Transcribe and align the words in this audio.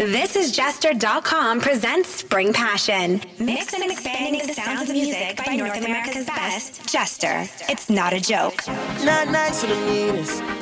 This 0.00 0.34
is 0.34 0.50
Jester.com 0.52 1.60
presents 1.60 2.08
Spring 2.08 2.54
Passion. 2.54 3.20
Mix 3.38 3.74
and 3.74 3.84
expanding 3.84 4.46
the 4.46 4.54
sounds 4.54 4.88
of 4.88 4.96
music 4.96 5.38
by 5.44 5.56
North 5.56 5.76
America's 5.76 6.24
best. 6.24 6.90
Jester. 6.90 7.46
It's 7.68 7.90
not 7.90 8.14
a 8.14 8.20
joke. 8.20 8.66
Not 9.04 9.28
nice. 9.28 9.62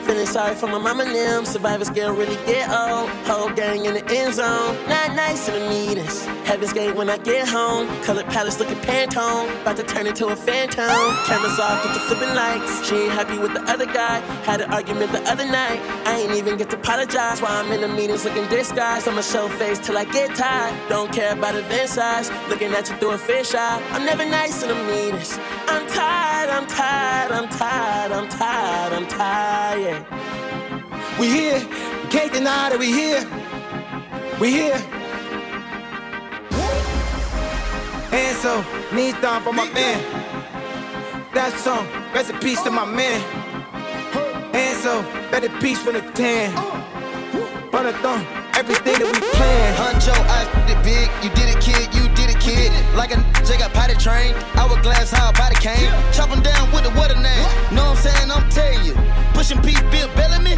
Feeling 0.08 0.24
sorry 0.24 0.54
for 0.54 0.68
my 0.68 0.78
mama 0.78 1.04
them. 1.04 1.44
Survivors 1.44 1.90
get 1.90 2.10
really 2.10 2.36
get 2.46 2.70
old. 2.70 3.10
Whole 3.28 3.50
gang 3.50 3.84
in 3.84 3.92
the 3.92 4.02
end 4.10 4.32
zone. 4.32 4.74
Not 4.88 5.14
nice 5.14 5.46
in 5.50 5.54
the 5.60 5.68
meanest. 5.68 6.24
Heaven's 6.48 6.72
gate 6.72 6.96
when 6.96 7.10
I 7.10 7.18
get 7.18 7.46
home. 7.46 7.86
Colored 8.04 8.24
palace 8.28 8.58
looking 8.58 8.78
Pantone. 8.78 9.52
About 9.60 9.76
to 9.76 9.82
turn 9.82 10.06
into 10.06 10.28
a 10.28 10.34
phantom. 10.34 10.88
Cameras 11.26 11.60
off 11.60 11.84
with 11.84 11.92
the 11.92 12.00
flipping 12.00 12.34
lights. 12.34 12.88
She 12.88 12.94
ain't 12.96 13.12
happy 13.12 13.36
with 13.36 13.52
the 13.52 13.60
other 13.64 13.84
guy. 13.84 14.20
Had 14.48 14.62
an 14.62 14.72
argument 14.72 15.12
the 15.12 15.20
other 15.30 15.44
night. 15.44 15.78
I 16.06 16.20
ain't 16.20 16.32
even 16.32 16.56
get 16.56 16.70
to 16.70 16.76
apologize. 16.76 17.42
Why 17.42 17.50
I'm 17.50 17.70
in 17.70 17.82
the 17.82 17.88
meetings 17.88 18.24
looking 18.24 18.48
disguised. 18.48 19.06
I'ma 19.06 19.20
show 19.20 19.46
face 19.60 19.78
till 19.78 19.98
I 19.98 20.06
get 20.06 20.34
tired. 20.34 20.74
Don't 20.88 21.12
care 21.12 21.34
about 21.34 21.54
event 21.54 21.90
size. 21.90 22.30
Looking 22.48 22.72
at 22.72 22.88
you 22.88 22.96
through 22.96 23.10
a 23.10 23.18
fish 23.18 23.54
eye. 23.54 23.78
I'm 23.92 24.06
never 24.06 24.24
nice 24.24 24.62
in 24.62 24.70
the 24.70 24.74
meetings. 24.84 25.38
I'm 25.68 25.86
tired, 25.86 26.48
I'm 26.48 26.66
tired, 26.66 27.30
I'm 27.30 27.48
tired, 27.50 28.12
I'm 28.12 28.28
tired, 28.28 28.92
I'm 28.94 29.06
tired. 29.06 29.97
We 31.18 31.28
here, 31.28 31.60
can't 32.10 32.32
deny 32.32 32.70
that 32.70 32.78
we 32.78 32.86
here. 32.92 33.22
We 34.40 34.50
here. 34.52 34.80
And 38.12 38.36
so, 38.38 38.64
knees 38.94 39.14
down 39.20 39.42
for 39.42 39.52
my 39.52 39.70
man. 39.70 40.02
That 41.34 41.52
song, 41.58 41.86
rest 42.14 42.30
in 42.30 42.38
peace 42.38 42.62
to 42.62 42.70
my 42.70 42.84
man. 42.84 43.20
And 44.54 44.76
so, 44.78 45.02
better 45.30 45.50
peace 45.60 45.80
from 45.80 45.94
the 45.94 46.02
tan. 46.12 46.56
On 47.74 47.84
the 47.84 47.92
thumb, 48.02 48.26
everything 48.54 48.98
that 48.98 49.10
we 49.12 49.20
plan. 49.36 49.76
Huncho, 49.76 50.14
I 50.16 50.66
did 50.66 50.76
it 50.76 50.82
big, 50.82 51.08
you 51.22 51.30
did 51.30 51.54
it, 51.54 51.60
kid, 51.62 51.94
you 51.94 52.02
did 52.02 52.02
it, 52.02 52.02
kid. 52.02 52.07
Like 52.96 53.12
a 53.12 53.18
J 53.44 53.58
got 53.58 53.72
potty 53.72 53.94
train, 53.94 54.34
hourglass, 54.56 55.10
how 55.10 55.30
a 55.30 55.32
body 55.32 55.56
came. 55.56 55.90
Chop 56.12 56.30
him 56.30 56.42
down 56.42 56.70
with 56.72 56.84
the 56.84 56.90
what 56.98 57.10
a 57.10 57.18
name. 57.20 57.46
Know 57.74 57.94
what 57.94 57.98
I'm 57.98 58.04
saying? 58.04 58.30
I'm 58.30 58.48
telling 58.50 58.84
you. 58.84 58.94
Pushing 59.34 59.60
P, 59.62 59.74
Bill 59.90 60.08
Bellamy. 60.18 60.56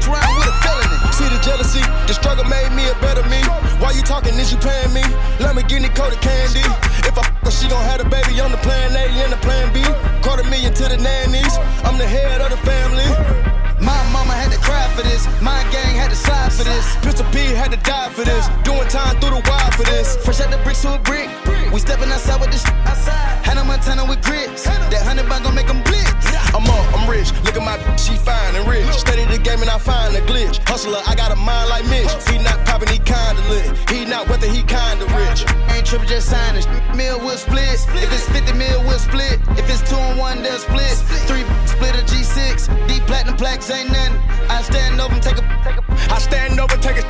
Trying 0.00 0.32
with 0.38 0.48
a 0.48 0.56
felony. 0.64 0.98
See 1.12 1.28
the 1.28 1.40
jealousy, 1.44 1.84
the 2.08 2.14
struggle 2.14 2.44
made 2.44 2.72
me 2.72 2.88
a 2.88 2.94
better 3.04 3.22
me. 3.28 3.40
Why 3.82 3.92
you 3.92 4.02
talking? 4.02 4.34
Is 4.40 4.52
you 4.52 4.58
paying 4.58 4.92
me? 4.92 5.02
Lamborghini 5.38 5.92
coated 5.94 6.20
candy. 6.20 6.64
If 7.04 7.18
I 7.18 7.22
fuck 7.22 7.44
her, 7.44 7.50
she 7.50 7.68
gon' 7.68 7.84
have 7.84 8.00
a 8.00 8.08
baby 8.08 8.40
on 8.40 8.50
the 8.50 8.60
plan 8.64 8.96
A 8.96 9.04
and 9.22 9.32
the 9.32 9.40
plan 9.44 9.72
B. 9.72 9.84
Quarter 10.22 10.44
million 10.48 10.72
to 10.74 10.84
the 10.88 10.96
nannies. 10.96 11.58
I'm 11.84 11.98
the 11.98 12.06
head 12.06 12.40
of 12.40 12.50
the 12.50 12.60
family. 12.64 13.06
My 13.84 14.00
mama 14.10 14.32
had 14.32 14.53
to 14.54 14.60
cry 14.60 14.88
for 14.94 15.02
this. 15.02 15.26
My 15.42 15.62
gang 15.70 15.96
had 15.96 16.10
to 16.10 16.16
slide 16.16 16.52
for 16.52 16.64
this. 16.64 16.96
Pistol 17.02 17.26
P 17.32 17.38
had 17.54 17.70
to 17.72 17.78
die 17.78 18.10
for 18.10 18.24
this. 18.24 18.48
Doing 18.62 18.88
time 18.88 19.18
through 19.20 19.34
the 19.34 19.42
wire 19.48 19.72
for 19.72 19.84
this. 19.84 20.16
Fresh 20.24 20.40
out 20.40 20.50
the 20.50 20.58
bricks 20.58 20.82
to 20.82 20.94
a 20.94 20.98
brick. 20.98 21.28
We 21.72 21.80
stepping 21.80 22.10
outside 22.10 22.40
with 22.40 22.52
this 22.52 22.64
outside. 22.86 23.44
Hannah 23.44 23.64
Montana 23.64 24.04
with 24.06 24.22
grits. 24.22 24.64
That 24.64 25.02
hundred 25.02 25.28
bun 25.28 25.42
gon' 25.42 25.54
make 25.54 25.66
them 25.66 25.82
blitz. 25.82 26.30
I'm 26.54 26.62
up, 26.70 26.86
I'm 26.94 27.10
rich. 27.10 27.32
Look 27.42 27.56
at 27.56 27.64
my 27.64 27.76
she 27.96 28.14
fine 28.16 28.54
and 28.54 28.66
rich. 28.68 28.86
Study 28.94 29.24
the 29.26 29.38
game 29.38 29.60
and 29.60 29.70
I 29.70 29.78
find 29.78 30.14
a 30.14 30.20
glitch. 30.22 30.62
Hustler, 30.68 31.02
I 31.06 31.14
got 31.14 31.32
a 31.32 31.36
mind 31.36 31.70
like 31.70 31.84
Mitch. 31.90 32.10
He 32.30 32.38
not 32.38 32.64
popping, 32.64 32.88
he 32.88 32.98
kinda 32.98 33.42
lit. 33.50 33.66
He 33.90 34.04
not 34.04 34.28
whether 34.28 34.46
he 34.46 34.62
kinda 34.62 35.04
rich. 35.18 35.42
Ain't 35.74 35.86
tripping, 35.86 36.08
just 36.08 36.30
sign 36.30 36.54
it. 36.56 36.66
Mill 36.94 37.18
will 37.18 37.36
split. 37.36 37.74
If 37.98 38.12
it's 38.12 38.28
50 38.30 38.52
mil, 38.54 38.82
we'll 38.86 39.02
split. 39.02 39.40
If 39.58 39.66
it's 39.68 39.82
two 39.88 39.98
and 39.98 40.18
one, 40.18 40.42
they'll 40.42 40.58
split. 40.58 40.94
Three 41.26 41.44
split 41.66 41.94
a 41.98 42.04
G6. 42.06 42.68
D 42.86 43.00
platinum 43.06 43.36
plaques 43.36 43.70
ain't 43.70 43.90
nothing. 43.90 44.14
I 44.48 44.62
stand 44.62 45.00
over 45.00 45.14
and 45.14 45.22
take 45.22 45.38
a. 45.38 45.44
I 46.10 46.18
stand 46.18 46.60
over, 46.60 46.74
and 46.74 46.82
take 46.82 46.98
a. 46.98 47.04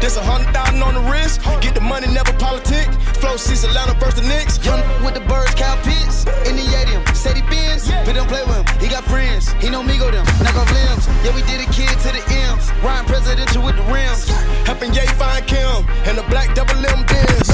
This 0.00 0.16
a 0.16 0.22
hundred 0.22 0.52
thousand 0.52 0.82
on 0.82 0.94
the 0.94 1.04
wrist. 1.10 1.40
Get 1.60 1.74
the 1.74 1.80
money, 1.80 2.06
never 2.08 2.32
politic. 2.34 2.90
Flow 3.20 3.36
sees 3.36 3.64
Atlanta 3.64 3.94
versus 4.00 4.20
the 4.20 4.26
Knicks. 4.26 4.58
Young 4.64 4.80
with 5.04 5.14
the 5.14 5.24
birds, 5.30 5.54
cow 5.54 5.76
pits. 5.82 6.24
In 6.48 6.56
the 6.56 6.70
stadium, 6.90 7.04
said 7.14 7.36
he 7.36 7.42
bins. 7.42 7.90
But 8.04 8.14
don't 8.14 8.28
play 8.28 8.42
with 8.44 8.56
him. 8.56 8.80
He 8.80 8.88
got 8.88 9.04
friends. 9.04 9.52
He 9.62 9.70
know 9.70 9.82
me 9.82 9.98
go 9.98 10.10
them. 10.10 10.24
Knock 10.42 10.56
off 10.56 10.72
limbs. 10.72 11.06
Yeah, 11.24 11.34
we 11.34 11.42
did 11.42 11.60
a 11.60 11.70
kid 11.72 11.90
to 12.04 12.10
the 12.12 12.22
M's. 12.50 12.72
Ryan 12.82 13.04
presidential 13.06 13.62
with 13.62 13.76
the 13.76 13.84
rims. 13.92 14.28
Helping 14.66 14.92
Ye 14.94 15.06
find 15.18 15.46
Kim 15.46 15.86
and 16.06 16.16
the 16.18 16.24
black 16.28 16.54
double 16.54 16.74
M 16.74 17.04
Benz. 17.06 17.48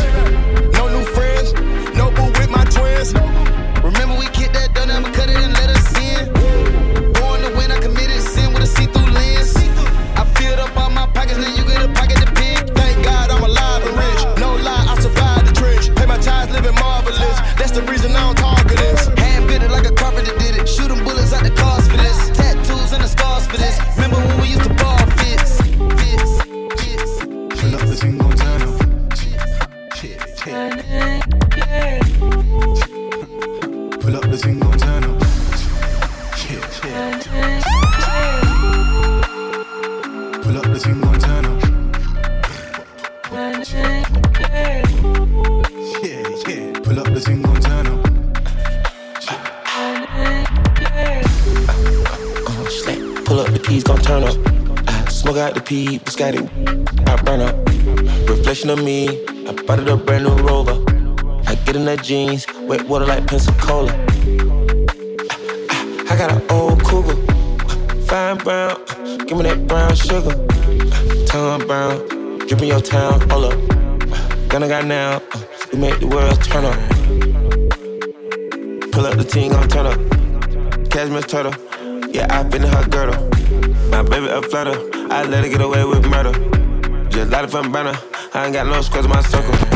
No 0.75 0.89
new 0.89 1.05
friends, 1.13 1.53
no 1.97 2.11
boo 2.11 2.31
with 2.39 2.51
my 2.51 2.65
twins. 2.65 3.13
Pull 30.47 30.55
up 34.15 34.23
the 34.31 34.39
thing 34.41 34.61
gon' 34.61 34.79
turn 34.79 35.03
up. 35.03 35.21
Yeah, 36.47 36.63
yeah. 36.85 37.19
Pull 40.43 40.57
up 40.57 40.67
the 40.67 40.79
thing 40.79 41.01
gon' 41.01 41.19
turn 41.19 41.47
up. 41.47 41.61
Yeah, 46.05 46.23
yeah. 46.47 46.81
Pull 46.81 46.99
up 47.01 47.09
the 47.13 47.21
thing 47.21 47.43
gon' 47.43 47.61
turn 47.61 47.87
up. 47.89 48.07
Uh. 49.67 50.05
Pull 53.25 53.41
up, 53.41 53.49
the 53.49 53.59
keys 53.67 53.83
gon' 53.83 53.99
turn 53.99 54.23
up. 54.23 54.37
I 54.87 55.09
smoke 55.09 55.39
out 55.39 55.55
the 55.55 55.61
pee, 55.61 55.99
biscotti, 55.99 56.49
I 57.09 57.17
burn 57.23 57.41
up. 57.41 57.57
Reflection 58.29 58.71
of 58.71 58.79
me, 58.85 59.25
I 59.69 59.75
it 59.75 59.89
a 59.89 59.97
brand 59.97 60.25
new 60.25 60.37
rover. 60.37 60.81
I 61.49 61.57
get 61.65 61.75
in 61.75 61.87
that 61.87 62.03
jeans, 62.03 62.47
wet 62.63 62.87
water 62.89 63.05
like 63.05 63.27
Pensacola. 63.27 63.91
I, 65.71 66.07
I 66.09 66.17
got 66.17 66.31
an 66.31 66.41
old 66.51 66.83
cougar, 66.85 67.17
fine 68.07 68.39
brown, 68.39 68.77
give 69.27 69.37
me 69.37 69.43
that 69.43 69.67
brown 69.67 69.93
sugar. 69.97 70.35
Tongue 71.27 71.67
brown, 71.67 71.99
dripping 72.47 72.69
your 72.69 72.81
town, 72.81 73.29
all 73.31 73.45
up. 73.45 73.59
Gonna 74.49 74.69
got 74.69 74.85
now, 74.85 75.21
we 75.73 75.81
make 75.81 75.99
the 75.99 76.07
world 76.07 76.41
turn 76.45 76.65
up. 76.65 76.79
Pull 78.93 79.05
up 79.05 79.17
the 79.19 79.25
team, 79.25 79.51
gon' 79.51 79.69
turn 79.69 79.87
up. 79.87 80.91
Cashmere 80.91 81.23
turtle. 81.23 81.53
Yeah, 82.13 82.29
I 82.31 82.45
been 82.45 82.63
in 82.63 82.73
her 82.73 82.89
girdle. 82.89 83.29
My 83.91 84.03
baby 84.03 84.29
a 84.29 84.41
flutter. 84.43 84.79
I 85.11 85.25
let 85.25 85.43
her 85.43 85.51
get 85.51 85.61
away 85.61 85.85
with 85.85 86.07
murder. 86.07 86.33
Just 87.11 87.31
light 87.31 87.45
it 87.45 87.51
from 87.51 87.73
burner. 87.73 87.99
I 88.37 88.45
ain't 88.45 88.53
got 88.53 88.67
no 88.67 88.83
scrubs 88.83 89.07
in 89.07 89.11
my 89.11 89.23
circle. 89.23 89.76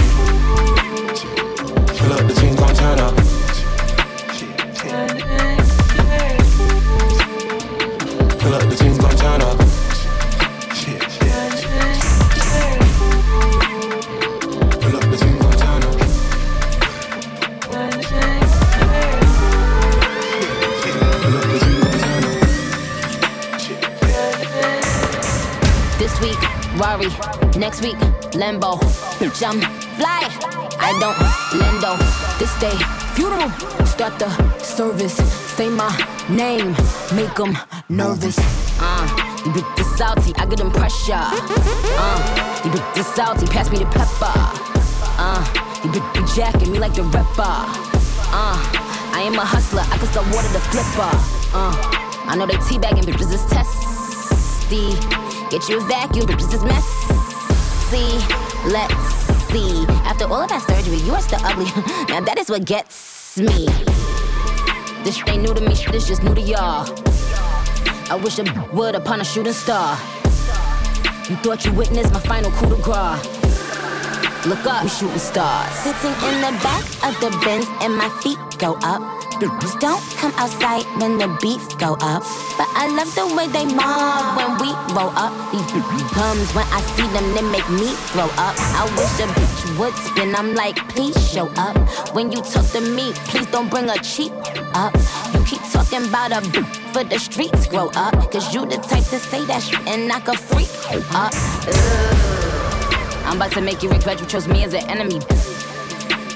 Lambo. 28.41 28.81
Jump, 29.39 29.63
fly. 30.01 30.25
I 30.81 30.97
don't 30.99 31.15
lendo. 31.61 31.93
This 32.39 32.53
day, 32.59 32.73
funeral. 33.15 33.51
Start 33.85 34.19
the 34.19 34.31
service. 34.63 35.17
Say 35.57 35.69
my 35.69 35.93
name. 36.31 36.75
Make 37.15 37.35
them 37.35 37.53
nervous. 37.91 38.39
Uh, 38.81 39.05
you 39.45 39.53
bit 39.53 39.65
the 39.77 39.85
salty. 39.99 40.33
I 40.37 40.47
get 40.47 40.59
them 40.59 40.71
pressure. 40.71 41.21
Uh, 42.01 42.63
you 42.65 42.71
bit 42.73 42.85
the 42.95 43.03
salty. 43.05 43.47
Pass 43.47 43.71
me 43.71 43.79
the 43.81 43.85
pepper. 43.93 44.33
Uh, 45.21 45.45
you 45.85 45.93
bit 45.93 46.03
the 46.15 46.23
jacket. 46.35 46.67
Me 46.71 46.79
like 46.79 46.95
the 46.95 47.03
rapper. 47.03 47.61
Uh, 48.33 48.57
I 49.13 49.21
am 49.27 49.35
a 49.35 49.45
hustler. 49.45 49.85
I 49.85 49.99
can 49.99 50.09
sell 50.15 50.25
water 50.33 50.49
to 50.49 50.61
flipper. 50.73 51.13
Uh, 51.53 51.77
I 52.25 52.37
know 52.37 52.47
they 52.47 52.55
teabagging 52.55 53.05
bitches 53.05 53.35
is 53.35 53.45
testy. 53.53 54.97
Get 55.51 55.69
you 55.69 55.77
a 55.77 55.85
vacuum, 55.85 56.27
bitches 56.27 56.55
is 56.55 56.63
messy. 56.63 57.10
Let's 57.93 58.95
see. 59.51 59.85
After 60.07 60.25
all 60.25 60.43
of 60.43 60.49
that 60.51 60.63
surgery, 60.69 60.99
you 60.99 61.13
are 61.13 61.21
still 61.21 61.41
ugly. 61.43 61.65
now 62.09 62.21
that 62.21 62.39
is 62.39 62.49
what 62.49 62.65
gets 62.65 63.37
me. 63.37 63.67
This 65.03 65.21
ain't 65.27 65.43
new 65.43 65.53
to 65.53 65.61
me, 65.61 65.75
shit 65.75 65.97
is 65.97 66.07
just 66.07 66.23
new 66.23 66.33
to 66.33 66.41
y'all. 66.41 66.87
I 68.09 68.21
wish 68.23 68.39
I 68.39 68.45
would 68.73 68.95
upon 68.95 69.21
a 69.21 69.25
shooting 69.25 69.53
star. 69.53 69.99
You 71.29 71.35
thought 71.43 71.65
you 71.65 71.73
witnessed 71.73 72.13
my 72.13 72.21
final 72.21 72.53
coup 72.53 72.69
de 72.69 72.81
grace. 72.81 73.27
Look 74.47 74.65
up, 74.67 74.85
we 74.85 74.89
shooting 74.89 75.19
stars. 75.19 75.73
Sitting 75.75 76.15
in 76.29 76.41
the 76.43 76.53
back 76.63 76.85
of 77.03 77.19
the 77.21 77.37
Benz 77.45 77.67
and 77.81 77.97
my 77.97 78.09
feet 78.23 78.39
go 78.59 78.79
up. 78.83 79.20
Don't 79.41 80.03
come 80.19 80.35
outside 80.37 80.85
when 81.01 81.17
the 81.17 81.27
beats 81.41 81.75
go 81.77 81.97
up. 82.03 82.23
But 82.59 82.69
I 82.77 82.93
love 82.95 83.09
the 83.15 83.25
way 83.35 83.49
they 83.49 83.65
mob 83.65 84.37
when 84.37 84.53
we 84.61 84.69
roll 84.93 85.09
up. 85.17 85.33
These 85.51 85.73
bums, 86.13 86.53
when 86.53 86.67
I 86.69 86.83
see 86.93 87.09
them, 87.09 87.25
they 87.33 87.41
make 87.49 87.69
me 87.71 87.89
throw 88.13 88.29
up. 88.37 88.55
I 88.77 88.85
wish 88.99 89.09
the 89.17 89.25
bitch 89.33 89.79
would 89.79 89.95
spin. 89.95 90.35
I'm 90.35 90.55
like, 90.55 90.77
please 90.91 91.17
show 91.33 91.49
up. 91.57 91.75
When 92.15 92.31
you 92.31 92.43
talk 92.43 92.67
to 92.73 92.83
me, 92.83 93.13
please 93.33 93.47
don't 93.47 93.71
bring 93.71 93.89
a 93.89 93.97
cheap 94.03 94.33
up. 94.75 94.95
You 95.33 95.43
keep 95.47 95.63
talking 95.73 96.07
about 96.07 96.33
a 96.33 96.43
for 96.93 97.05
the 97.05 97.19
streets 97.19 97.67
grow 97.67 97.89
up. 97.95 98.13
Cause 98.31 98.55
you 98.55 98.67
the 98.67 98.77
type 98.77 99.05
to 99.05 99.19
say 99.19 99.43
that 99.47 99.63
shit 99.63 99.81
and 99.89 100.07
knock 100.07 100.29
a 100.29 100.37
freak 100.37 100.69
up. 101.15 101.33
Ugh. 101.33 102.31
I'm 103.25 103.37
about 103.37 103.53
to 103.53 103.63
make 103.63 103.83
you 103.83 103.89
regret 103.89 104.21
you 104.21 104.27
chose 104.27 104.49
me 104.49 104.65
as 104.65 104.75
an 104.75 104.91
enemy. 104.91 105.21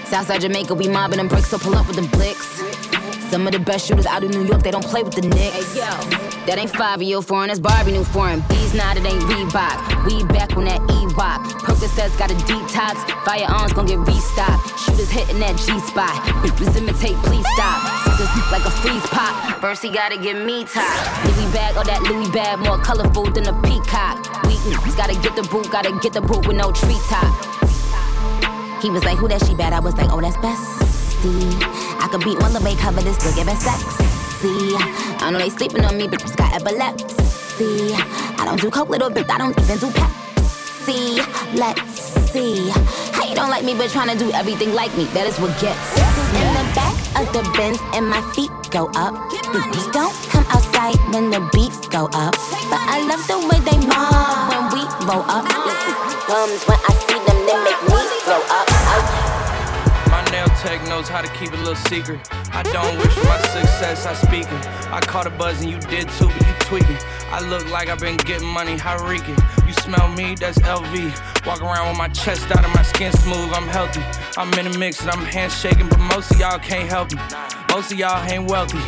Southside 0.07 0.41
Jamaica, 0.43 0.75
we 0.75 0.89
mobbing 0.89 1.19
them 1.19 1.29
bricks, 1.29 1.49
so 1.49 1.59
pull 1.59 1.75
up 1.75 1.87
with 1.87 1.97
them 1.97 2.07
blicks. 2.07 2.47
Some 3.31 3.47
of 3.47 3.53
the 3.53 3.59
best 3.59 3.89
shooters 3.89 4.07
out 4.07 4.23
of 4.23 4.31
New 4.31 4.45
York, 4.45 4.63
they 4.63 4.71
don't 4.71 4.85
play 4.85 5.03
with 5.03 5.15
the 5.15 5.23
Knicks. 5.23 5.75
Hey, 5.75 5.81
yo. 5.81 6.35
That 6.47 6.59
ain't 6.59 6.71
5 6.71 7.03
year 7.03 7.23
foreign, 7.23 7.49
that's 7.49 7.59
Barbie 7.59 7.93
new 7.93 8.05
foreign. 8.05 8.41
Bees 8.49 8.75
not, 8.75 8.97
it 8.97 9.05
ain't 9.07 9.23
Reebok. 9.25 10.05
We 10.05 10.23
back 10.29 10.57
on 10.57 10.67
that 10.67 10.79
E-Rock. 11.01 11.41
Percocets 11.65 12.17
got 12.19 12.31
a 12.31 12.35
detox. 12.45 13.01
Firearms 13.25 13.73
gon' 13.73 13.87
get 13.87 13.99
restocked. 13.99 14.79
Shooters 14.85 15.11
hitting 15.11 15.41
that 15.41 15.57
G 15.57 15.73
spot. 15.89 16.13
Bitches 16.45 16.77
imitate, 16.77 17.17
please 17.25 17.47
stop. 17.57 17.81
Suckers 18.05 18.29
like 18.53 18.65
a 18.69 18.71
freeze 18.85 19.07
pop. 19.09 19.33
First 19.61 19.83
he 19.83 19.89
gotta 19.89 20.19
get 20.21 20.37
me 20.37 20.65
top. 20.69 20.85
Louis 21.25 21.51
bag, 21.51 21.77
or 21.81 21.85
that 21.85 22.03
Louis 22.05 22.31
bag, 22.31 22.61
more 22.61 22.79
colorful 22.79 23.25
than 23.33 23.49
a 23.49 23.55
peacock. 23.63 24.21
Weakness, 24.45 24.77
mm, 24.77 24.97
gotta 24.97 25.17
get 25.25 25.35
the 25.35 25.43
boot, 25.49 25.71
gotta 25.73 25.97
get 26.05 26.13
the 26.13 26.21
boot 26.21 26.47
with 26.47 26.57
no 26.57 26.71
treetop. 26.71 27.54
He 28.85 28.91
was 28.91 29.03
like, 29.03 29.17
who 29.17 29.29
that 29.29 29.41
she 29.47 29.55
bad? 29.55 29.73
I 29.73 29.81
was 29.81 29.97
like, 29.97 30.13
oh, 30.13 30.21
that's 30.21 30.37
bestie. 30.45 31.57
I 32.05 32.07
could 32.13 32.21
beat 32.21 32.37
one 32.37 32.53
the 32.53 32.61
way 32.61 32.77
cover 32.77 33.01
this, 33.01 33.17
look 33.25 33.41
at 33.41 33.49
sexy. 33.57 34.77
I 35.25 35.31
know 35.33 35.39
they 35.39 35.49
sleeping 35.49 35.87
on 35.87 35.97
me, 35.97 36.07
but 36.07 36.21
just 36.21 36.37
got 36.37 36.53
epilepsy. 36.53 37.97
I 38.37 38.45
don't 38.45 38.61
do 38.61 38.69
coke, 38.69 38.91
little 38.91 39.09
bit, 39.09 39.25
I 39.31 39.39
don't 39.39 39.57
even 39.57 39.79
do 39.81 39.89
Pepsi. 39.89 41.17
Let's 41.57 41.81
see. 42.29 42.69
How 43.17 43.25
you 43.25 43.35
don't 43.35 43.49
like 43.49 43.65
me, 43.65 43.73
but 43.73 43.89
trying 43.89 44.13
to 44.13 44.19
do 44.23 44.31
everything 44.33 44.75
like 44.75 44.95
me? 45.01 45.09
That 45.17 45.25
is 45.33 45.41
what 45.41 45.57
gets. 45.65 45.81
In 46.37 46.45
the 46.53 46.65
back 46.77 46.93
of 47.17 47.25
the 47.33 47.41
Benz, 47.57 47.81
and 47.97 48.05
my 48.05 48.21
feet 48.37 48.53
go 48.69 48.93
up. 48.93 49.17
Don't 49.97 50.13
come 50.29 50.45
outside 50.53 51.01
when 51.09 51.33
the 51.33 51.41
beats 51.57 51.89
go 51.89 52.13
up. 52.13 52.37
But 52.69 52.85
I 52.85 53.01
love 53.09 53.25
the 53.33 53.41
way 53.49 53.65
they 53.65 53.81
mob 53.89 54.53
when 54.53 54.77
we 54.77 54.85
roll 55.09 55.25
up. 55.25 55.49
Bums 56.29 56.61
when 56.69 56.77
I 56.85 56.93
see 57.09 57.21
them, 57.25 57.39
they 57.49 57.57
make 57.65 57.81
me 57.89 58.21
throw 58.29 58.45
up. 58.53 58.74
Tech 60.65 60.83
knows 60.89 61.11
how 61.11 61.21
to 61.21 61.29
keep 61.35 61.53
a 61.53 61.57
little 61.57 61.75
secret. 61.75 62.27
I 62.55 62.63
don't 62.63 62.97
wish 62.97 63.15
my 63.25 63.37
success, 63.53 64.07
I 64.07 64.15
speak 64.15 64.51
it. 64.51 64.67
I 64.91 64.99
caught 65.01 65.27
a 65.27 65.31
buzz 65.31 65.61
and 65.61 65.71
you 65.71 65.79
did 65.79 66.09
too, 66.17 66.27
but 66.27 66.41
you 66.41 66.55
tweaking. 66.61 66.97
I 67.29 67.47
look 67.51 67.69
like 67.69 67.91
I've 67.91 68.01
been 68.01 68.17
getting 68.17 68.49
money, 68.49 68.79
how 68.79 68.97
reeking. 69.07 69.37
You 69.67 69.75
smell 69.75 70.09
me, 70.15 70.37
that's 70.37 70.59
LV. 70.61 71.47
Walk 71.47 71.61
around 71.61 71.89
with 71.89 71.99
my 71.99 72.09
chest 72.09 72.51
out 72.51 72.65
and 72.65 72.73
my 72.73 72.83
skin 72.83 73.13
smooth, 73.13 73.53
I'm 73.53 73.69
healthy. 73.69 74.01
I'm 74.39 74.51
in 74.55 74.67
a 74.75 74.79
mix 74.79 75.03
and 75.03 75.11
I'm 75.11 75.27
handshaking, 75.27 75.91
but 75.91 76.01
most 76.01 76.31
of 76.31 76.41
y'all 76.41 76.59
can't 76.59 76.89
help 76.89 77.13
me. 77.13 77.64
Most 77.75 77.91
of 77.91 77.99
y'all 77.99 78.25
ain't 78.31 78.49
wealthy. 78.49 78.79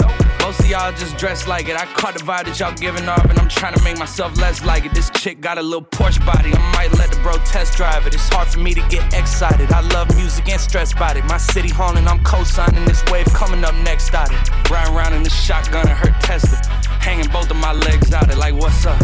Most 0.40 0.60
of 0.60 0.70
y'all 0.70 0.92
just 0.92 1.16
dress 1.16 1.48
like 1.48 1.68
it. 1.68 1.74
I 1.74 1.86
caught 1.86 2.14
the 2.14 2.22
vibe 2.22 2.44
that 2.44 2.60
y'all 2.60 2.72
giving 2.72 3.08
off, 3.08 3.24
and 3.24 3.36
I'm 3.36 3.48
trying 3.48 3.74
to 3.74 3.82
make 3.82 3.98
myself 3.98 4.38
less 4.38 4.64
like 4.64 4.86
it. 4.86 4.94
This 4.94 5.10
chick 5.10 5.40
got 5.40 5.58
a 5.58 5.60
little 5.60 5.82
Porsche 5.82 6.24
body. 6.24 6.54
I 6.54 6.72
might 6.72 6.96
let 6.96 7.10
the 7.10 7.18
bro 7.18 7.32
test 7.38 7.76
drive 7.76 8.06
it. 8.06 8.14
It's 8.14 8.28
hard 8.28 8.46
for 8.46 8.60
me 8.60 8.74
to 8.74 8.86
get 8.88 9.12
excited. 9.12 9.72
I 9.72 9.80
love 9.80 10.14
music 10.14 10.48
and 10.48 10.60
stress 10.60 10.92
about 10.92 11.16
it. 11.16 11.24
My 11.24 11.36
city 11.36 11.68
haunting, 11.68 12.06
I'm 12.06 12.22
co-signing 12.22 12.84
this 12.84 13.02
wave 13.10 13.26
coming 13.34 13.64
up 13.64 13.74
next 13.82 14.14
out 14.14 14.30
it. 14.30 14.70
Riding 14.70 14.94
around 14.94 15.14
in 15.14 15.24
the 15.24 15.30
shotgun 15.30 15.88
and 15.88 15.98
her 15.98 16.14
Tesla. 16.20 16.56
Hanging 17.02 17.28
both 17.32 17.50
of 17.50 17.56
my 17.56 17.72
legs 17.72 18.12
out 18.12 18.30
it 18.30 18.38
like 18.38 18.54
what's 18.54 18.86
up? 18.86 19.02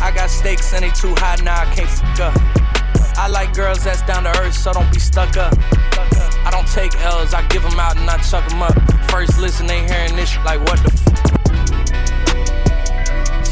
I 0.00 0.12
got 0.16 0.30
stakes 0.30 0.72
and 0.72 0.82
they 0.82 0.88
too 0.88 1.14
high 1.18 1.36
now, 1.44 1.60
I 1.60 1.66
can't 1.74 1.90
fuck 1.90 2.32
up. 2.32 2.63
I 3.16 3.28
like 3.28 3.54
girls 3.54 3.84
that's 3.84 4.02
down 4.02 4.24
to 4.24 4.40
earth, 4.40 4.54
so 4.54 4.72
don't 4.72 4.92
be 4.92 4.98
stuck 4.98 5.36
up. 5.36 5.54
I 6.44 6.50
don't 6.50 6.66
take 6.68 6.94
L's, 7.00 7.32
I 7.32 7.46
give 7.48 7.62
them 7.62 7.78
out 7.78 7.96
and 7.96 8.08
I 8.10 8.18
chuck 8.18 8.48
them 8.48 8.62
up. 8.62 8.74
First 9.10 9.38
listen, 9.38 9.66
they 9.66 9.86
hearing 9.86 10.16
this 10.16 10.36
like 10.44 10.60
what 10.60 10.78
the 10.82 10.92
f? 10.92 11.04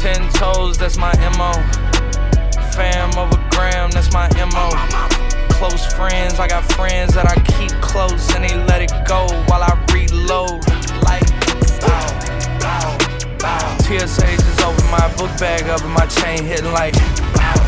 Ten 0.01 0.29
toes, 0.33 0.77
that's 0.77 0.97
my 0.97 1.13
MO. 1.37 1.53
Fam 2.73 3.17
over 3.17 3.37
gram, 3.51 3.89
that's 3.91 4.11
my 4.11 4.27
MO. 4.51 4.69
Close 5.55 5.85
friends, 5.93 6.39
I 6.39 6.47
got 6.47 6.65
friends 6.73 7.13
that 7.13 7.25
I 7.25 7.35
keep 7.55 7.71
close 7.81 8.35
and 8.35 8.43
they 8.43 8.55
let 8.65 8.81
it 8.81 8.91
go 9.07 9.27
while 9.47 9.63
I 9.63 9.73
reload. 9.93 10.65
Like, 11.03 11.25
bow, 11.79 12.07
bow, 12.59 12.97
bow. 13.39 13.77
TSA 13.79 14.27
just 14.27 14.61
opened 14.61 14.91
my 14.91 15.07
book 15.15 15.31
bag 15.39 15.63
up 15.69 15.81
and 15.83 15.93
my 15.93 16.05
chain 16.07 16.43
hitting 16.43 16.71
like, 16.73 16.93
bow. 17.33 17.62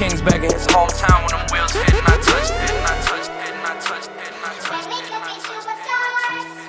King's 0.00 0.22
back 0.22 0.40
in 0.40 0.48
his 0.50 0.64
hometown 0.68 1.28
when 1.28 1.36
them 1.36 1.44
wheels 1.52 1.76
hitting, 1.76 2.00
I 2.00 2.16
touched 2.24 2.56
it 2.56 2.72
and 2.72 2.88
I 2.88 2.96
touched 3.04 3.28
it 3.28 3.36
and 3.36 3.60
I 3.60 3.76
touched 3.84 4.08
it 4.08 4.32
and 4.32 4.40
I 4.40 4.56
touched 4.56 4.88
it. 4.88 4.96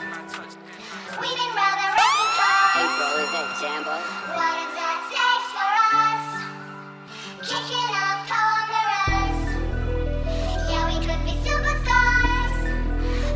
And 0.04 0.12
I 0.12 0.28
touched 0.28 0.60
it. 0.60 0.68
We've 1.16 1.32
been 1.40 1.56
rather 1.56 1.96
recognized. 1.96 2.92
So 3.00 3.08
is 3.24 3.32
it, 3.32 3.48
Jambo? 3.64 3.96
What 4.36 4.52
does 4.52 4.76
that 4.76 5.00
take 5.16 5.48
for 5.48 5.64
us? 5.96 6.44
Kicking 7.40 7.96
up 8.04 8.28
chimeras. 8.28 9.40
Yeah, 10.68 10.92
we 10.92 11.00
could 11.00 11.24
be 11.24 11.32
superstars, 11.40 12.68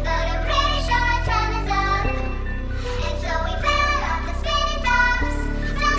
but 0.04 0.28
I'm 0.28 0.44
pretty 0.44 0.92
sure 0.92 1.00
our 1.00 1.24
time 1.24 1.56
is 1.56 1.72
up. 1.72 2.04
And 3.00 3.16
so 3.24 3.32
we 3.48 3.56
fell 3.64 4.12
off 4.12 4.28
the 4.28 4.36
spinning 4.44 4.84
tops. 4.84 5.40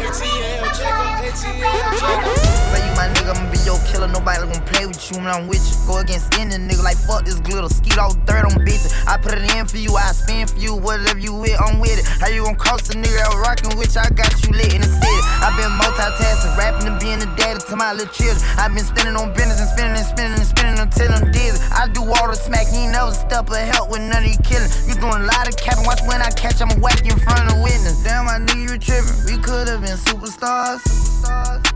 ATL, 0.05 0.69
check 0.77 1.01
it, 1.01 1.33
ATL, 1.33 1.97
check 1.97 2.29
it. 2.29 2.45
Say 2.45 2.85
you 2.85 2.93
my 2.93 3.09
nigga, 3.09 3.33
Your 3.67 3.83
killer. 3.91 4.07
Nobody 4.07 4.47
gonna 4.47 4.63
play 4.71 4.87
with 4.87 5.03
you 5.11 5.19
when 5.19 5.27
I'm 5.27 5.51
with 5.51 5.59
you. 5.59 5.75
Go 5.91 5.99
against 5.99 6.31
any 6.39 6.55
nigga 6.55 6.87
like 6.87 6.95
fuck 6.95 7.27
this 7.27 7.43
glitter. 7.43 7.67
Skeet 7.67 7.99
all 7.99 8.15
dirt 8.23 8.47
on 8.47 8.63
bitches. 8.63 8.95
I 9.11 9.19
put 9.19 9.35
it 9.35 9.43
in 9.59 9.67
for 9.67 9.77
you, 9.77 9.91
I 9.99 10.15
spin 10.15 10.47
for 10.47 10.55
you. 10.55 10.79
Whatever 10.79 11.19
you 11.19 11.35
with, 11.35 11.59
I'm 11.59 11.83
with 11.83 11.99
it. 11.99 12.07
How 12.23 12.31
you 12.31 12.47
gonna 12.47 12.55
a 12.55 12.95
nigga 12.95 13.19
that 13.19 13.35
rockin' 13.43 13.75
with 13.75 13.91
you? 13.99 14.07
I 14.07 14.11
got 14.15 14.31
you 14.47 14.55
lit 14.55 14.71
in 14.71 14.87
the 14.87 14.87
city. 14.87 15.21
i 15.43 15.51
been 15.59 15.75
multitasking, 15.83 16.55
rapping 16.55 16.87
and 16.87 17.01
being 17.03 17.19
a 17.19 17.27
daddy 17.35 17.59
to 17.59 17.75
my 17.75 17.91
little 17.91 18.07
children. 18.15 18.39
i 18.55 18.71
been 18.71 18.87
spinning 18.87 19.19
on 19.19 19.35
business 19.35 19.59
and 19.59 19.71
spinning 19.75 19.99
and 19.99 20.07
spinning 20.07 20.39
and 20.39 20.47
spinning 20.47 20.79
until 20.79 21.11
I'm 21.11 21.27
dizzy. 21.35 21.59
I 21.75 21.91
do 21.91 22.07
all 22.07 22.31
the 22.31 22.39
smack, 22.39 22.71
you 22.71 22.87
ain't 22.87 22.95
never 22.95 23.11
step 23.11 23.51
or 23.51 23.59
help 23.59 23.91
with 23.91 24.07
none 24.07 24.23
of 24.23 24.31
you 24.31 24.39
killing. 24.47 24.71
You 24.87 24.95
doing 24.95 25.27
a 25.27 25.27
lot 25.27 25.51
of 25.51 25.59
capping, 25.59 25.83
watch 25.83 26.07
when 26.07 26.23
I 26.23 26.31
catch, 26.31 26.63
I'ma 26.63 26.79
whack 26.79 27.03
you 27.03 27.19
in 27.19 27.21
front 27.21 27.51
of 27.51 27.59
witness. 27.59 27.99
Damn, 28.07 28.31
I 28.31 28.39
knew 28.39 28.63
you 28.63 28.79
were 28.79 28.83
tripping. 28.83 29.27
We 29.27 29.43
could've 29.43 29.83
been 29.83 29.99
superstars. 29.99 30.87
superstars. 30.87 31.76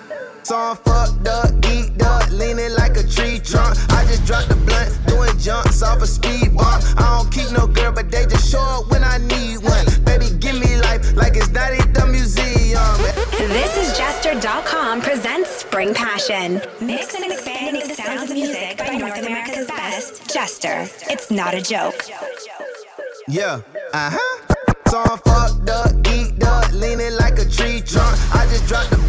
So 0.43 0.57
I'm 0.57 0.75
fucked 0.77 1.27
up, 1.27 1.49
geeked 1.61 2.01
up, 2.01 2.29
leaning 2.31 2.73
like 2.73 2.97
a 2.97 3.03
tree 3.03 3.39
trunk. 3.39 3.77
I 3.89 4.05
just 4.05 4.25
dropped 4.25 4.49
the 4.49 4.55
blunt, 4.55 4.91
doing 5.07 5.37
jumps 5.37 5.83
off 5.83 6.01
a 6.01 6.07
speed 6.07 6.55
bump. 6.55 6.83
I 6.97 7.17
don't 7.17 7.31
keep 7.31 7.51
no 7.51 7.67
girl, 7.67 7.91
but 7.91 8.09
they 8.11 8.25
just 8.25 8.51
show 8.51 8.59
up 8.59 8.89
when 8.89 9.03
I 9.03 9.17
need 9.17 9.57
one. 9.59 9.85
Baby, 10.03 10.27
give 10.39 10.59
me 10.59 10.77
life 10.81 11.15
like 11.15 11.35
it's 11.35 11.49
not 11.49 11.71
at 11.71 11.93
the 11.93 12.07
museum. 12.07 12.97
This 13.37 13.77
is 13.77 13.97
Jester.com 13.97 15.01
presents 15.01 15.49
Spring 15.49 15.93
Passion. 15.93 16.61
Mix 16.81 17.13
and 17.15 17.31
expanding 17.31 17.87
the 17.87 17.93
sounds 17.93 18.31
of 18.31 18.35
music 18.35 18.77
by 18.77 18.95
North 18.97 19.19
America's 19.19 19.67
best. 19.67 20.33
Jester. 20.33 20.87
It's 21.09 21.29
not 21.29 21.53
a 21.53 21.61
joke. 21.61 22.01
Yeah, 23.27 23.61
uh 23.93 24.09
huh. 24.13 24.53
So 24.89 24.97
I'm 24.99 25.17
fucked 25.19 25.69
up, 25.69 25.91
geeked 26.03 26.43
up, 26.43 26.71
leaning 26.73 27.15
like 27.15 27.39
a 27.39 27.45
tree 27.45 27.79
trunk. 27.79 28.17
I 28.35 28.45
just 28.47 28.67
dropped 28.67 28.89
the 28.89 29.00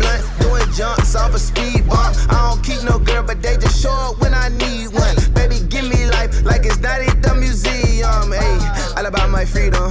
blunt, 1.12 1.16
off 1.16 1.35
a 1.35 1.38
speed 1.38 1.87
bump. 1.87 2.16
I 2.28 2.50
don't 2.50 2.62
keep 2.62 2.83
no 2.83 2.99
girl, 2.99 3.23
but 3.23 3.42
they 3.42 3.57
just 3.57 3.83
show 3.83 3.90
up 3.90 4.21
when 4.21 4.35
I 4.35 4.49
need 4.49 4.88
one. 4.92 5.16
Baby, 5.35 5.61
give 5.69 5.85
me 5.88 6.07
life 6.11 6.45
like 6.45 6.64
it's 6.64 6.78
not 6.78 7.00
at 7.00 7.23
the 7.23 7.35
museum. 7.35 8.33
Hey, 8.33 8.59
all 8.97 9.07
about 9.07 9.31
my 9.31 9.45
freedom. 9.45 9.90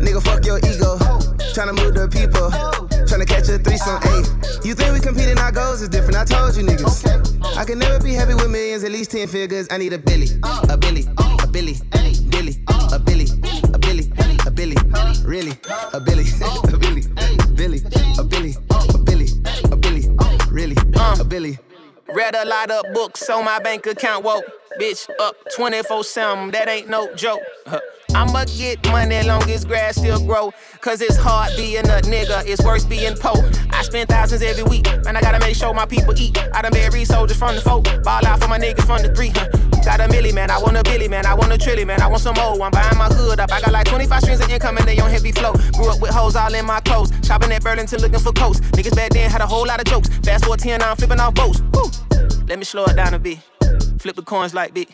Nigga, 0.00 0.22
fuck 0.22 0.44
your 0.44 0.58
ego. 0.58 0.98
Tryna 1.54 1.76
move 1.76 1.94
the 1.94 2.08
people. 2.08 2.50
Tryna 3.08 3.26
catch 3.26 3.48
a 3.48 3.58
threesome, 3.58 4.00
ayy. 4.02 4.64
You 4.64 4.74
think 4.74 4.92
we 4.92 5.00
competing 5.00 5.38
our 5.38 5.52
goals 5.52 5.82
is 5.82 5.88
different? 5.88 6.16
I 6.16 6.24
told 6.24 6.56
you 6.56 6.64
niggas. 6.64 7.56
I 7.56 7.64
can 7.64 7.78
never 7.78 8.02
be 8.02 8.12
happy 8.12 8.34
with 8.34 8.50
millions, 8.50 8.84
at 8.84 8.92
least 8.92 9.10
10 9.10 9.28
figures. 9.28 9.66
I 9.70 9.78
need 9.78 9.92
a 9.92 9.98
Billy, 9.98 10.28
a 10.68 10.76
Billy, 10.76 11.06
a 11.18 11.46
Billy, 11.46 11.76
Billy, 12.28 12.54
a 12.92 12.98
Billy, 12.98 13.26
a 13.72 13.78
Billy, 13.78 14.06
a 14.46 14.50
Billy. 14.50 14.76
really, 15.24 15.52
a 15.92 16.00
Billy, 16.00 16.24
a 16.72 16.76
Billy, 16.76 17.02
Billy, 17.54 17.80
a 18.18 18.24
Billy, 18.24 18.54
Billy, 19.08 19.28
a 19.70 19.76
Billy, 19.76 20.04
really, 20.50 20.76
a 21.18 21.24
Billy. 21.24 21.58
Read 22.14 22.34
a 22.34 22.44
lot 22.44 22.70
of 22.70 22.84
books 22.92 23.28
on 23.30 23.44
my 23.44 23.58
bank 23.58 23.86
account, 23.86 24.24
whoa. 24.24 24.40
Bitch, 24.78 25.08
up 25.18 25.34
24 25.56 26.04
7, 26.04 26.50
that 26.50 26.68
ain't 26.68 26.88
no 26.88 27.12
joke. 27.14 27.40
I'ma 28.14 28.44
get 28.56 28.84
money 28.90 29.16
as 29.16 29.26
long 29.26 29.48
as 29.50 29.64
grass 29.64 29.96
still 29.96 30.24
grow. 30.24 30.52
Cause 30.80 31.00
it's 31.00 31.16
hard 31.16 31.52
being 31.56 31.84
a 31.84 32.00
nigga, 32.02 32.46
it's 32.46 32.62
worse 32.64 32.84
being 32.84 33.14
poor. 33.16 33.50
I 33.70 33.82
spend 33.82 34.08
thousands 34.08 34.42
every 34.42 34.64
week, 34.64 34.88
and 35.06 35.16
I 35.16 35.20
gotta 35.20 35.38
make 35.40 35.56
sure 35.56 35.74
my 35.74 35.86
people 35.86 36.18
eat. 36.18 36.38
I 36.54 36.62
done 36.62 36.72
married 36.72 37.06
soldiers 37.06 37.36
from 37.36 37.54
the 37.54 37.60
folk, 37.60 37.84
ball 38.02 38.26
out 38.26 38.40
for 38.40 38.48
my 38.48 38.58
niggas 38.58 38.86
from 38.86 39.02
the 39.02 39.14
three. 39.14 39.30
Got 39.84 40.00
a 40.00 40.08
milli, 40.08 40.34
man, 40.34 40.50
I 40.50 40.58
want 40.58 40.76
a 40.76 40.82
billy, 40.82 41.08
man, 41.08 41.26
I 41.26 41.34
want 41.34 41.52
a 41.52 41.58
trilly, 41.58 41.86
man, 41.86 42.02
I 42.02 42.08
want 42.08 42.22
some 42.22 42.34
more. 42.34 42.60
I'm 42.62 42.70
buying 42.70 42.98
my 42.98 43.06
hood 43.06 43.40
up, 43.40 43.52
I 43.52 43.60
got 43.60 43.72
like 43.72 43.86
25 43.86 44.22
streams 44.22 44.40
of 44.40 44.50
income 44.50 44.76
and 44.76 44.86
they 44.86 44.98
on 44.98 45.10
heavy 45.10 45.32
flow. 45.32 45.52
Grew 45.72 45.90
up 45.90 46.00
with 46.00 46.10
hoes 46.10 46.36
all 46.36 46.52
in 46.54 46.66
my 46.66 46.80
clothes, 46.80 47.12
shopping 47.24 47.52
at 47.52 47.62
Burlington 47.62 48.00
looking 48.00 48.20
for 48.20 48.32
coats. 48.32 48.60
Niggas 48.60 48.96
back 48.96 49.10
then 49.12 49.30
had 49.30 49.40
a 49.40 49.46
whole 49.46 49.66
lot 49.66 49.80
of 49.80 49.86
jokes. 49.86 50.08
Fast 50.24 50.44
forward 50.44 50.60
10, 50.60 50.80
now 50.80 50.90
I'm 50.90 50.96
flipping 50.96 51.20
off 51.20 51.34
boats. 51.34 51.60
Woo. 51.72 51.90
Let 52.46 52.58
me 52.58 52.64
slow 52.64 52.84
it 52.86 52.96
down 52.96 53.14
a 53.14 53.18
bit. 53.18 53.38
Flip 53.98 54.16
the 54.16 54.22
coins 54.22 54.54
like 54.54 54.74
big. 54.74 54.88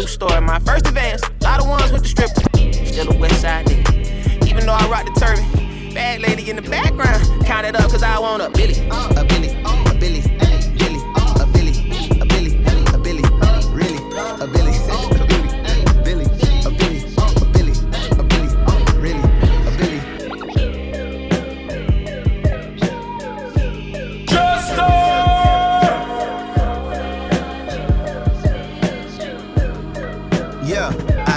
True 0.00 0.08
story, 0.08 0.40
my 0.40 0.58
first 0.60 0.86
advance. 0.86 1.22
a 1.22 1.44
Lot 1.44 1.60
of 1.60 1.68
ones 1.68 1.92
with 1.92 2.00
the 2.00 2.08
stripper. 2.08 2.86
Still 2.86 3.12
a 3.12 3.18
west 3.18 3.42
side 3.42 3.66
nigga. 3.66 4.48
Even 4.48 4.64
though 4.64 4.72
I 4.72 4.88
rock 4.88 5.04
the 5.04 5.20
turban. 5.20 5.92
Bad 5.92 6.22
lady 6.22 6.48
in 6.48 6.56
the 6.56 6.62
background. 6.62 7.44
Count 7.44 7.66
it 7.66 7.76
up 7.76 7.90
cause 7.90 8.02
I 8.02 8.18
want 8.18 8.40
a 8.40 8.48
Billy. 8.48 8.72
Billy, 8.88 9.10
a 9.18 9.24
Billy, 9.26 9.89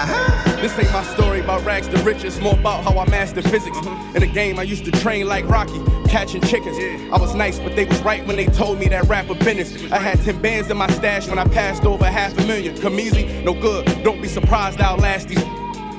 uh-huh. 0.04 0.62
This 0.62 0.78
ain't 0.78 0.92
my 0.92 1.04
story 1.04 1.40
about 1.40 1.64
rags 1.64 1.88
to 1.88 1.98
riches, 2.04 2.40
more 2.42 2.56
about 2.56 2.84
how 2.84 2.98
I 3.00 3.10
mastered 3.10 3.46
physics. 3.46 3.78
In 4.16 4.20
the 4.20 4.28
game, 4.28 4.60
I 4.60 4.64
used 4.64 4.84
to 4.86 4.92
train 4.92 5.28
like 5.28 5.48
Rocky, 5.48 5.82
catching 6.10 6.42
chickens. 6.42 6.78
I 7.12 7.18
was 7.18 7.34
nice, 7.36 7.58
but 7.60 7.76
they 7.76 7.86
was 7.86 8.02
right 8.02 8.26
when 8.28 8.36
they 8.36 8.48
told 8.48 8.80
me 8.80 8.90
that 8.90 9.06
rapper 9.06 9.36
business. 9.36 9.92
I 9.92 10.00
had 10.00 10.22
10 10.22 10.42
bands 10.42 10.70
in 10.70 10.78
my 10.78 10.88
stash 10.88 11.28
when 11.28 11.40
I 11.40 11.46
passed 11.46 11.86
over 11.86 12.06
half 12.06 12.38
a 12.38 12.46
million. 12.46 12.78
Come 12.82 13.00
easy, 13.00 13.42
no 13.44 13.54
good. 13.54 13.86
Don't 14.04 14.22
be 14.22 14.28
surprised 14.28 14.82
I'll 14.82 14.98
last 14.98 15.30
these. 15.30 15.44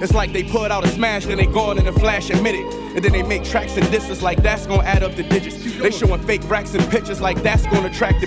It's 0.03 0.13
like 0.13 0.35
they 0.35 0.45
put 0.45 0.71
out 0.71 0.85
a 0.85 0.89
smash, 0.89 1.25
then 1.25 1.39
they 1.39 1.47
gone 1.47 1.79
in 1.79 1.87
a 1.87 1.93
flash 1.93 2.29
and 2.29 2.43
minute. 2.43 2.71
And 2.95 3.03
then 3.03 3.13
they 3.13 3.23
make 3.23 3.45
tracks 3.45 3.77
and 3.77 3.91
disses 3.91 4.23
like 4.23 4.43
that's 4.43 4.67
gonna 4.67 4.83
add 4.83 5.03
up 5.03 5.15
the 5.15 5.23
digits. 5.23 5.57
They 5.79 5.91
showing 5.91 6.21
fake 6.23 6.47
racks 6.49 6.75
and 6.75 6.87
pictures 6.91 7.23
like 7.23 7.43
that's 7.43 7.65
gonna 7.67 7.89
attract 7.89 8.21
the 8.21 8.27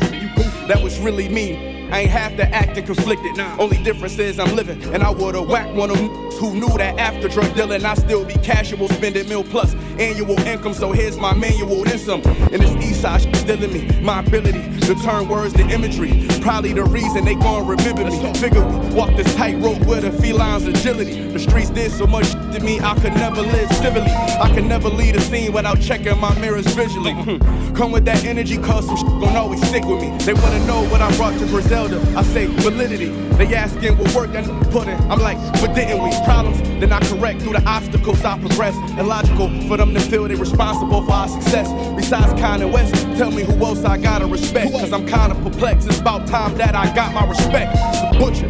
That 0.67 0.81
was 0.81 0.97
really 0.97 1.29
me. 1.29 1.76
I 1.91 2.01
ain't 2.01 2.09
have 2.11 2.35
to 2.37 2.43
act 2.53 2.77
and 2.77 2.85
conflicted. 2.85 3.39
Only 3.59 3.81
difference 3.81 4.19
is 4.19 4.39
I'm 4.39 4.55
living, 4.55 4.83
and 4.93 5.03
I 5.03 5.09
would've 5.09 5.47
whacked 5.47 5.73
one 5.73 5.89
of 5.89 5.97
them 5.97 6.09
who 6.37 6.53
knew 6.53 6.77
that 6.77 6.99
after 6.99 7.27
drug 7.27 7.53
dealing, 7.55 7.85
I 7.85 7.93
still 7.95 8.25
be 8.25 8.33
casual, 8.35 8.89
spending 8.89 9.27
mil 9.29 9.43
plus 9.43 9.73
annual 9.99 10.39
income. 10.41 10.73
So 10.73 10.91
here's 10.91 11.17
my 11.17 11.33
manual, 11.33 11.83
then 11.83 11.97
some. 11.97 12.21
And 12.51 12.61
this 12.61 12.85
east 12.85 13.01
side 13.01 13.21
still 13.21 13.63
in 13.63 13.73
me. 13.73 14.01
My 14.01 14.19
ability 14.19 14.79
to 14.81 14.95
turn 14.95 15.27
words 15.27 15.53
to 15.55 15.61
imagery. 15.69 16.27
Probably 16.41 16.73
the 16.73 16.83
reason 16.83 17.25
they 17.25 17.35
gon' 17.35 17.67
remember 17.67 18.05
me. 18.05 18.33
Figure 18.33 18.65
we 18.65 18.93
walk 18.93 19.15
this 19.15 19.33
tightrope 19.35 19.85
with 19.85 20.03
a 20.03 20.11
feline's 20.11 20.65
agility. 20.65 21.27
The 21.29 21.39
streets 21.39 21.69
did 21.69 21.91
so 21.91 22.07
much 22.07 22.29
to 22.57 22.59
me, 22.61 22.79
I 22.79 22.95
could 22.95 23.13
never 23.13 23.41
live 23.41 23.71
civilly. 23.73 24.11
I 24.11 24.51
could 24.53 24.65
never 24.65 24.89
lead 24.89 25.15
a 25.15 25.21
scene 25.21 25.51
without 25.53 25.79
checking 25.79 26.17
my 26.19 26.33
mirrors 26.39 26.67
visually. 26.67 27.13
Come 27.75 27.91
with 27.91 28.05
that 28.05 28.23
energy, 28.23 28.57
cause 28.57 28.85
some 28.87 28.97
shit 28.97 29.05
gon' 29.05 29.35
always 29.35 29.65
stick 29.67 29.83
with 29.85 30.01
me. 30.01 30.17
They 30.19 30.33
wanna 30.33 30.65
know 30.65 30.87
what 30.89 31.01
I 31.01 31.15
brought 31.17 31.37
to 31.39 31.45
Griselda. 31.47 31.99
I 32.15 32.23
say 32.23 32.47
validity. 32.47 33.09
They 33.37 33.53
asking 33.53 33.97
what 33.97 34.13
work 34.15 34.31
that 34.31 34.45
put 34.71 34.87
in. 34.87 34.99
I'm 35.11 35.19
like, 35.19 35.37
but 35.61 35.75
didn't 35.75 36.01
we? 36.01 36.09
Problems, 36.25 36.59
then 36.79 36.91
I 36.91 36.99
correct 37.01 37.41
through 37.41 37.53
the 37.53 37.63
obstacles 37.67 38.23
I 38.25 38.39
progress. 38.39 38.75
Illogical 38.97 39.49
for 39.67 39.77
them 39.87 40.01
to 40.01 40.09
feel 40.09 40.27
they 40.27 40.35
responsible 40.35 41.01
for 41.03 41.11
our 41.11 41.27
success. 41.27 41.67
Besides 41.95 42.33
Kanye 42.33 42.71
West, 42.71 42.93
tell 43.17 43.31
me 43.31 43.43
who 43.43 43.53
else 43.65 43.83
I 43.83 43.97
gotta 43.97 44.25
respect. 44.25 44.71
Cause 44.71 44.93
I'm 44.93 45.05
kinda 45.05 45.35
perplexed. 45.35 45.87
It's 45.87 45.99
about 45.99 46.27
time 46.27 46.55
that 46.57 46.75
I 46.75 46.93
got 46.93 47.13
my 47.13 47.25
respect. 47.27 47.73
The 47.73 48.17
butcher. 48.19 48.49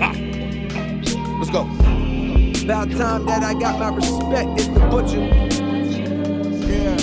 Ah. 0.00 0.14
Let's 1.38 1.50
go. 1.50 1.62
About 2.64 2.90
time 2.90 3.26
that 3.26 3.42
I 3.42 3.54
got 3.58 3.78
my 3.78 3.94
respect. 3.94 4.48
It's 4.60 4.68
the 4.68 4.80
butcher. 4.90 5.20
Yeah. 6.66 6.96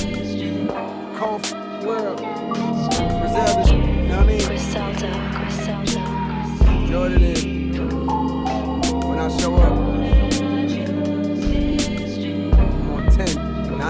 Cold 1.18 1.42
f- 1.46 1.84
world. 1.84 2.18
Griselda, 2.20 3.74
you 3.74 4.08
know 4.08 4.18
what 4.18 4.20
I 4.20 4.28
mean? 4.28 4.46
Griselda, 4.48 5.10
Griselda. 5.34 6.00
You 6.82 6.88
know 6.92 7.02
what 7.02 7.12
it 7.12 7.22
is. 7.22 7.44
When 9.04 9.20
I 9.20 9.28
show 9.38 9.56
up, 9.56 9.87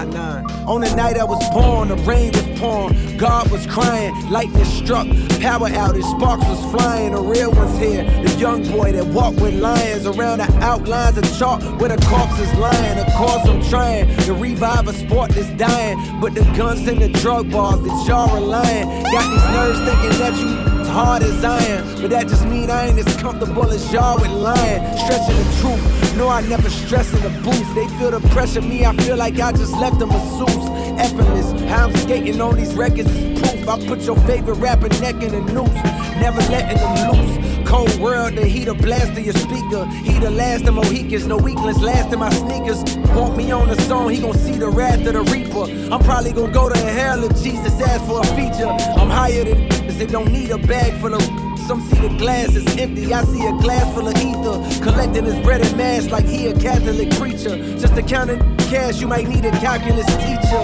not 0.04 0.44
9. 0.44 0.68
On 0.68 0.80
the 0.80 0.94
night 0.94 1.16
I 1.16 1.24
was 1.24 1.42
born, 1.50 1.88
the 1.88 1.96
rain 1.96 2.30
was 2.32 2.60
pouring, 2.60 3.16
God 3.16 3.50
was 3.50 3.66
crying, 3.66 4.12
lightning 4.30 4.64
struck, 4.64 5.06
power 5.40 5.68
outage, 5.68 6.08
sparks 6.16 6.46
was 6.46 6.60
flying, 6.70 7.12
the 7.12 7.20
real 7.20 7.50
ones 7.50 7.76
here. 7.78 8.04
The 8.04 8.30
young 8.38 8.62
boy 8.70 8.92
that 8.92 9.06
walked 9.06 9.40
with 9.40 9.54
lions 9.54 10.06
around 10.06 10.38
the 10.38 10.50
outlines 10.62 11.18
of 11.18 11.24
chalk 11.38 11.62
where 11.80 11.88
the 11.88 12.06
corpse 12.06 12.38
is 12.38 12.52
lying. 12.54 12.98
Of 12.98 13.12
course, 13.14 13.44
I'm 13.48 13.62
trying 13.68 14.14
to 14.24 14.34
revive 14.34 14.86
a 14.86 14.92
sport 14.92 15.30
that's 15.30 15.50
dying, 15.58 15.98
but 16.20 16.34
the 16.34 16.44
guns 16.56 16.86
and 16.86 17.00
the 17.00 17.08
drug 17.08 17.50
bars 17.50 17.80
that 17.80 18.06
y'all 18.06 18.32
relying 18.34 18.86
got 19.10 19.26
these 19.32 19.48
nerves 19.54 19.78
thinking 19.80 20.18
that 20.20 20.34
you 20.38 20.68
hard 20.88 21.22
as 21.22 21.44
iron. 21.44 22.00
But 22.00 22.10
that 22.10 22.28
just 22.28 22.44
mean 22.46 22.70
I 22.70 22.88
ain't 22.88 22.98
as 22.98 23.16
comfortable 23.16 23.70
as 23.70 23.92
y'all 23.92 24.16
with 24.20 24.30
lying. 24.30 24.80
Stretching 24.98 25.36
the 25.36 25.56
truth. 25.60 25.97
No, 26.18 26.28
I 26.28 26.40
never 26.48 26.68
stress 26.68 27.14
in 27.14 27.22
the 27.22 27.30
booth. 27.44 27.74
They 27.76 27.86
feel 27.96 28.10
the 28.10 28.18
pressure, 28.30 28.60
me, 28.60 28.84
I 28.84 28.92
feel 28.96 29.16
like 29.16 29.38
I 29.38 29.52
just 29.52 29.72
left 29.74 30.00
them 30.00 30.08
masseuse. 30.08 30.68
Effortless, 30.98 31.52
how 31.70 31.86
I'm 31.86 31.96
skating 31.98 32.40
on 32.40 32.56
these 32.56 32.74
records 32.74 33.08
is 33.08 33.40
proof. 33.40 33.68
I 33.68 33.86
put 33.86 34.00
your 34.00 34.16
favorite 34.26 34.56
rapper 34.56 34.88
neck 35.00 35.22
in 35.22 35.30
the 35.30 35.40
noose. 35.52 35.72
Never 36.18 36.40
letting 36.50 36.78
them 36.78 37.12
loose. 37.12 37.68
Cold 37.68 37.94
world, 38.00 38.34
the 38.34 38.44
heat 38.44 38.66
of 38.66 38.78
blast 38.78 39.12
of 39.12 39.20
your 39.20 39.34
speaker. 39.34 39.86
He 39.86 40.18
the 40.18 40.32
last 40.32 40.66
of 40.66 40.74
Mohicans, 40.74 41.24
no 41.28 41.36
weakness, 41.36 41.78
last 41.78 42.12
in 42.12 42.18
my 42.18 42.30
sneakers. 42.30 42.82
Want 43.14 43.36
me 43.36 43.52
on 43.52 43.68
the 43.68 43.80
song, 43.82 44.10
he 44.10 44.20
gon' 44.20 44.36
see 44.36 44.56
the 44.56 44.68
wrath 44.68 45.06
of 45.06 45.12
the 45.12 45.22
reaper. 45.22 45.70
I'm 45.94 46.02
probably 46.02 46.32
gon' 46.32 46.50
go 46.50 46.68
to 46.68 46.74
the 46.74 46.90
hell 46.90 47.22
if 47.22 47.40
Jesus 47.40 47.80
asks 47.80 48.04
for 48.08 48.22
a 48.22 48.26
feature. 48.34 48.66
I'm 48.66 49.08
higher 49.08 49.44
than 49.44 49.68
that 49.98 50.10
don't 50.10 50.32
need 50.32 50.50
a 50.50 50.58
bag 50.58 51.00
full 51.00 51.14
of. 51.14 51.47
Some 51.68 51.82
see 51.82 52.00
the 52.00 52.16
glass 52.16 52.56
is 52.56 52.64
empty, 52.78 53.12
I 53.12 53.22
see 53.24 53.44
a 53.44 53.52
glass 53.60 53.92
full 53.92 54.08
of 54.08 54.16
ether. 54.16 54.82
Collecting 54.82 55.26
his 55.26 55.38
bread 55.40 55.60
and 55.60 55.76
mass 55.76 56.06
like 56.06 56.24
he 56.24 56.46
a 56.46 56.58
Catholic 56.58 57.10
preacher. 57.10 57.58
Just 57.76 57.94
to 57.94 58.02
count 58.02 58.30
in 58.30 58.38
cash, 58.70 59.02
you 59.02 59.06
might 59.06 59.28
need 59.28 59.44
a 59.44 59.50
calculus 59.50 60.06
teacher. 60.16 60.62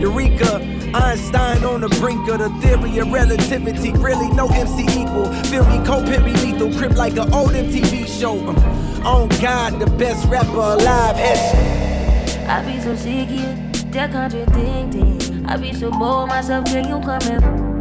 Eureka, 0.00 0.56
Einstein 0.94 1.62
on 1.62 1.82
the 1.82 1.90
brink 2.00 2.26
of 2.30 2.38
the 2.38 2.48
theory 2.62 2.96
of 2.96 3.12
relativity. 3.12 3.92
Really, 3.92 4.30
no 4.30 4.48
MC 4.48 4.84
equal. 4.98 5.30
Feel 5.50 5.66
me, 5.66 5.84
co-pimp 5.84 6.24
be 6.24 6.32
lethal, 6.32 6.72
crip 6.72 6.96
like 6.96 7.18
an 7.18 7.34
old 7.34 7.50
MTV 7.50 8.06
show. 8.18 8.38
Uh, 8.38 9.06
on 9.06 9.28
God, 9.42 9.78
the 9.78 9.90
best 9.98 10.26
rapper 10.26 10.56
alive. 10.56 11.16
Headshot. 11.16 12.48
I 12.48 12.64
be 12.64 12.80
so 12.80 12.96
sick 12.96 13.28
of 13.28 13.92
that 13.92 14.10
contradicting. 14.10 15.44
I 15.44 15.58
be 15.58 15.74
so 15.74 15.90
bold 15.90 16.30
myself, 16.30 16.64
can 16.64 16.88
you 16.88 16.98
come 17.00 17.20
and? 17.30 17.75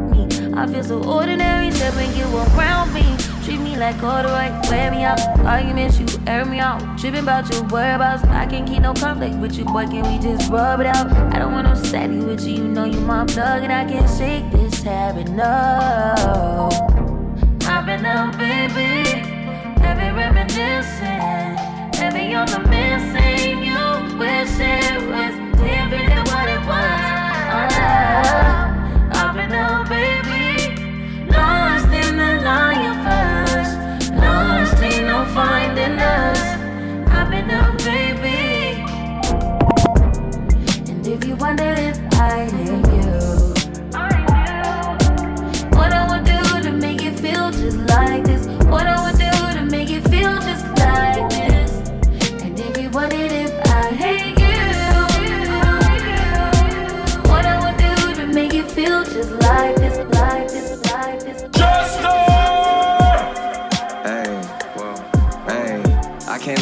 I 0.58 0.66
feel 0.68 0.84
so 0.84 1.04
ordinary, 1.04 1.70
stepping 1.72 2.16
you 2.16 2.26
around 2.38 2.94
me. 2.94 3.04
Treat 3.44 3.60
me 3.60 3.76
like 3.76 4.00
corduroy, 4.00 4.50
wear 4.70 4.90
me 4.90 5.04
out. 5.04 5.20
Arguments, 5.46 6.00
you 6.00 6.08
air 6.26 6.46
me 6.46 6.60
out. 6.60 6.80
Tripping 6.98 7.24
about 7.24 7.52
your 7.54 7.64
whereabouts. 7.66 8.24
I 8.24 8.46
can't 8.46 8.66
keep 8.68 8.82
no 8.82 8.94
conflict 8.94 9.36
with 9.36 9.58
you, 9.58 9.66
boy. 9.66 9.86
Can 9.88 10.04
we 10.10 10.18
just 10.18 10.50
rub 10.50 10.80
it 10.80 10.88
out? 10.88 11.12
I 11.34 11.40
don't 11.40 11.52
want 11.52 11.68
no 11.68 11.76
steady 11.76 12.20
with 12.20 12.42
you. 12.48 12.56
You 12.56 12.68
know 12.70 12.86
you 12.86 13.02
my 13.02 13.26
plug, 13.26 13.64
and 13.64 13.72
I 13.72 13.86
can't 13.86 14.10
shake 14.18 14.50
this 14.52 14.82
habit. 14.82 15.30
No, 15.30 16.70
I've 17.68 17.86
been 17.86 18.06
up, 18.06 18.38
baby. 18.38 19.04
Heavy 19.82 20.10
reminiscing. 20.16 21.58
Heavy 22.00 22.34
on 22.34 22.48
the 22.48 22.60
missing. 22.60 23.62
You 23.62 24.18
wish 24.18 24.58
it 24.60 25.02
was 25.12 25.36
different 25.60 26.08
than 26.10 26.24
what 26.32 26.48
it 26.48 26.62
was. 26.66 27.04
Ah, 27.78 28.72
I've 29.12 29.36
been 29.36 29.52
up, 29.52 29.90
baby. 29.90 30.35
Lost 31.38 31.92
in 32.02 32.18
the. 32.18 32.36
Lost 34.22 34.82
in 34.82 35.08
no 35.08 35.26
finding 35.34 36.00
us. 36.00 36.40
I've 37.10 37.30
been 37.30 37.50
up, 37.52 37.78
baby. 37.80 38.84
And 40.90 41.06
if 41.08 41.26
you 41.26 41.36
wonder 41.36 41.74
if 41.78 42.00
I 42.14 42.46
hate 42.56 42.88
you, 42.98 43.12
what 45.78 45.92
I 45.94 46.08
would 46.10 46.26
do 46.26 46.62
to 46.64 46.72
make 46.72 47.04
it 47.04 47.20
feel 47.20 47.52
just 47.52 47.78
like 47.78 48.24
this. 48.24 48.48
What 48.66 48.88
I 48.88 49.05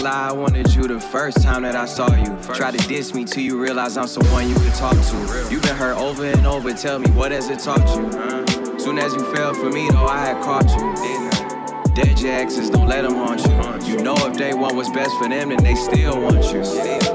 lie, 0.03 0.29
I 0.29 0.31
wanted 0.33 0.75
you 0.75 0.83
the 0.83 0.99
first 0.99 1.41
time 1.41 1.63
that 1.63 1.75
I 1.75 1.85
saw 1.85 2.13
you. 2.15 2.37
Try 2.53 2.71
to 2.71 2.87
diss 2.89 3.13
me 3.13 3.23
till 3.23 3.41
you 3.41 3.59
realize 3.59 3.95
I'm 3.95 4.07
someone 4.07 4.49
you 4.49 4.55
could 4.55 4.73
talk 4.73 4.91
to. 4.93 5.47
You've 5.49 5.61
been 5.61 5.75
hurt 5.75 5.97
over 5.97 6.25
and 6.25 6.45
over, 6.45 6.73
tell 6.73 6.99
me 6.99 7.09
what 7.11 7.31
has 7.31 7.49
it 7.49 7.59
taught 7.59 7.87
you? 7.95 8.05
Uh. 8.19 8.77
Soon 8.77 8.99
as 8.99 9.13
you 9.13 9.23
fell 9.33 9.53
for 9.53 9.69
me, 9.69 9.89
though, 9.89 10.05
I 10.05 10.19
had 10.25 10.43
caught 10.43 10.69
you. 10.71 11.93
Dead 11.95 12.19
your 12.19 12.33
exes, 12.33 12.69
don't 12.69 12.87
let 12.87 13.03
them 13.03 13.15
haunt 13.15 13.47
you. 13.47 13.93
You 13.93 14.03
know 14.03 14.15
if 14.27 14.35
they 14.35 14.53
want 14.53 14.75
what's 14.75 14.89
best 14.89 15.15
for 15.17 15.29
them, 15.29 15.49
then 15.49 15.63
they 15.63 15.75
still 15.75 16.21
want 16.21 16.43
you. 16.51 16.61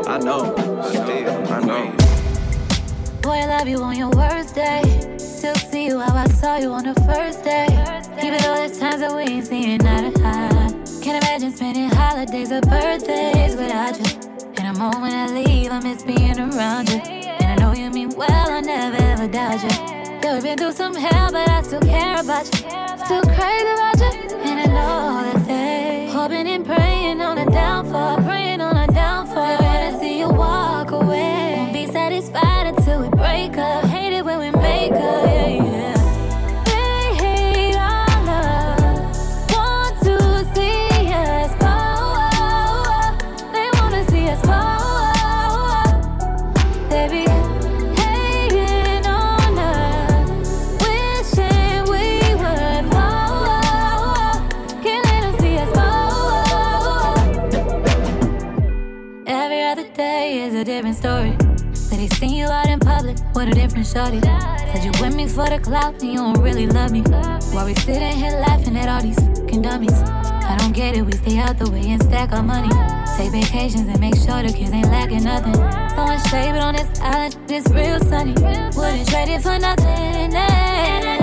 I 0.06 0.18
know, 0.18 0.54
still, 0.88 1.52
I 1.52 1.60
know. 1.60 1.92
Boy, 3.20 3.30
I 3.30 3.46
love 3.58 3.68
you 3.68 3.82
on 3.82 3.98
your 3.98 4.10
worst 4.10 4.54
day. 4.54 5.16
Still 5.18 5.54
see 5.56 5.86
you 5.88 5.98
how 5.98 6.16
I 6.16 6.26
saw 6.28 6.56
you 6.56 6.72
on 6.72 6.84
the 6.84 6.94
first 7.02 7.44
day. 7.44 7.66
Even 8.24 8.40
though 8.40 8.54
there's 8.54 8.78
times 8.78 9.00
that 9.00 9.14
we 9.14 9.22
ain't 9.22 9.46
seeing 9.46 9.86
eye 9.86 10.10
to 10.10 10.24
eye. 10.24 10.57
Can't 11.08 11.24
imagine 11.24 11.56
spending 11.56 11.88
holidays 11.88 12.52
or 12.52 12.60
birthdays 12.60 13.56
without 13.56 13.96
you. 13.98 14.20
In 14.58 14.66
a 14.66 14.74
moment 14.74 15.14
I 15.14 15.32
leave, 15.32 15.72
I 15.72 15.80
miss 15.80 16.02
being 16.02 16.38
around 16.38 16.90
you. 16.90 16.98
And 16.98 17.46
I 17.50 17.54
know 17.54 17.72
you 17.72 17.88
mean 17.88 18.10
well, 18.10 18.28
I 18.30 18.60
never 18.60 19.02
ever 19.02 19.26
doubt 19.26 19.62
you. 19.62 19.70
Yeah, 20.22 20.34
we've 20.34 20.42
been 20.42 20.58
through 20.58 20.72
some 20.72 20.94
hell, 20.94 21.32
but 21.32 21.48
I 21.48 21.62
still 21.62 21.80
care 21.80 22.20
about 22.20 22.44
you. 22.52 22.60
Still 23.06 23.22
crazy 23.22 23.72
about 23.72 23.98
you. 24.00 24.36
And 24.36 24.60
I 24.60 24.66
know 24.66 25.32
that 25.32 25.46
they 25.46 26.10
hoping 26.12 26.46
and 26.46 26.66
praying 26.66 27.22
on 27.22 27.38
a 27.38 27.46
downfall, 27.46 28.18
praying 28.18 28.60
on 28.60 28.76
a 28.76 28.86
downfall. 28.92 29.56
They're 29.56 29.90
gonna 29.90 29.98
see 29.98 30.18
you 30.18 30.28
walk 30.28 30.90
away. 30.90 31.54
Won't 31.56 31.72
be 31.72 31.86
satisfied 31.86 32.66
until 32.66 33.00
we 33.00 33.08
break 33.08 33.56
up. 33.56 33.87
With 63.38 63.48
a 63.50 63.54
different 63.54 63.86
shorty. 63.86 64.20
Said 64.20 64.82
you 64.82 64.90
with 65.00 65.14
me 65.14 65.28
for 65.28 65.48
the 65.48 65.60
clout 65.60 66.02
and 66.02 66.12
you 66.12 66.18
don't 66.18 66.42
really 66.42 66.66
love 66.66 66.90
me. 66.90 67.02
While 67.52 67.66
we 67.66 67.74
sitting 67.76 68.16
here 68.16 68.32
laughing 68.32 68.76
at 68.76 68.88
all 68.88 69.00
these 69.00 69.14
fucking 69.14 69.62
dummies. 69.62 69.92
I 69.92 70.56
don't 70.58 70.72
get 70.72 70.96
it, 70.96 71.02
we 71.02 71.12
stay 71.12 71.38
out 71.38 71.56
the 71.56 71.70
way 71.70 71.88
and 71.88 72.02
stack 72.02 72.32
our 72.32 72.42
money. 72.42 72.70
Take 73.16 73.30
vacations 73.30 73.86
and 73.86 74.00
make 74.00 74.16
sure 74.16 74.42
the 74.42 74.52
kids 74.52 74.72
ain't 74.72 74.86
lacking 74.86 75.22
nothing. 75.22 75.54
Throwing 75.54 76.18
shade, 76.30 76.52
but 76.52 76.62
on 76.62 76.74
this 76.74 77.00
island, 77.00 77.36
it's 77.48 77.70
real 77.70 78.00
sunny. 78.00 78.34
Wouldn't 78.76 79.08
trade 79.08 79.28
it 79.28 79.42
for 79.42 79.56
nothing. 79.56 80.34
And 80.34 81.17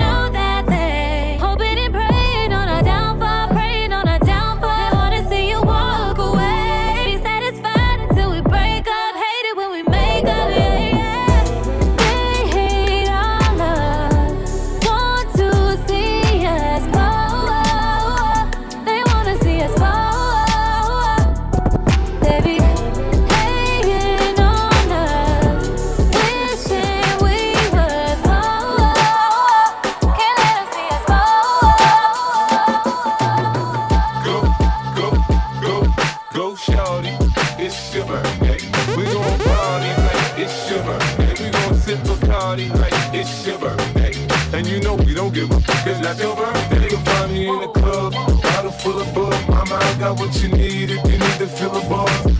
Got 50.06 50.20
what 50.20 50.34
you 50.40 50.48
need 50.50 50.92
if 50.92 51.02
you 51.04 51.18
need 51.18 51.38
to 51.38 51.48
fill 51.48 51.74
a. 51.74 51.80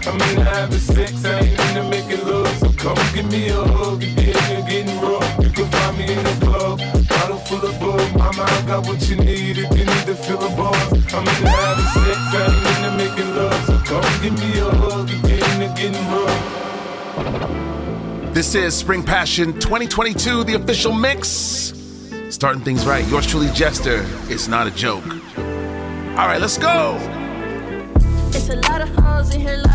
I'm 0.07 0.21
having 0.21 0.79
sex, 0.79 1.25
I 1.25 1.41
ain't. 1.41 1.59
So 2.61 2.71
come 2.79 2.97
give 3.13 3.29
me 3.29 3.49
a 3.49 3.57
hug 3.57 4.05
if 4.05 4.17
you're 4.25 4.63
getting 4.63 5.01
rough. 5.01 5.37
You 5.43 5.51
can 5.51 5.69
find 5.73 5.99
me 5.99 6.05
in 6.13 6.23
the 6.23 6.31
club, 6.47 6.79
bottle 7.09 7.39
full 7.39 7.67
of 7.67 7.81
bug. 7.81 8.17
Got 8.69 8.87
what 8.87 9.11
you 9.11 9.17
need 9.17 9.59
if 9.59 9.69
you 9.77 9.85
need 9.85 10.07
to 10.07 10.15
a. 10.15 10.93
I'm 11.17 11.27
having 11.27 11.89
sex, 12.05 12.19
I 12.31 12.47
ain't. 13.03 13.67
So 13.67 13.79
come 13.85 14.05
give 14.23 14.39
me 14.39 14.61
a 14.61 14.71
hug 14.71 15.11
if 15.11 15.29
you're 15.59 15.75
getting 15.75 16.09
rough. 16.13 18.33
This 18.33 18.55
is 18.55 18.77
Spring 18.77 19.03
Passion 19.03 19.55
2022, 19.55 20.45
the 20.45 20.55
official 20.55 20.93
mix. 20.93 21.73
Starting 22.31 22.63
things 22.63 22.87
right. 22.87 23.05
Yours 23.09 23.27
truly, 23.27 23.51
Jester. 23.51 24.07
It's 24.29 24.47
not 24.47 24.69
a 24.69 24.71
joke. 24.71 25.05
All 26.17 26.29
right, 26.29 26.41
let's 26.41 26.59
go. 26.59 26.97
In 29.33 29.41
here, 29.41 29.66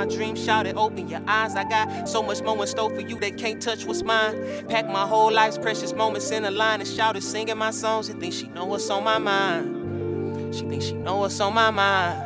my 0.00 0.06
dream, 0.06 0.34
shouted, 0.34 0.76
Open 0.76 1.08
your 1.08 1.20
eyes. 1.26 1.54
I 1.56 1.64
got 1.64 2.08
so 2.08 2.22
much 2.22 2.40
more 2.42 2.58
in 2.58 2.66
store 2.66 2.88
for 2.88 3.02
you 3.02 3.20
that 3.20 3.36
can't 3.36 3.60
touch 3.60 3.84
what's 3.84 4.02
mine. 4.02 4.34
Pack 4.66 4.86
my 4.86 5.06
whole 5.06 5.30
life's 5.30 5.58
precious 5.58 5.92
moments 5.92 6.30
in 6.30 6.46
a 6.46 6.50
line 6.50 6.80
and 6.80 6.88
shouted, 6.88 7.22
singing 7.22 7.58
my 7.58 7.70
songs 7.70 8.08
and 8.08 8.18
think 8.18 8.32
she 8.32 8.46
know 8.48 8.64
what's 8.64 8.88
on 8.88 9.04
my 9.04 9.18
mind. 9.18 10.54
She 10.54 10.62
thinks 10.62 10.86
she 10.86 10.94
know 10.94 11.16
what's 11.18 11.38
on 11.38 11.52
my 11.52 11.70
mind. 11.70 12.18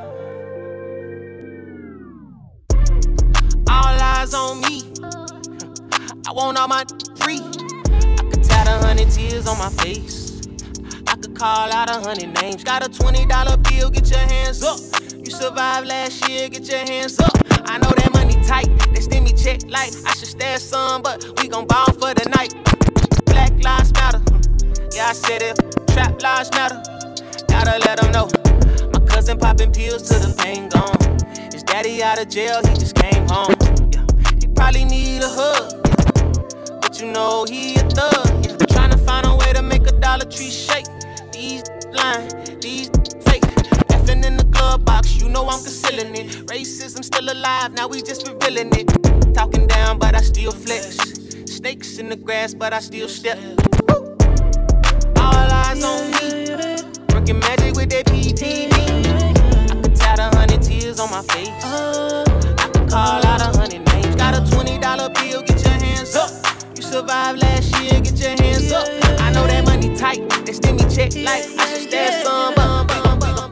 All 3.68 4.00
eyes 4.12 4.34
on 4.34 4.60
me. 4.60 4.82
I 6.28 6.32
want 6.32 6.56
all 6.56 6.68
my 6.68 6.84
free. 7.16 7.40
I 7.40 8.22
could 8.30 8.44
tat 8.44 8.68
a 8.68 8.86
hundred 8.86 9.10
tears 9.10 9.48
on 9.48 9.58
my 9.58 9.70
face. 9.82 10.42
I 11.08 11.16
could 11.16 11.34
call 11.34 11.72
out 11.72 11.90
a 11.90 11.94
hundred 11.94 12.40
names. 12.40 12.62
Got 12.62 12.86
a 12.86 12.88
twenty 12.88 13.26
dollar 13.26 13.56
bill, 13.56 13.90
get 13.90 14.08
your 14.10 14.20
hands 14.20 14.62
up. 14.62 14.78
You 15.18 15.32
survived 15.32 15.88
last 15.88 16.28
year, 16.28 16.48
get 16.48 16.68
your 16.68 16.78
hands 16.78 17.18
up. 17.18 17.53
I 17.74 17.78
know 17.78 17.90
that 17.90 18.12
money 18.12 18.34
tight, 18.46 18.68
they 18.94 19.00
send 19.00 19.24
me 19.24 19.32
check 19.32 19.62
like 19.68 19.90
I 20.06 20.14
should 20.14 20.28
stash 20.28 20.60
some, 20.60 21.02
but 21.02 21.26
we 21.40 21.48
gon' 21.48 21.66
ball 21.66 21.86
for 21.86 22.14
the 22.14 22.24
night. 22.30 22.54
Black 23.26 23.50
lives 23.64 23.92
matter, 23.94 24.22
yeah 24.94 25.08
I 25.08 25.12
said 25.12 25.42
it. 25.42 25.58
Trap 25.88 26.22
lives 26.22 26.52
matter, 26.52 26.80
gotta 27.48 27.80
let 27.84 27.98
them 27.98 28.12
know. 28.12 28.28
My 28.92 29.04
cousin 29.06 29.38
popping 29.38 29.72
pills 29.72 30.08
till 30.08 30.20
the 30.20 30.32
pain 30.40 30.68
gone. 30.68 31.18
His 31.52 31.64
daddy 31.64 32.00
out 32.00 32.20
of 32.20 32.28
jail, 32.28 32.60
he 32.62 32.74
just 32.74 32.94
came 32.94 33.26
home. 33.26 33.56
Yeah, 33.90 34.06
he 34.38 34.46
probably 34.54 34.84
need 34.84 35.22
a 35.22 35.28
hug, 35.28 35.72
yeah. 35.74 36.78
but 36.80 37.00
you 37.00 37.10
know 37.10 37.44
he 37.44 37.74
a 37.74 37.82
thug. 37.90 38.46
Yeah. 38.46 38.54
Trying 38.68 38.92
to 38.92 38.98
find 38.98 39.26
a 39.26 39.34
way 39.34 39.52
to 39.52 39.62
make 39.62 39.82
a 39.88 39.98
Dollar 39.98 40.26
Tree 40.26 40.50
shake. 40.50 40.86
These 41.32 41.64
line, 41.90 42.28
these 42.60 42.88
glove 44.64 44.84
box, 44.84 45.20
you 45.20 45.28
know 45.28 45.44
I'm 45.48 45.62
concealing 45.62 46.14
it. 46.14 46.28
Racism 46.46 47.04
still 47.04 47.30
alive, 47.30 47.72
now 47.72 47.86
we 47.86 48.02
just 48.02 48.26
revealing 48.28 48.70
it. 48.74 48.88
Talking 49.34 49.66
down, 49.66 49.98
but 49.98 50.14
I 50.14 50.20
still 50.20 50.52
flex. 50.52 50.96
Snakes 51.46 51.98
in 51.98 52.08
the 52.08 52.16
grass, 52.16 52.54
but 52.54 52.72
I 52.72 52.80
still 52.80 53.08
step. 53.08 53.38
Woo. 53.88 54.16
All 55.16 55.48
eyes 55.62 55.84
on 55.84 56.10
me. 56.12 56.28
Working 57.12 57.38
magic 57.40 57.74
with 57.76 57.90
that 57.90 58.06
PPP. 58.06 58.72
I 59.70 59.82
could 59.82 59.96
tat 59.96 60.18
a 60.18 60.36
hundred 60.36 60.62
tears 60.62 60.98
on 61.00 61.10
my 61.10 61.22
face. 61.32 61.48
I 61.62 62.70
could 62.72 62.88
call 62.90 63.26
out 63.30 63.40
a 63.40 63.50
hundred 63.58 63.82
names. 63.92 64.16
Got 64.16 64.32
a 64.34 64.50
twenty 64.50 64.78
dollar 64.78 65.08
bill, 65.10 65.42
get 65.42 65.62
your 65.62 65.78
hands 65.84 66.16
up. 66.16 66.30
You 66.76 66.82
survived 66.82 67.38
last 67.40 67.68
year, 67.80 68.00
get 68.00 68.16
your 68.18 68.34
hands 68.42 68.72
up. 68.72 68.86
I 69.20 69.30
know 69.32 69.46
that 69.46 69.64
money 69.66 69.94
tight, 69.96 70.20
they 70.46 70.52
send 70.52 70.76
me 70.78 70.84
check 70.94 71.14
like 71.16 71.44
I 71.58 71.64
should 71.68 71.88
stash 71.88 72.24
some. 72.24 72.54
But, 72.54 72.86
but, 73.20 73.43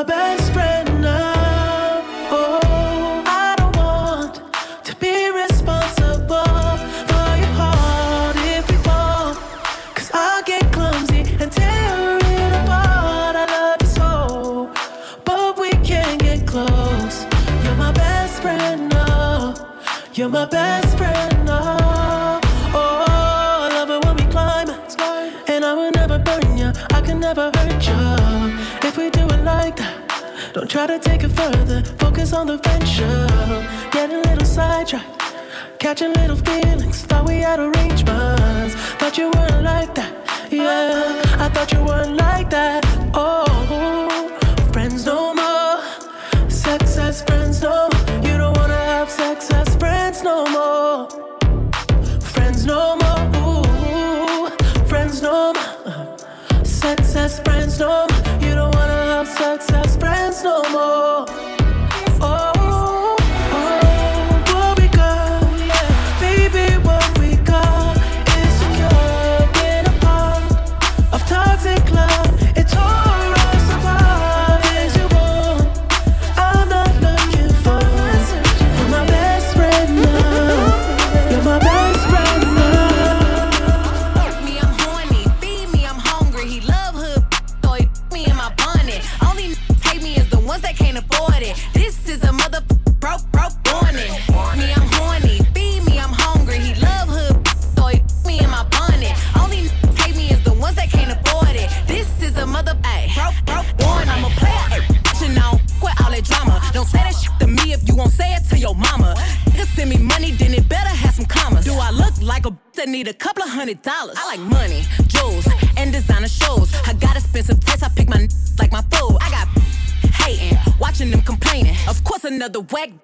my 0.00 0.06
best 0.06 0.50
friend 0.54 1.02
now. 1.02 2.02
Oh, 2.30 3.22
I 3.26 3.54
don't 3.58 3.76
want 3.76 4.34
to 4.86 4.96
be 4.96 5.30
responsible 5.30 6.76
for 7.10 7.28
your 7.42 7.54
heart 7.60 8.36
if 8.56 8.64
you 8.72 8.78
want. 8.88 9.36
Cause 9.94 10.10
I 10.14 10.42
get 10.46 10.72
clumsy 10.72 11.20
and 11.40 11.52
tear 11.52 12.16
it 12.16 12.52
apart. 12.60 13.36
I 13.42 13.44
love 13.56 13.76
you 13.82 13.88
so, 13.88 14.70
but 15.26 15.58
we 15.58 15.70
can't 15.90 16.18
get 16.18 16.46
close. 16.46 17.26
You're 17.62 17.76
my 17.76 17.92
best 17.92 18.40
friend 18.40 18.88
now. 18.88 19.54
You're 20.14 20.30
my 20.30 20.46
best 20.46 20.59
try 30.86 30.98
to 30.98 31.10
take 31.10 31.22
it 31.24 31.28
further. 31.28 31.82
Focus 31.98 32.32
on 32.32 32.46
the 32.46 32.56
venture. 32.56 33.26
Get 33.90 34.10
a 34.10 34.18
little 34.28 34.46
sidetracked. 34.46 35.22
Catching 35.78 36.12
little 36.14 36.36
feelings. 36.36 37.02
Thought 37.02 37.26
we 37.28 37.36
had 37.48 37.58
arrangements. 37.58 38.74
Thought 38.98 39.18
you 39.18 39.30
weren't 39.36 39.62
like 39.62 39.94
that. 39.96 40.12
Yeah, 40.50 41.22
I 41.44 41.48
thought 41.50 41.70
you 41.72 41.82
weren't 41.84 42.16
like 42.16 42.48
that. 42.50 42.82
Oh, 43.12 43.49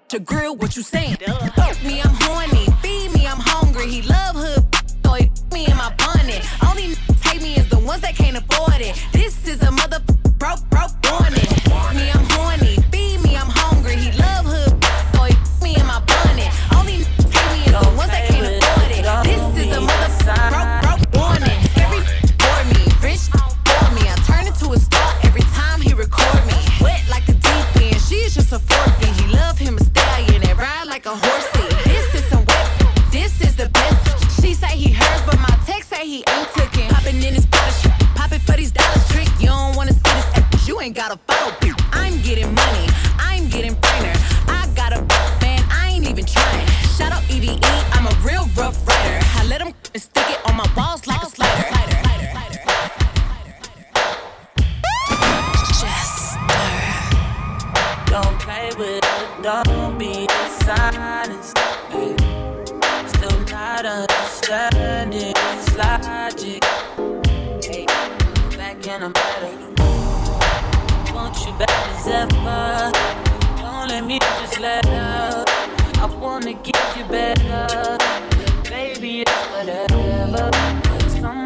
to 0.08 0.18
grill. 0.20 0.56
What 0.56 0.76
you 0.76 0.82
saying? 0.82 0.95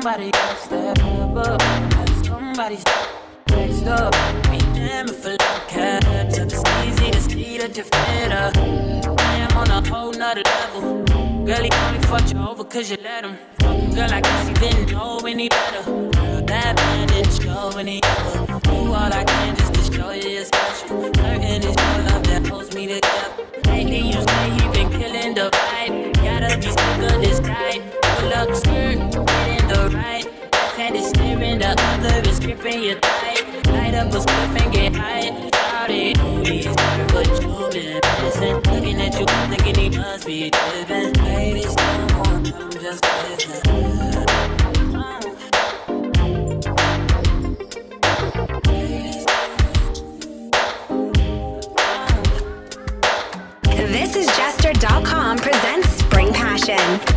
Somebody 0.01 0.31
else 0.33 0.67
that 0.69 1.01
stop. 3.81 4.13
Be 4.51 4.59
damn 4.75 5.09
if 5.09 5.27
I 5.27 5.31
look 5.31 5.69
catch 5.69 6.39
up. 6.39 6.49
It's 6.49 6.63
easy 6.87 7.11
to 7.11 7.21
see 7.21 7.59
that 7.59 7.77
you're 7.77 7.85
fitter. 7.85 8.51
I 9.19 9.35
am 9.45 9.57
on 9.59 9.71
a 9.71 9.89
whole 9.89 10.13
nother 10.13 10.43
level. 10.43 11.05
Girl, 11.45 11.63
he 11.63 11.71
only 11.71 12.01
fucked 12.07 12.33
you 12.33 12.39
over 12.41 12.65
cause 12.65 12.91
you 12.91 12.97
let 13.03 13.25
him. 13.25 13.37
Fucking 13.61 13.95
girl, 13.95 14.13
I 14.13 14.21
guess 14.21 14.49
he 14.49 14.55
didn't 14.55 14.93
know 14.93 15.19
any 15.19 15.49
better. 15.49 15.83
Girl, 15.85 16.43
that 16.47 16.77
man 16.77 17.09
didn't 17.09 17.43
show 17.43 17.69
any 17.77 18.01
other. 18.03 18.61
Do 18.61 18.71
all 18.71 19.13
I 19.13 19.25
can 19.25 19.57
just 19.57 19.75
to 19.75 19.83
show 19.93 20.11
you 20.13 20.29
you're 20.29 20.45
special. 20.45 21.13
Certain 21.15 21.63
is 21.69 21.77
your 21.85 21.99
love 22.09 22.25
that 22.25 22.47
holds 22.47 22.75
me 22.75 22.87
together. 22.87 23.45
Lately, 23.67 24.01
you 24.13 24.21
say 24.29 24.51
he 24.57 24.65
been 24.73 24.89
killing 24.99 25.35
the 25.35 25.51
vibe. 25.51 26.15
Gotta 26.25 26.57
be 26.57 26.71
sick 26.71 27.13
of 27.13 27.21
this 27.21 27.41
type. 27.41 27.83
Good 28.03 28.31
luck, 28.31 28.49
the 28.49 29.40
right. 29.95 30.27
Hand 30.77 30.97
is 30.97 31.13
the 31.13 31.77
other 31.77 32.29
is 32.29 32.41
gripping 32.41 32.83
your 32.83 32.99
thigh. 33.01 33.37
Light 33.73 33.95
up 33.95 34.13
a 34.13 34.19
spliff 34.19 34.61
and 34.63 34.73
get 34.73 34.95
high. 34.95 35.31
But 37.13 37.27
you 37.43 37.51
been 37.71 38.01
missing. 38.23 38.57
Looking 38.73 39.01
at 39.01 39.19
you, 39.19 39.27
thinking 39.49 39.93
he 39.93 39.99
must 39.99 40.27
be 40.27 40.51
driven. 40.51 41.19
I'm 41.21 42.43
just. 42.81 43.05
This 53.91 54.15
is 54.15 54.27
Jester.com 54.37 55.39
presents 55.39 55.89
Spring 55.89 56.33
Passion. 56.33 57.10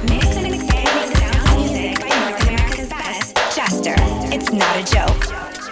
Not 4.74 4.90
a 4.90 4.94
joke. 4.94 5.24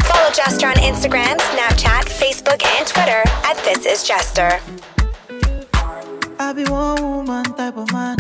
Follow 0.04 0.32
Jester 0.32 0.68
on 0.68 0.76
Instagram, 0.76 1.38
Snapchat, 1.38 2.06
Facebook, 2.06 2.64
and 2.64 2.88
Twitter 2.88 3.22
at 3.44 3.58
This 3.64 3.86
Is 3.86 4.04
Jester. 4.08 4.60
I 6.40 6.54
be 6.54 6.64
one 6.66 7.02
woman 7.02 7.44
type 7.56 7.78
of 7.78 7.92
man. 7.92 8.18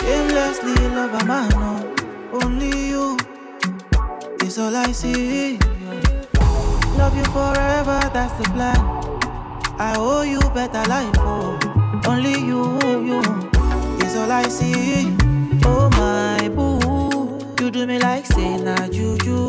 Shamelessly 0.00 0.74
love 0.94 1.14
a 1.14 1.24
man. 1.24 1.52
Only 2.32 2.88
you 2.88 3.18
is 4.44 4.58
all 4.58 4.74
I 4.76 4.92
see. 4.92 5.58
Love 6.98 7.16
you 7.16 7.24
forever, 7.24 8.00
that's 8.12 8.34
the 8.34 8.48
plan. 8.54 8.78
I 9.78 9.94
owe 9.96 10.22
you 10.22 10.40
better 10.50 10.86
life, 10.88 11.14
oh. 11.18 11.58
Only 12.06 12.34
you, 12.34 12.78
you 13.08 13.20
is 14.04 14.16
all 14.16 14.30
I 14.30 14.44
see. 14.48 15.16
Oh 15.64 15.88
my 15.90 16.48
boo, 16.48 17.38
you 17.62 17.70
do 17.70 17.86
me 17.86 17.98
like 17.98 18.26
say 18.26 18.56
na 18.56 18.88
juju. 18.88 19.48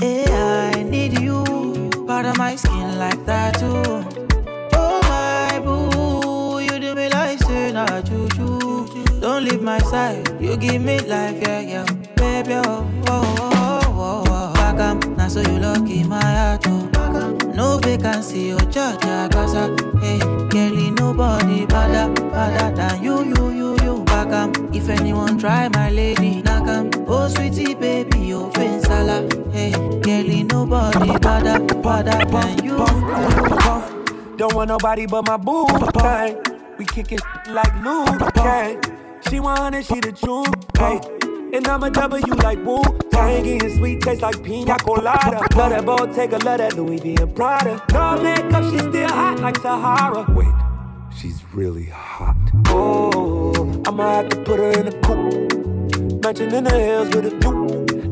Hey, 0.00 0.24
I 0.30 0.84
need 0.84 1.18
you, 1.18 1.42
part 2.06 2.24
of 2.24 2.38
my 2.38 2.54
skin 2.54 2.98
like 2.98 3.24
that 3.26 3.58
too. 3.58 3.82
Oh 4.74 5.00
my 5.10 5.58
boo, 5.58 6.60
you 6.60 6.78
do 6.78 6.94
me 6.94 7.08
like 7.08 7.40
say 7.40 7.72
na 7.72 7.84
ah, 7.90 8.00
juju. 8.00 8.86
Don't 9.20 9.44
leave 9.44 9.60
my 9.60 9.80
side, 9.90 10.22
you 10.40 10.56
give 10.56 10.80
me 10.82 11.00
life, 11.00 11.42
yeah, 11.42 11.60
yeah, 11.60 11.86
baby, 12.14 12.54
oh, 12.54 12.86
oh, 13.08 13.36
oh, 13.40 13.57
so 15.28 15.40
you 15.40 15.58
lucky 15.58 16.04
my 16.04 16.22
heart, 16.22 16.64
oh. 16.66 16.88
No 17.54 17.78
vacancy, 17.78 18.52
oh, 18.52 18.58
cha, 18.70 18.96
gaza, 19.30 19.76
hey, 20.00 20.18
girlie, 20.48 20.90
nobody 20.90 21.66
better, 21.66 22.12
better 22.30 22.74
than 22.74 23.02
you, 23.02 23.24
you, 23.24 23.50
you, 23.50 23.76
you. 23.82 24.04
Back 24.04 24.28
up, 24.28 24.56
if 24.74 24.88
anyone 24.88 25.38
try 25.38 25.68
my 25.68 25.90
lady, 25.90 26.40
knock 26.42 26.68
'em. 26.68 26.90
Oh, 27.06 27.28
sweetie, 27.28 27.74
baby, 27.74 28.32
oh, 28.32 28.50
sala, 28.80 29.28
hey, 29.52 29.72
girlie, 30.00 30.44
nobody 30.44 31.18
better, 31.18 31.58
better 31.82 32.24
than 32.24 32.64
you. 32.64 32.78
Don't 34.36 34.54
want 34.54 34.68
nobody 34.68 35.06
but 35.06 35.26
my 35.26 35.36
boo 35.36 35.66
thing. 35.98 36.36
We 36.78 36.84
kick 36.84 37.10
it 37.12 37.22
like 37.48 37.74
Liu 37.82 38.04
Kang. 38.34 38.80
She 39.28 39.40
want 39.40 39.74
it, 39.74 39.84
she 39.84 39.98
the 39.98 40.12
truth. 40.12 40.54
Hey. 40.78 41.27
And 41.50 41.66
I'm 41.66 41.82
a 41.82 41.90
W 41.90 42.34
like 42.34 42.58
Wu 42.64 42.82
Tang 43.10 43.62
and 43.62 43.72
sweet 43.78 44.02
taste 44.02 44.22
like 44.22 44.42
pina 44.42 44.76
colada. 44.78 45.40
Love 45.56 45.70
that 45.70 45.84
Bottega, 45.84 46.38
love 46.44 46.58
that 46.58 46.76
Louis 46.76 46.98
V 46.98 47.16
and 47.20 47.34
Prada. 47.34 47.82
No 47.92 48.22
makeup, 48.22 48.64
she's 48.64 48.82
still 48.82 49.08
hot 49.08 49.40
like 49.40 49.56
Sahara. 49.56 50.26
Wait, 50.34 50.54
she's 51.18 51.42
really 51.54 51.86
hot. 51.86 52.36
Oh, 52.66 53.82
I'ma 53.86 54.16
have 54.16 54.28
to 54.28 54.36
put 54.44 54.58
her 54.58 54.70
in 54.72 54.88
a 54.88 54.92
coupe. 55.00 56.22
Mansion 56.22 56.54
in 56.54 56.64
the 56.64 56.78
hills 56.78 57.08
with 57.14 57.26
a 57.26 57.30
view. 57.30 57.67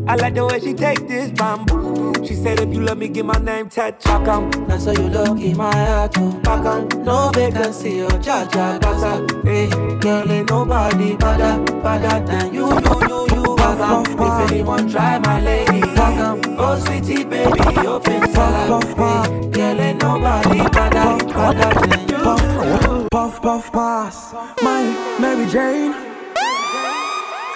I 0.08 0.14
like 0.16 0.34
the 0.34 0.46
way 0.46 0.60
she 0.60 0.72
take 0.72 1.08
this 1.08 1.30
bamboo. 1.32 2.12
She 2.24 2.34
said 2.34 2.60
if 2.60 2.72
you 2.72 2.80
love 2.80 2.98
me, 2.98 3.08
give 3.08 3.26
my 3.26 3.38
name 3.38 3.68
tattooed. 3.68 4.04
Back 4.04 4.28
on, 4.28 4.50
now 4.68 4.78
so 4.78 4.92
you 4.92 5.08
look 5.08 5.38
in 5.40 5.56
my 5.56 5.74
heart, 5.74 6.14
oh. 6.18 6.32
Back 6.40 6.64
on, 6.64 6.88
no 7.04 7.30
vacancy, 7.34 8.02
oh, 8.02 8.08
cha 8.20 8.46
cha, 8.46 8.78
gaza. 8.78 9.26
Hey, 9.44 9.68
girl, 10.00 10.30
ain't 10.30 10.48
nobody 10.48 11.16
better, 11.16 11.62
better 11.82 12.24
than 12.26 12.54
you, 12.54 12.68
you, 12.68 13.00
you, 13.08 13.26
you. 13.34 13.56
Back 13.56 13.80
on, 13.80 14.06
if 14.06 14.50
anyone 14.50 14.88
try 14.88 15.18
my 15.18 15.40
lady. 15.40 15.80
Back 15.80 16.18
on, 16.20 16.56
oh 16.58 16.78
sweetie 16.78 17.24
baby, 17.24 17.60
open 17.86 18.32
salad. 18.32 18.84
Hey, 18.84 19.50
girl, 19.50 19.80
ain't 19.80 20.02
nobody 20.02 20.58
better, 20.70 21.26
better 21.26 21.86
than 21.86 22.08
you. 22.08 22.16
Puff, 22.16 23.10
puff, 23.10 23.42
puff, 23.42 23.72
pass. 23.72 24.32
My 24.62 24.82
Mary 25.20 25.46
Jane. 25.50 25.94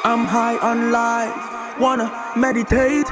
I'm 0.02 0.24
high 0.24 0.56
on 0.58 0.90
life, 0.90 1.69
wanna 1.80 2.32
meditate. 2.36 3.06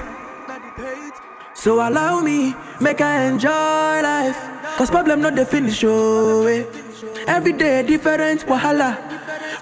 So 1.54 1.76
allow 1.76 2.20
me, 2.20 2.54
make 2.80 3.00
I 3.00 3.24
enjoy 3.24 4.02
life. 4.02 4.38
Cause 4.76 4.90
problem 4.90 5.20
not 5.22 5.34
the 5.34 5.44
finish, 5.44 5.82
oh 5.84 6.46
eh. 6.46 6.64
Every 7.26 7.52
day 7.52 7.82
different 7.82 8.46
wahala. 8.46 8.96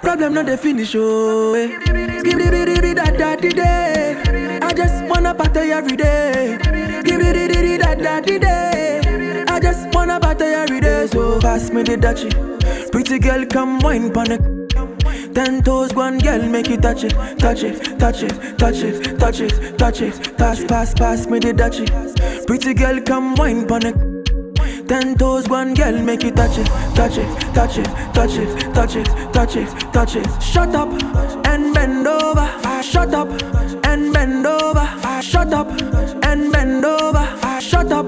Problem 0.03 0.35
not 0.35 0.47
the 0.47 0.57
finish, 0.59 0.95
oh 0.97 1.55
eh. 1.55 1.79
It, 1.87 2.40
it, 2.40 2.85
it, 2.85 2.97
that, 2.97 3.16
that, 3.16 3.40
the 3.40 3.51
day. 3.51 4.59
I 4.61 4.73
just 4.73 5.05
wanna 5.05 5.35
party 5.35 5.73
every 5.73 5.97
day. 5.97 6.59
Give 7.05 7.21
it, 7.21 7.37
it, 7.37 7.81
that, 7.81 7.99
that, 8.01 8.25
the 8.25 8.38
day. 8.38 9.45
I 9.49 9.61
just 9.61 9.95
wanna 9.95 10.19
party 10.21 10.45
every 10.45 10.81
day. 10.81 11.07
So 11.07 11.40
pass 11.40 11.71
me 11.71 11.83
the 11.83 11.97
dutchie. 11.97 12.90
Pretty 12.90 13.19
girl, 13.21 13.47
come 13.47 13.79
wine 13.79 14.12
the 14.12 14.65
Ten 15.37 15.62
toes, 15.62 15.92
one 15.92 16.16
girl, 16.16 16.40
make 16.49 16.70
you 16.70 16.79
touch 16.79 17.05
it, 17.05 17.11
touch 17.38 17.62
it, 17.62 17.99
touch 17.99 18.22
it, 18.22 18.57
touch 18.59 18.79
it, 18.83 19.18
touch 19.18 19.40
it, 19.40 19.77
touch 19.77 20.01
it. 20.01 20.38
Pass, 20.38 20.64
pass, 20.64 20.94
pass 20.94 21.27
me 21.27 21.38
the 21.38 21.53
dutchie. 21.53 22.46
Pretty 22.46 22.72
girl, 22.72 22.99
come 23.03 23.35
wine 23.35 23.66
pon 23.66 23.85
it. 23.85 24.88
Ten 24.88 25.14
toes, 25.14 25.46
one 25.46 25.75
girl, 25.75 25.92
make 26.01 26.22
you 26.22 26.31
touch 26.31 26.57
it, 26.57 26.66
touch 26.94 27.18
it, 27.18 27.29
touch 27.53 27.77
it, 27.77 27.85
touch 28.14 28.38
it, 28.38 28.75
touch 28.75 28.96
it, 28.96 29.07
touch 29.35 29.57
it, 29.57 29.92
touch 29.92 30.16
it. 30.16 30.42
Shut 30.42 30.75
up 30.75 30.88
and 31.44 31.75
bend 31.75 32.07
over. 32.07 32.83
Shut 32.83 33.12
up 33.12 33.29
and 33.85 34.14
bend 34.14 34.46
over. 34.46 34.88
Shut 35.20 35.53
up 35.53 35.68
and 36.25 36.51
bend 36.51 36.83
over. 36.83 37.61
Shut 37.61 37.92
up 37.92 38.07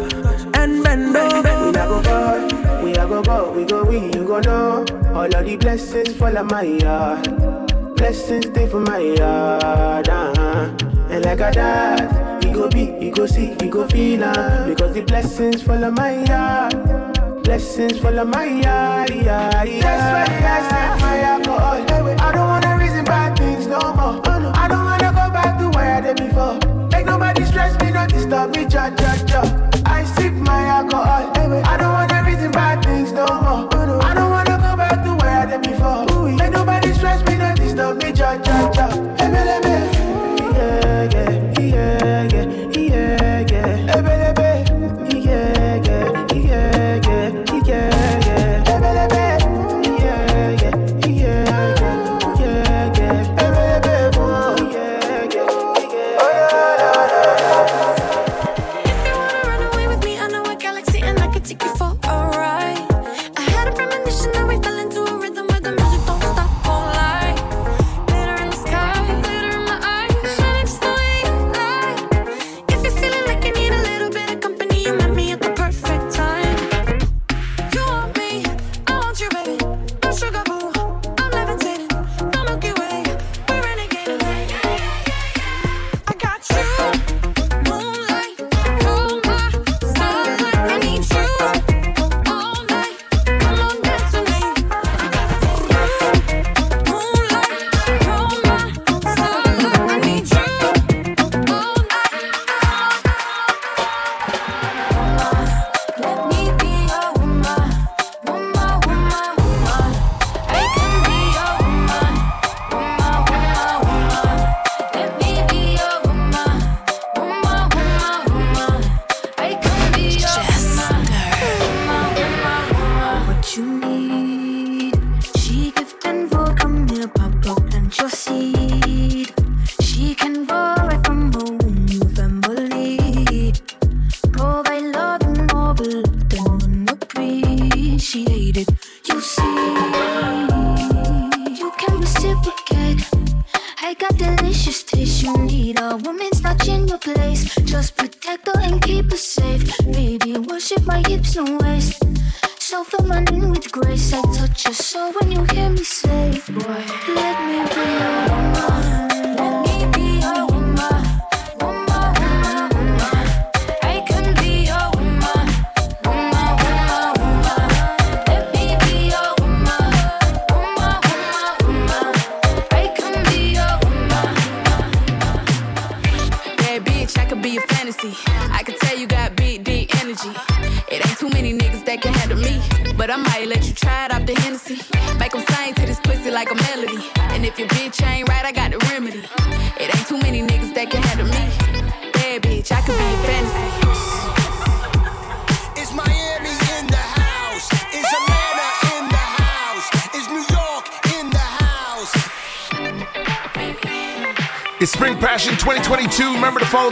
and 0.54 0.82
bend 0.82 1.14
over. 1.14 1.57
Go 1.88 2.02
go, 2.02 2.82
we 2.84 2.92
a 2.92 3.06
go 3.06 3.22
go, 3.22 3.50
we 3.52 3.64
go 3.64 3.82
we, 3.82 3.98
you 4.12 4.26
go 4.26 4.40
know. 4.40 4.84
All 5.14 5.24
of 5.24 5.46
the 5.46 5.56
blessings 5.56 6.14
fall 6.16 6.36
on 6.36 6.46
my 6.48 6.62
yard. 6.62 7.96
Blessings 7.96 8.46
stay 8.46 8.68
for 8.68 8.80
my 8.80 8.98
yard, 8.98 10.06
uh-huh. 10.06 10.70
And 11.08 11.24
like 11.24 11.40
a 11.40 11.50
dad, 11.50 12.44
he 12.44 12.52
go 12.52 12.68
be, 12.68 12.92
he 13.00 13.10
go 13.10 13.24
see, 13.24 13.56
he 13.60 13.68
go 13.70 13.88
feel 13.88 14.22
uh, 14.22 14.66
Because 14.68 14.92
the 14.94 15.00
blessings 15.00 15.62
fall 15.62 15.82
on 15.82 15.94
my 15.94 16.22
yard. 16.24 17.42
Blessings 17.42 17.98
fall 17.98 18.18
on 18.20 18.30
my 18.30 18.44
yard, 18.44 19.10
yeah, 19.10 19.62
yeah. 19.62 19.80
That's 19.80 20.30
why 20.30 20.46
I 20.46 20.68
set 20.68 21.00
my 21.00 21.20
alcohol. 21.20 22.18
I 22.20 22.32
don't 22.32 22.47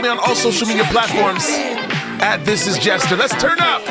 me 0.07 0.11
on 0.11 0.19
all 0.19 0.35
social 0.35 0.67
media 0.67 0.83
platforms 0.85 1.43
at 2.21 2.37
This 2.45 2.67
Is 2.67 2.77
Jester. 2.77 3.15
Let's 3.15 3.35
turn 3.41 3.59
up. 3.59 3.81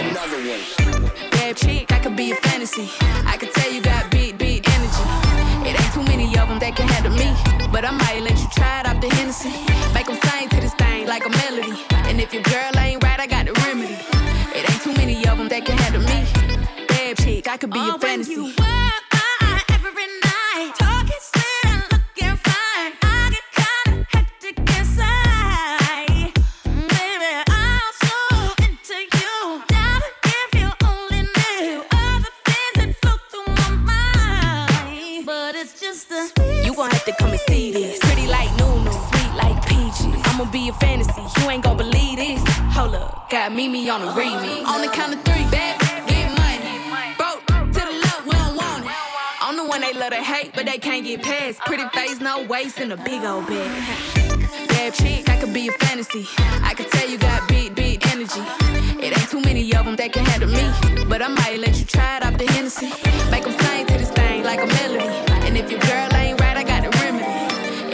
Make 62.67 63.45
them 63.45 63.53
sing 63.61 63.87
to 63.87 63.93
this 63.93 64.11
thing 64.11 64.43
like 64.43 64.59
a 64.61 64.67
melody. 64.67 65.07
And 65.47 65.57
if 65.57 65.71
your 65.71 65.79
girl 65.79 66.13
ain't 66.15 66.41
right, 66.41 66.57
I 66.57 66.65
got 66.65 66.85
a 66.85 66.91
remedy. 66.99 67.25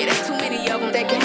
It 0.01 0.09
ain't 0.09 0.27
too 0.27 0.33
many 0.33 0.71
of 0.71 0.81
them 0.81 0.93
that 0.93 1.09
can. 1.11 1.23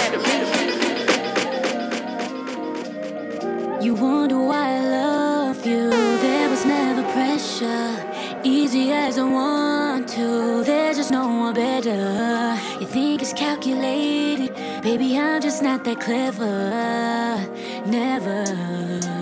You 3.82 3.94
wonder 3.94 4.38
why 4.38 4.76
I 4.76 4.80
love 4.80 5.64
you. 5.64 5.88
There 5.88 6.50
was 6.50 6.66
never 6.66 7.02
pressure. 7.12 7.96
Easy 8.44 8.92
as 8.92 9.16
I 9.16 9.22
want 9.24 10.08
to, 10.10 10.62
there's 10.62 10.98
just 10.98 11.10
no 11.10 11.26
one 11.26 11.54
better. 11.54 12.54
You 12.78 12.86
think 12.86 13.22
it's 13.22 13.32
calculated, 13.32 14.54
baby, 14.82 15.18
I'm 15.18 15.40
just 15.40 15.62
not 15.62 15.84
that 15.84 16.00
clever. 16.00 17.46
Never. 17.86 19.17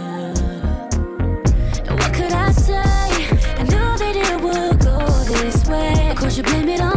Cause 6.27 6.39
you 6.39 6.43
blame 6.43 6.69
it 6.71 6.81
on 6.81 6.96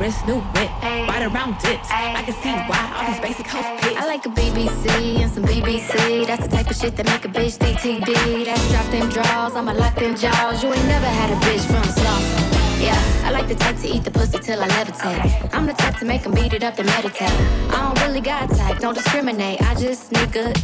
wrist, 0.00 0.26
new 0.26 0.40
whip, 0.54 0.70
right 0.82 1.22
around 1.22 1.58
dips. 1.58 1.88
I 1.90 2.22
can 2.22 2.34
see 2.42 2.52
why 2.68 2.80
all 2.94 3.06
these 3.10 3.20
basic 3.20 3.46
hoes 3.46 3.64
pissed. 3.80 3.96
I 3.96 4.06
like 4.06 4.24
a 4.26 4.30
BBC 4.30 5.20
and 5.20 5.30
some 5.30 5.44
BBC. 5.44 6.26
That's 6.26 6.46
the 6.46 6.56
type 6.56 6.70
of 6.70 6.76
shit 6.76 6.96
that 6.96 7.06
make 7.06 7.24
a 7.24 7.28
bitch 7.28 7.58
DTD. 7.58 8.44
That's 8.44 8.70
drop 8.70 8.86
them 8.90 9.08
draws, 9.08 9.54
I'ma 9.54 9.72
lock 9.72 9.94
them 9.96 10.14
jaws. 10.16 10.62
You 10.62 10.72
ain't 10.72 10.86
never 10.86 11.06
had 11.06 11.30
a 11.30 11.36
bitch 11.46 11.64
from 11.66 11.84
sloth. 11.84 12.56
Yeah, 12.80 13.00
I 13.24 13.30
like 13.30 13.48
the 13.48 13.54
type 13.54 13.76
to 13.78 13.88
eat 13.88 14.04
the 14.04 14.10
pussy 14.10 14.38
till 14.38 14.62
I 14.62 14.68
levitate. 14.68 15.54
I'm 15.54 15.66
the 15.66 15.72
type 15.72 15.98
to 16.00 16.04
make 16.04 16.22
them 16.22 16.34
beat 16.34 16.52
it 16.52 16.62
up 16.62 16.78
and 16.78 16.86
meditate. 16.86 17.30
I 17.70 17.94
don't 17.94 18.06
really 18.06 18.20
got 18.20 18.50
type, 18.50 18.78
don't 18.80 18.94
discriminate. 18.94 19.62
I 19.62 19.74
just 19.74 20.12
need 20.12 20.28
a 20.36 20.52
dick. 20.52 20.56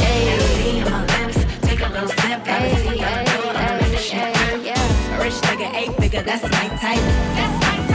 Hey, 0.00 0.82
my 0.84 1.00
lips, 1.24 1.44
take 1.62 1.80
a 1.80 1.88
little 1.88 2.08
sip. 2.08 2.46
Hey, 2.46 2.70
hey, 2.70 2.98
hey, 2.98 4.32
hey, 4.32 4.64
yeah. 4.64 5.22
Rich 5.22 5.34
nigga, 5.46 5.74
eight 5.74 5.94
figure, 5.96 6.22
that's 6.22 6.42
my 6.42 6.68
type. 6.80 7.00
That's 7.36 7.66
my 7.66 7.86
type. 7.86 7.91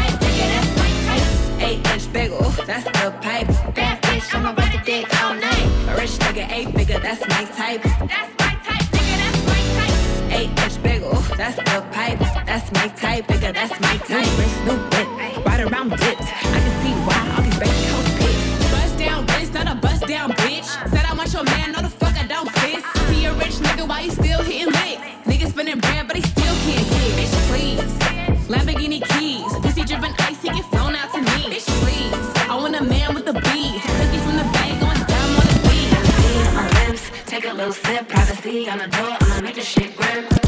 Eight 1.67 1.85
inch 1.85 2.07
ooh, 2.31 2.65
that's 2.65 2.85
the 2.85 3.11
pipe. 3.21 3.47
Bad 3.75 4.01
bitch, 4.03 4.33
I'ma 4.33 4.53
ride 4.57 4.71
the 4.71 4.81
dick 4.85 5.05
all 5.21 5.35
night. 5.35 5.67
A 5.89 5.99
rich 5.99 6.11
nigga, 6.23 6.49
eight 6.49 6.69
figure, 6.73 6.97
that's 6.97 7.19
my 7.27 7.43
type. 7.59 7.83
That's 7.83 8.31
my 8.39 8.53
type, 8.63 8.87
nigga, 8.95 9.15
that's 9.19 9.41
my 9.51 9.59
type. 9.75 9.95
Eight 10.31 10.51
inch 10.63 11.03
ooh, 11.03 11.35
that's 11.35 11.57
the 11.57 11.83
pipe. 11.91 12.19
That's 12.45 12.71
my 12.71 12.87
type, 12.87 13.27
nigga, 13.27 13.53
that's 13.53 13.77
my 13.81 13.97
type. 13.97 14.25
New 14.25 14.39
wrist, 14.39 14.63
new 14.63 14.77
whip, 14.91 15.45
ride 15.45 15.59
around 15.59 15.89
dips. 15.89 16.27
I 16.55 16.59
can 16.63 16.73
see 16.81 16.93
why 17.03 17.19
all 17.35 17.43
these 17.43 17.59
basic 17.59 17.89
hoes 17.91 18.11
piss. 18.15 18.71
Bust 18.71 18.97
down 18.97 19.25
wrist, 19.25 19.53
not 19.53 19.67
a 19.67 19.75
bust 19.75 20.07
down 20.07 20.31
bitch. 20.39 20.69
Said 20.89 21.03
I 21.03 21.13
want 21.15 21.33
your 21.33 21.43
man, 21.43 21.73
no 21.73 21.81
the 21.81 21.89
fuck 21.89 22.15
I 22.15 22.25
don't 22.27 22.49
fit. 22.49 22.81
See 23.09 23.25
a 23.25 23.33
rich 23.33 23.55
nigga, 23.59 23.85
why 23.85 24.03
he 24.03 24.09
still 24.09 24.41
hitting 24.41 24.71
licks? 24.71 25.01
Nigga 25.27 25.49
spinning 25.49 25.79
bread, 25.79 26.07
but 26.07 26.15
he 26.15 26.21
little 37.67 37.83
sip. 37.83 38.07
Privacy 38.07 38.69
on 38.69 38.77
the 38.77 38.87
door, 38.87 39.17
I'ma 39.19 39.41
make 39.41 39.55
this 39.55 39.67
shit 39.67 39.95
grip. 39.95 40.46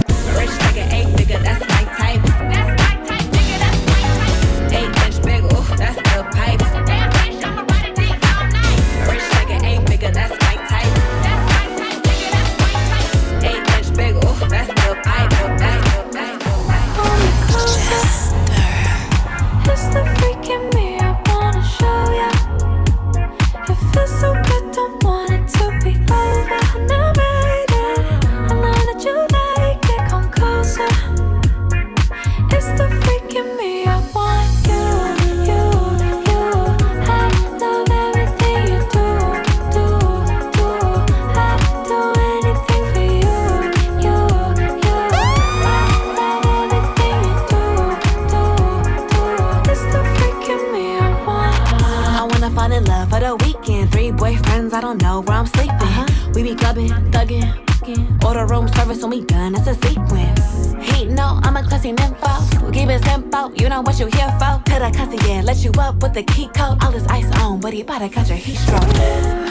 Don't 54.89 55.03
know 55.03 55.21
where 55.21 55.37
I'm 55.37 55.45
sleeping. 55.45 55.75
Uh-huh. 55.75 56.31
We 56.33 56.41
be 56.41 56.55
clubbing, 56.55 56.89
thugging, 57.11 58.25
order 58.25 58.47
room 58.47 58.67
service 58.69 59.01
when 59.03 59.11
we 59.11 59.21
done. 59.21 59.53
It's 59.53 59.67
a 59.67 59.75
sequence. 59.75 60.73
He 60.81 61.05
know 61.05 61.39
I'm 61.43 61.57
a 61.57 61.63
classy 61.63 61.93
nympho. 61.93 62.65
We 62.65 62.71
keep 62.71 62.89
it 62.89 63.03
simple, 63.03 63.53
you 63.53 63.69
know 63.69 63.81
what 63.81 63.99
you 63.99 64.07
here 64.07 64.31
for. 64.39 64.59
To 64.65 64.79
the 64.79 64.91
cussy, 64.95 65.17
yeah, 65.27 65.41
let 65.41 65.63
you 65.63 65.71
up 65.77 66.01
with 66.01 66.13
the 66.13 66.23
key 66.23 66.47
code. 66.55 66.83
All 66.83 66.91
this 66.91 67.05
ice 67.07 67.29
on, 67.39 67.59
but 67.59 67.71
he 67.73 67.81
about 67.81 67.99
to 67.99 68.09
catch 68.09 68.31
a 68.31 68.35
heat 68.35 68.57
stroke. 68.57 68.81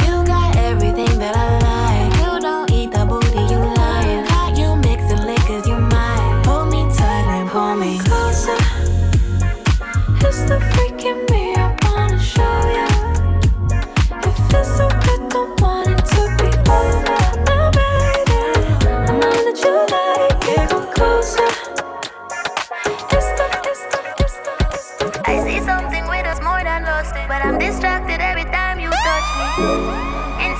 You 0.06 0.26
got 0.26 0.56
everything 0.56 1.18
that 1.20 1.36
I 1.36 1.48
like. 1.68 2.12
You 2.18 2.40
don't 2.40 2.70
eat 2.72 2.90
the 2.90 3.04
booty, 3.06 3.42
you 3.52 3.60
lying. 3.78 4.24
How 4.26 4.48
you 4.56 4.74
mixing 4.74 5.24
liquors, 5.24 5.68
you 5.68 5.76
might. 5.76 6.42
Pull 6.44 6.64
me 6.66 6.82
tight 6.96 7.26
and 7.38 7.48
pull 7.48 7.76
me 7.76 8.00
closer. 8.00 8.58
It's 10.26 10.42
the 10.50 10.77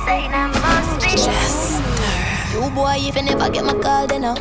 I 0.08 0.48
must 0.48 1.04
be. 1.04 2.54
You 2.54 2.70
boy, 2.70 2.96
if 2.98 3.16
you 3.16 3.22
never 3.22 3.50
get 3.50 3.64
my 3.64 3.74
call, 3.74 4.06
then 4.06 4.24
I 4.24 4.34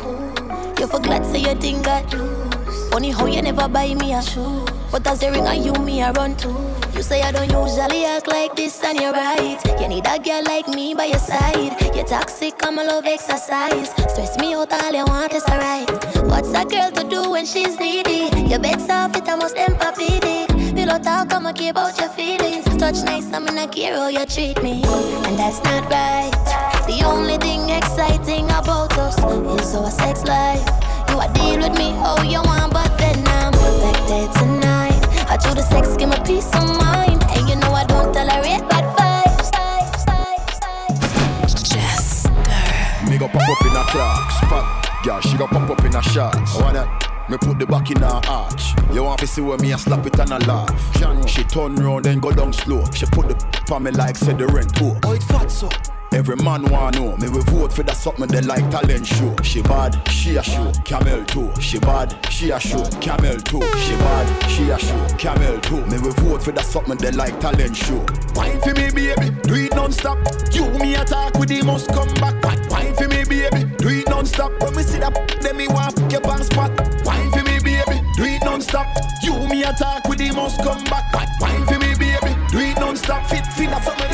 You 0.78 0.86
forgot 0.86 1.26
say 1.26 1.40
your 1.40 1.54
thing 1.56 1.82
got 1.82 2.12
loose. 2.12 2.88
Funny 2.90 3.10
how 3.10 3.26
you 3.26 3.42
never 3.42 3.68
buy 3.68 3.94
me 3.94 4.14
a 4.14 4.22
shoe. 4.22 4.64
But 4.90 5.06
as 5.06 5.20
the 5.20 5.30
ring 5.30 5.46
on 5.46 5.62
you, 5.62 5.72
me 5.84 6.02
I 6.02 6.10
run 6.12 6.36
to. 6.36 6.48
You 6.94 7.02
say 7.02 7.20
I 7.20 7.30
don't 7.32 7.50
usually 7.50 8.06
act 8.06 8.26
like 8.28 8.56
this, 8.56 8.82
and 8.82 8.98
you're 8.98 9.12
right. 9.12 9.58
You 9.80 9.88
need 9.88 10.06
a 10.06 10.18
girl 10.18 10.42
like 10.46 10.68
me 10.68 10.94
by 10.94 11.04
your 11.04 11.18
side. 11.18 11.76
You're 11.94 12.06
toxic, 12.06 12.54
I'm 12.62 12.78
a 12.78 12.84
love 12.84 13.04
exercise. 13.04 13.90
Stress 13.90 14.38
me 14.38 14.54
out, 14.54 14.72
all 14.72 14.92
you 14.92 15.04
want 15.04 15.34
is 15.34 15.44
alright. 15.44 15.90
What's 16.24 16.52
a 16.54 16.64
girl 16.64 16.90
to 16.92 17.04
do 17.08 17.30
when 17.30 17.44
she's 17.44 17.78
needy? 17.78 18.30
Your 18.48 18.58
bed's 18.58 18.86
soft, 18.86 19.16
it 19.16 19.28
almost 19.28 19.56
empathic. 19.56 20.47
Pillow 20.88 21.00
talk, 21.00 21.34
I'ma 21.34 21.52
care 21.52 21.70
about 21.70 21.98
your 22.00 22.08
feelings. 22.08 22.64
Touch 22.78 23.04
nice, 23.04 23.30
I'm 23.34 23.46
in 23.48 23.58
a 23.58 23.68
care 23.68 23.92
how 23.94 24.06
oh, 24.06 24.08
you 24.08 24.24
treat 24.24 24.62
me. 24.62 24.82
And 25.28 25.38
that's 25.38 25.62
not 25.62 25.84
right. 25.90 26.32
The 26.86 27.04
only 27.04 27.36
thing 27.36 27.68
exciting 27.68 28.46
about 28.46 28.96
us 28.96 29.18
is 29.60 29.74
our 29.74 29.90
sex 29.90 30.24
life. 30.24 30.64
You 31.10 31.18
are 31.20 31.30
deal 31.34 31.58
with 31.58 31.76
me 31.76 31.90
how 31.90 32.22
you 32.22 32.40
want, 32.40 32.72
but 32.72 32.88
then 32.96 33.18
I'm 33.18 33.52
back 33.52 34.00
there 34.08 34.32
tonight. 34.32 35.04
I 35.28 35.36
do 35.36 35.52
the 35.52 35.60
sex, 35.60 35.94
give 35.98 36.08
me 36.08 36.16
peace 36.24 36.48
of 36.56 36.64
mind. 36.80 37.22
And 37.36 37.46
you 37.50 37.56
know 37.56 37.72
I 37.74 37.84
don't 37.84 38.14
tolerate 38.14 38.64
bad 38.70 38.88
vibes. 38.96 39.50
Me 43.10 43.18
go 43.18 43.28
pop 43.28 43.46
up 43.46 43.60
in 43.60 43.76
a 43.76 43.84
Clarks. 43.92 44.40
Fat 44.48 45.02
girl, 45.04 45.20
she 45.20 45.36
go 45.36 45.46
pop 45.48 45.68
up 45.68 45.84
in 45.84 45.94
a 45.94 46.02
shorts. 46.02 46.56
I 46.56 46.62
wanna 46.62 47.17
me 47.30 47.36
put 47.38 47.58
the 47.58 47.66
back 47.66 47.90
in 47.90 47.98
her 47.98 48.20
arch. 48.28 48.74
You 48.92 49.04
want 49.04 49.20
to 49.20 49.26
see 49.26 49.42
where 49.42 49.58
me 49.58 49.72
a 49.72 49.78
slap 49.78 50.06
it 50.06 50.18
and 50.18 50.30
a 50.30 50.38
laugh. 50.46 51.28
She 51.28 51.44
turn 51.44 51.74
round 51.76 52.04
then 52.04 52.20
go 52.20 52.32
down 52.32 52.52
slow. 52.52 52.84
She 52.92 53.06
put 53.06 53.28
the 53.28 53.74
on 53.74 53.82
me 53.82 53.90
like 53.90 54.16
said 54.16 54.38
the 54.38 54.46
rent 54.46 54.74
poor. 54.74 54.98
Oh, 55.04 55.12
it 55.12 55.22
fat 55.22 55.50
so. 55.50 55.68
Every 56.10 56.36
man 56.36 56.64
want 56.70 56.96
know 56.96 57.14
me 57.18 57.28
we 57.28 57.40
vote 57.42 57.70
for 57.70 57.82
that 57.82 57.94
something 57.94 58.26
they 58.28 58.40
like 58.40 58.68
talent 58.70 59.06
show. 59.06 59.36
She 59.42 59.60
bad, 59.60 59.92
she 60.08 60.36
a 60.36 60.42
show. 60.42 60.72
Camel 60.84 61.22
too. 61.26 61.52
She 61.60 61.78
bad, 61.78 62.16
she 62.30 62.50
a 62.50 62.58
show. 62.58 62.82
Camel 63.00 63.36
too. 63.36 63.60
She 63.76 63.94
bad, 63.96 64.50
she 64.50 64.70
a 64.70 64.78
show. 64.78 65.06
Camel 65.18 65.60
too. 65.60 65.84
Me 65.86 65.98
we 65.98 66.10
vote 66.22 66.42
for 66.42 66.52
that 66.52 66.64
something 66.64 66.96
they 66.96 67.12
like 67.12 67.38
talent 67.40 67.76
show. 67.76 68.04
Wine 68.34 68.58
for 68.62 68.72
me 68.72 68.90
baby, 68.90 69.36
do 69.42 69.54
it 69.54 69.74
non-stop. 69.74 70.16
You 70.50 70.66
me 70.78 70.94
attack 70.94 71.38
with 71.38 71.50
the 71.50 71.62
must 71.62 71.88
come 71.88 72.08
back. 72.14 72.42
Wine 72.70 72.94
for 72.94 73.08
me 73.08 73.24
baby, 73.24 73.70
do 73.76 73.88
it 73.88 74.08
non-stop. 74.08 74.50
When 74.62 74.74
me 74.76 74.82
see 74.82 75.00
that, 75.00 75.12
then 75.42 75.58
me 75.58 75.68
want 75.68 75.98
your 76.10 76.22
bang 76.22 76.42
spot. 76.42 76.72
Me 79.58 79.64
attack 79.64 80.08
with 80.08 80.18
the 80.18 80.30
must 80.32 80.58
come 80.62 80.82
back. 80.84 81.12
Wine 81.40 81.66
for 81.66 81.78
me 81.78 81.94
baby, 81.94 82.34
do 82.50 82.58
it 82.58 82.78
non-stop. 82.78 83.37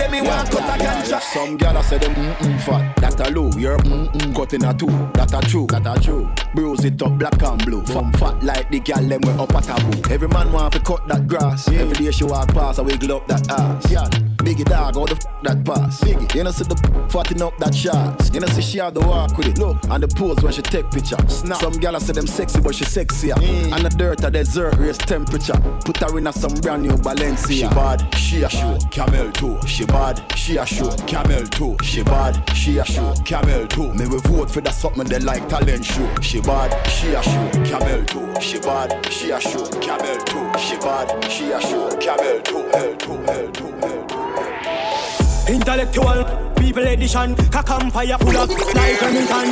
Fit 0.04 0.10
fit 0.10 0.10
that 0.10 0.10
something 0.10 0.10
then 0.10 0.10
me 0.10 0.20
want 0.22 0.50
cut 0.50 0.62
a 0.62 0.82
ganja. 0.82 1.20
Some 1.20 1.58
gyal 1.58 1.78
a 1.78 1.82
say 1.82 1.98
them 1.98 2.14
mm 2.14 2.34
mm 2.36 2.60
fat. 2.60 2.96
That 2.96 3.28
a 3.28 3.30
low, 3.32 3.50
you're 3.58 3.78
mm 3.78 4.12
mm 4.12 4.34
cut 4.34 4.52
in 4.52 4.64
a 4.64 4.74
two. 4.74 4.86
That 5.14 5.32
a 5.32 5.48
true, 5.48 5.66
that 5.68 5.86
a 5.86 6.00
true. 6.00 6.28
Bruise 6.54 6.84
it 6.84 7.02
up 7.02 7.18
black 7.18 7.42
and 7.42 7.64
blue. 7.64 7.84
Fat 7.86 8.16
fat 8.18 8.42
like 8.42 8.70
the 8.70 8.80
gyal 8.80 9.08
them 9.08 9.20
we 9.22 9.42
up 9.42 9.54
at 9.54 9.68
a 9.68 9.84
boo. 9.84 10.12
Every 10.12 10.28
man 10.28 10.52
want 10.52 10.72
to 10.74 10.80
cut 10.80 11.06
that 11.08 11.26
grass. 11.26 11.68
Every 11.68 11.94
day 11.94 12.10
she 12.10 12.24
walk 12.24 12.48
past, 12.48 12.78
I 12.78 12.82
wiggle 12.82 13.16
up 13.16 13.26
that 13.28 13.50
ass. 13.50 13.90
Yeah. 13.90 14.08
Biggie 14.44 14.64
dog, 14.64 14.94
how 14.94 15.06
the 15.06 15.12
f 15.12 15.42
that 15.42 15.64
pass? 15.64 16.00
Biggie, 16.02 16.34
you 16.34 16.44
know 16.44 16.50
see 16.50 16.64
the 16.64 16.76
fatting 17.08 17.40
up 17.40 17.56
that 17.58 17.74
shots. 17.74 18.30
You 18.32 18.40
know 18.40 18.46
see 18.48 18.60
she 18.60 18.78
have 18.78 18.92
the 18.92 19.00
walk 19.00 19.36
with 19.38 19.48
it. 19.48 19.58
Look, 19.58 19.78
and 19.88 20.02
the 20.02 20.08
pose 20.08 20.42
when 20.42 20.52
she 20.52 20.60
take 20.60 20.90
picture. 20.90 21.16
Snap. 21.28 21.60
Some 21.60 21.72
gyal 21.74 21.98
say 22.00 22.12
them 22.12 22.26
sexy, 22.26 22.60
but 22.60 22.74
she 22.74 22.84
sexier. 22.84 23.36
And 23.72 23.84
the 23.84 23.90
dirt 23.90 24.22
a 24.24 24.30
desert 24.30 24.76
raise 24.76 24.98
temperature. 24.98 25.58
Put 25.84 25.96
her 25.98 26.18
in 26.18 26.26
a 26.26 26.32
some 26.32 26.52
brand 26.60 26.82
new 26.82 26.90
Balenciaga. 26.90 27.48
She 27.48 27.62
bad, 27.62 28.14
she 28.14 28.42
a 28.42 28.50
show. 28.50 28.78
Camel 28.90 29.32
too. 29.32 29.58
She 29.66 29.86
bad, 29.94 30.16
bad, 30.16 30.36
she 30.36 30.56
a 30.56 30.66
show. 30.66 30.90
Camel 31.06 31.44
too, 31.46 31.76
she 31.82 32.02
bad, 32.02 32.34
she 32.54 32.78
a 32.78 32.84
show. 32.84 33.14
Camel 33.24 33.66
too. 33.68 33.92
Me 33.94 34.06
we 34.06 34.18
vote 34.28 34.50
for 34.50 34.60
that 34.60 34.74
something 34.74 35.04
they 35.04 35.20
like 35.20 35.48
talent 35.48 35.84
show. 35.84 36.08
She 36.20 36.40
bad, 36.40 36.70
she 36.88 37.14
a 37.14 37.22
show. 37.22 37.50
Camel 37.64 38.04
too, 38.04 38.40
she 38.40 38.58
bad, 38.58 38.88
she 39.12 39.30
a 39.30 39.40
show. 39.40 39.66
Camel 39.80 40.18
too, 40.24 40.58
she 40.58 40.76
bad, 40.78 41.24
she 41.30 41.52
a 41.52 41.60
show. 41.60 41.88
Camel 41.98 42.40
too, 42.42 42.62
hell 42.72 42.96
too, 42.96 43.16
hell 43.28 43.48
too, 43.52 43.72
hell 43.82 44.06
too. 44.06 45.52
Intellectual 45.52 46.24
people 46.56 46.86
edition, 46.86 47.36
cock 47.50 47.70
and 47.70 47.92
fire 47.92 48.18
full 48.18 48.36
of 48.36 48.50
like 48.50 49.00
Remington. 49.00 49.48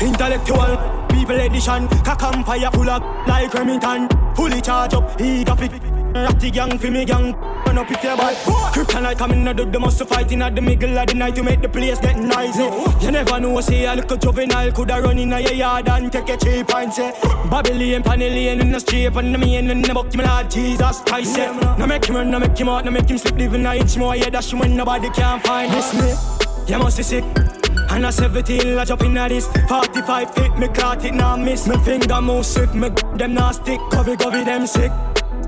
Intellectual 0.00 0.76
people 1.08 1.40
edition, 1.40 1.88
fire 1.88 2.70
full 2.72 2.90
of 2.90 3.02
like 3.26 3.54
Remington. 3.54 4.08
Fully 4.34 4.60
charge 4.60 4.94
up, 4.94 5.20
he 5.20 5.44
got 5.44 5.58
fit. 5.58 5.72
Ratty 6.14 6.50
gang 6.50 6.78
for 6.78 6.90
me 6.92 7.04
gang, 7.04 7.32
run 7.66 7.78
up 7.78 7.90
if 7.90 8.02
you're 8.04 8.16
bad. 8.16 8.36
Kryptonite 8.72 9.18
coming 9.18 9.48
out 9.48 9.58
of 9.58 9.72
the 9.72 9.80
muscle 9.80 10.06
fighting 10.06 10.42
at 10.42 10.54
the 10.54 10.60
middle 10.60 10.96
of 10.96 11.08
the 11.08 11.14
night 11.14 11.34
to 11.34 11.42
make 11.42 11.60
the 11.60 11.68
place 11.68 11.98
get 11.98 12.16
noisy. 12.16 12.62
You 13.04 13.10
never 13.10 13.40
know, 13.40 13.60
say 13.60 13.86
a 13.86 13.94
little 13.96 14.16
juvenile 14.16 14.70
coulda 14.70 15.02
run 15.02 15.18
in 15.18 15.30
your 15.30 15.40
yard 15.40 15.88
and 15.88 16.12
take 16.12 16.28
a 16.28 16.36
cheap 16.36 16.72
and 16.72 16.92
say 16.92 17.10
Babylon, 17.50 18.04
Panellian 18.04 18.60
in 18.60 18.70
the 18.70 18.78
street 18.78 19.06
and 19.06 19.34
the 19.34 19.38
main 19.38 19.70
in 19.70 19.82
the 19.82 19.92
buck, 19.92 20.14
my 20.14 20.24
Lord 20.24 20.50
Jesus 20.50 21.00
Christ. 21.00 21.36
Yeah. 21.36 21.76
No 21.78 21.86
make 21.86 22.04
him 22.04 22.14
run, 22.14 22.30
no 22.30 22.38
make 22.38 22.56
him 22.56 22.68
out, 22.68 22.84
no 22.84 22.92
make 22.92 23.08
him 23.08 23.18
slip, 23.18 23.36
living 23.36 23.66
an 23.66 23.76
inch 23.76 23.96
more. 23.96 24.14
Yeah, 24.14 24.30
that's 24.30 24.54
when 24.54 24.76
nobody 24.76 25.10
can 25.10 25.40
find 25.40 25.72
this 25.72 25.94
me. 25.94 26.72
You 26.72 26.78
must 26.78 26.96
be 26.96 27.02
sick. 27.02 27.53
And 27.94 28.06
a 28.06 28.10
17, 28.10 28.76
I 28.76 28.84
jump 28.84 29.02
in 29.02 29.14
this 29.14 29.46
45 29.68 30.34
feet, 30.34 30.58
me 30.58 30.66
caught 30.66 31.04
it, 31.04 31.14
now 31.14 31.36
miss. 31.36 31.68
Me 31.68 31.76
finger 31.84 32.20
move 32.20 32.44
swift, 32.44 32.74
me 32.74 32.88
them 33.14 33.34
not 33.34 33.54
stick. 33.54 33.78
Covey, 33.92 34.16
covey, 34.16 34.42
them 34.42 34.66
sick. 34.66 34.90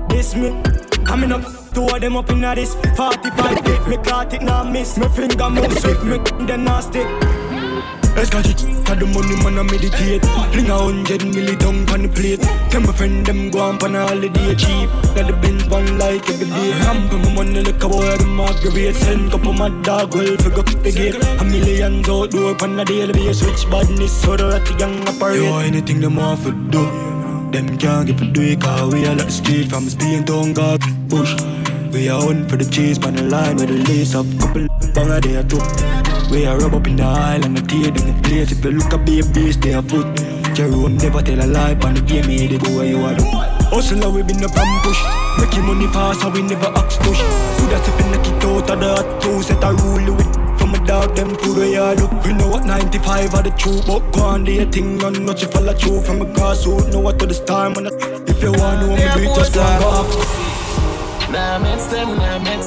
This 0.07 0.33
me 0.33 0.63
Coming 1.03 1.33
up, 1.33 1.43
two 1.73 1.83
of 1.83 1.99
them 1.99 2.15
up 2.15 2.29
in 2.29 2.39
this 2.39 2.73
45 2.95 3.65
feet, 3.65 3.87
me 3.89 3.97
caught 3.97 4.33
it, 4.33 4.41
now 4.43 4.63
miss. 4.63 4.97
Me 4.97 5.09
finger 5.09 5.49
move 5.49 5.77
swift, 5.77 6.05
me 6.05 6.19
them 6.45 6.81
stick 6.81 7.36
Let's 8.17 8.33
it, 8.33 8.65
got 8.83 8.97
the 8.97 9.05
money 9.05 9.37
man 9.45 9.59
I 9.59 9.63
meditate. 9.69 10.25
Fling 10.51 10.71
a 10.71 10.77
hundred 10.77 11.21
milli 11.21 11.53
down 11.59 11.87
on 11.93 12.01
the 12.01 12.09
plate. 12.09 12.41
Tell 12.71 12.81
my 12.81 12.91
friend 12.91 13.23
them 13.23 13.51
go 13.51 13.59
on 13.59 13.77
on 13.83 13.93
a 13.93 14.07
holiday 14.07 14.55
cheap. 14.55 14.89
Got 15.13 15.27
the 15.27 15.33
Benz 15.33 15.65
one 15.69 15.99
like 15.99 16.27
every 16.27 16.49
day. 16.49 16.71
Ramp 16.81 17.11
my 17.13 17.33
money 17.35 17.61
like 17.61 17.83
a 17.83 17.87
boy 17.87 18.17
them 18.17 18.39
aggravate 18.39 18.95
Send 18.95 19.29
couple 19.29 19.53
my 19.53 19.69
dog 19.83 20.15
well 20.15 20.35
figure 20.37 20.63
kick 20.63 20.81
the 20.81 20.91
gate. 20.91 21.15
A 21.41 21.45
million 21.45 21.99
outdoor 22.09 22.57
on 22.63 22.79
a 22.79 22.85
daily 22.85 23.13
basis. 23.13 23.37
Switch 23.37 23.69
badness 23.69 24.19
so 24.19 24.35
that 24.35 24.65
the 24.65 24.73
young 24.79 25.07
operate. 25.07 25.43
Yo 25.43 25.59
anything 25.59 26.01
them 26.01 26.15
want 26.15 26.39
for 26.39 26.49
do 26.73 26.85
Them 27.53 27.77
can't 27.77 28.07
get 28.07 28.17
for 28.17 28.25
do 28.25 28.41
it 28.41 28.63
we 28.93 29.05
are 29.05 29.13
like 29.13 29.27
the 29.27 29.31
street 29.31 29.69
From 29.69 29.87
Spain 29.89 30.25
to 30.25 30.53
God 30.53 30.81
push. 31.07 31.37
We 31.93 32.09
are 32.09 32.19
on 32.27 32.49
for 32.49 32.57
the 32.57 32.65
chase 32.65 32.97
on 33.05 33.13
the 33.13 33.21
line 33.21 33.57
with 33.57 33.69
the 33.69 33.77
lace 33.93 34.15
up 34.15 34.25
Couple 34.39 34.65
bang 34.95 35.11
a 35.11 35.21
day 35.21 35.35
or 35.35 35.43
two 35.43 36.16
we 36.29 36.45
are 36.45 36.57
rub 36.59 36.73
up 36.73 36.87
in 36.87 36.95
the 36.97 37.03
aisle 37.03 37.45
and 37.45 37.57
the 37.57 37.61
tear 37.61 37.87
in 37.87 37.93
the 37.93 38.21
place. 38.23 38.51
If 38.51 38.63
you 38.63 38.71
look 38.71 38.93
at 38.93 39.05
baby, 39.05 39.51
stay 39.51 39.73
a 39.73 39.81
foot. 39.81 40.07
Jerome 40.53 40.97
never 40.97 41.21
tell 41.21 41.39
a 41.39 41.47
lie, 41.47 41.75
but 41.75 41.95
the 41.95 42.01
game, 42.01 42.27
me 42.27 42.47
the 42.47 42.57
boy 42.57 42.87
you 42.89 42.99
are. 42.99 43.15
Hustle 43.69 43.97
now 43.97 44.09
we 44.09 44.23
been 44.23 44.43
and 44.43 44.81
push. 44.83 45.01
Making 45.39 45.65
money 45.65 45.87
fast, 45.87 46.21
how 46.21 46.29
we 46.29 46.41
never 46.41 46.67
ask 46.67 46.99
push. 47.01 47.19
Do 47.19 47.63
that 47.71 47.83
if 47.87 47.95
you 47.99 48.07
knock 48.11 48.27
it 48.27 48.43
out 48.43 48.69
of 48.71 48.79
the 48.79 48.89
hot 48.95 49.21
two, 49.21 49.41
set 49.43 49.63
a 49.63 49.73
rule 49.73 50.15
with. 50.15 50.47
From 50.57 50.73
a 50.73 50.85
dog, 50.85 51.15
them 51.15 51.35
to 51.35 51.53
the 51.53 51.69
yard 51.69 51.99
look. 52.01 52.11
We 52.25 52.33
know 52.33 52.49
what 52.49 52.65
95 52.65 53.35
are 53.35 53.43
the 53.43 53.51
truth, 53.51 53.85
but 53.85 53.99
go 54.11 54.21
on, 54.23 54.45
your 54.45 54.65
thing, 54.65 55.03
on 55.03 55.25
not 55.25 55.41
you 55.41 55.47
follow 55.47 55.73
true. 55.73 56.01
From 56.01 56.21
a 56.21 56.25
grassroots, 56.25 56.91
know 56.91 56.99
what 56.99 57.19
to 57.19 57.25
the 57.25 57.33
star, 57.33 57.69
man. 57.69 57.87
If 58.27 58.41
you 58.41 58.51
want 58.51 58.81
to 58.81 58.87
know 58.87 58.95
me, 58.95 59.05
do 59.13 59.29
it, 59.29 59.35
just 59.35 59.53
go 59.53 59.61
and 59.61 59.83
go 59.83 59.89
up. 59.89 61.31
Nah, 61.31 61.59
mix 61.59 61.85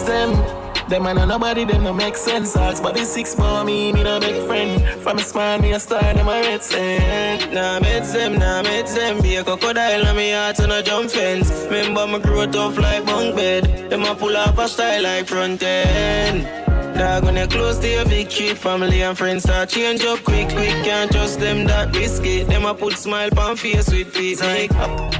them, 0.01 0.60
them. 0.91 1.05
Them 1.05 1.19
and 1.19 1.29
nobody, 1.29 1.65
them 1.65 1.85
no 1.85 1.93
make 1.93 2.17
sense. 2.17 2.57
Ask 2.57 2.83
Bobby 2.83 3.05
six 3.05 3.35
for 3.35 3.65
me, 3.65 3.93
me 3.93 4.03
no 4.03 4.19
make 4.21 4.43
friend. 4.47 4.83
From 5.01 5.19
a 5.19 5.23
smile, 5.23 5.61
me 5.61 5.73
a 5.73 5.81
star, 5.81 6.03
them 6.03 6.29
a 6.29 6.33
red 6.33 6.63
sand. 6.63 7.55
Nah, 7.55 7.81
mix 7.81 8.13
them, 8.13 8.39
nah, 8.39 8.63
mix 8.63 8.95
them. 8.95 9.23
Be 9.23 9.37
a 9.37 9.45
crocodile, 9.45 10.07
and 10.07 10.17
me 10.17 10.33
heart 10.33 10.61
on 10.61 10.73
a 10.73 10.83
jump 10.83 11.11
fence. 11.11 11.51
Remember, 11.67 12.07
me 12.07 12.19
grow 12.19 12.47
tough 12.47 12.77
like 12.77 13.07
bunk 13.07 13.37
bed. 13.37 13.91
Them 13.91 14.03
a 14.05 14.15
pull 14.15 14.37
up 14.37 14.59
a 14.59 14.69
style 14.69 15.03
like 15.03 15.27
front 15.27 15.63
end. 15.63 16.70
Dog 17.01 17.25
when 17.25 17.37
you 17.37 17.47
close 17.47 17.79
to 17.79 17.89
your 17.89 18.05
big 18.05 18.29
tree, 18.29 18.53
family 18.53 19.03
and 19.03 19.17
friends 19.17 19.45
start 19.45 19.71
change 19.71 20.05
up 20.05 20.23
quick, 20.23 20.51
quick. 20.51 20.69
Can't 20.85 21.11
trust 21.11 21.41
them 21.41 21.65
that 21.65 21.97
risky. 21.97 22.43
Them 22.43 22.67
a 22.67 22.75
put 22.75 22.93
smile 22.93 23.31
on 23.39 23.57
face 23.57 23.89
with 23.91 24.13
peace. 24.13 24.43
Like, 24.43 24.69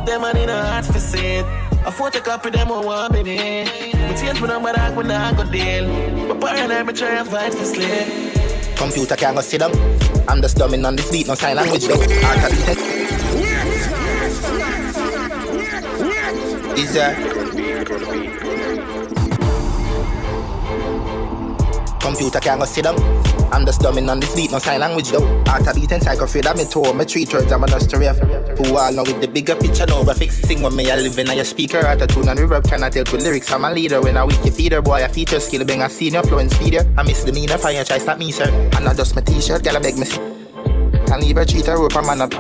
them 0.05 0.23
and 0.25 0.37
in 0.37 0.51
a 0.51 0.63
heart 0.63 0.85
for 0.85 0.99
it. 0.99 1.47
A 1.87 1.91
photocopy 1.91 2.53
them 2.53 2.71
on 2.71 2.85
one 2.85 3.13
baby. 3.13 3.31
We 3.31 4.15
change 4.21 4.43
my 4.43 4.49
number 4.49 4.75
that 4.75 4.95
when 4.95 5.11
I 5.11 5.33
go 5.33 5.51
deal. 5.51 6.29
But 6.29 6.43
paranoid 6.43 6.87
me 6.87 6.93
try 6.93 7.15
and 7.17 7.27
fight 7.27 7.55
for 7.55 7.65
sleep. 7.65 8.77
Computer 8.77 9.17
can't 9.17 9.35
go 9.37 9.41
sit 9.41 9.61
down. 9.61 9.73
I'm 10.29 10.43
just 10.43 10.59
dumbing 10.59 10.87
on 10.87 10.97
this 10.97 11.11
beat, 11.11 11.29
no 11.29 11.35
sign 11.35 11.57
language 11.57 11.87
though. 11.87 11.95
Art 11.95 12.45
of 12.45 12.51
beat 12.59 12.79
Is 16.79 16.95
uh 16.99 18.60
Computer 22.01 22.41
can't 22.41 22.59
go 22.59 22.67
sit 22.67 22.85
down. 22.85 22.97
I'm 23.53 23.67
just 23.67 23.81
dumbing 23.81 24.09
on 24.09 24.21
this 24.21 24.35
beat, 24.35 24.51
no 24.51 24.59
sign 24.59 24.81
language 24.81 25.11
though. 25.11 25.27
Art 25.47 25.67
of 25.67 25.77
and 25.77 26.03
psychophrida, 26.03 26.57
me 26.57 26.65
toe, 26.65 26.93
me 26.93 27.05
three 27.05 27.25
thirds, 27.25 27.53
I'm 27.53 27.63
a 27.63 27.67
just. 27.67 27.93
Who 27.93 28.77
all 28.77 28.93
know 28.93 29.03
with 29.03 29.21
the 29.21 29.29
bigger 29.29 29.55
picture, 29.57 29.87
no 29.87 30.03
graphics. 30.03 30.45
Sing 30.47 30.63
when 30.63 30.75
me, 30.77 30.91
I 30.91 30.97
live 30.97 31.19
in 31.19 31.29
a 31.29 31.35
your 31.35 31.45
speaker, 31.45 31.85
out 31.85 31.99
tune 32.09 32.29
and 32.29 32.39
reverb, 32.39 32.69
cannot 32.69 32.93
tell 32.93 33.05
with 33.13 33.23
lyrics. 33.23 33.53
I'm 33.53 33.65
a 33.65 33.73
leader 33.73 34.01
when 34.01 34.17
I 34.17 34.27
Wikipedia, 34.27 34.83
boy, 34.83 35.05
a 35.05 35.09
feature 35.09 35.41
skill, 35.41 35.65
being 35.65 35.83
a 35.83 35.91
senior, 35.91 36.23
and 36.39 36.51
speeder. 36.51 36.91
I 36.97 37.03
miss 37.03 37.25
the 37.25 37.33
meaner, 37.33 37.59
fire, 37.59 37.85
try 37.85 37.99
stop 37.99 38.19
me, 38.19 38.31
sir. 38.31 38.49
And 38.77 38.89
I 38.89 38.95
dust 38.95 39.15
my 39.15 39.23
t-shirt, 39.23 39.63
girl, 39.65 39.77
I 39.77 39.81
beg 39.81 39.99
me. 39.99 40.07
Can't 41.07 41.23
leave 41.23 41.47
treat 41.49 41.67
her 41.67 41.77
rope, 41.77 41.97
I'm 41.97 42.09
on 42.09 42.23
up. 42.23 42.31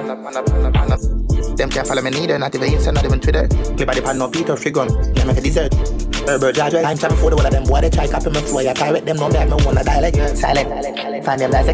Them 1.56 1.70
can't 1.70 1.86
follow 1.86 2.02
me 2.02 2.10
neither, 2.10 2.38
not 2.38 2.54
even 2.54 2.70
Insta, 2.70 2.94
not 2.94 3.04
even 3.04 3.20
Twitter. 3.20 3.48
By 3.84 3.94
the 3.94 4.02
pan, 4.02 4.18
no 4.18 4.30
Peter, 4.30 4.56
free 4.56 4.70
gun, 4.70 4.88
yeah, 5.14 5.24
make 5.24 5.38
a 5.38 5.40
dessert. 5.40 6.09
Herbert 6.26 6.54
Judge, 6.54 6.72
time 6.72 6.96
time 6.96 7.10
before 7.10 7.30
the 7.30 7.36
one 7.36 7.46
of 7.46 7.52
them 7.52 7.64
boy 7.64 7.80
they 7.80 7.90
try 7.90 8.06
copy 8.06 8.30
me 8.30 8.40
flow, 8.40 8.60
yeah, 8.60 8.74
pirate 8.74 9.04
them 9.04 9.16
know 9.16 9.28
me, 9.28 9.44
me 9.44 9.64
wanna 9.64 9.84
dialect, 9.84 10.16
silent, 10.36 11.24
find 11.24 11.40
them 11.40 11.50
like 11.50 11.66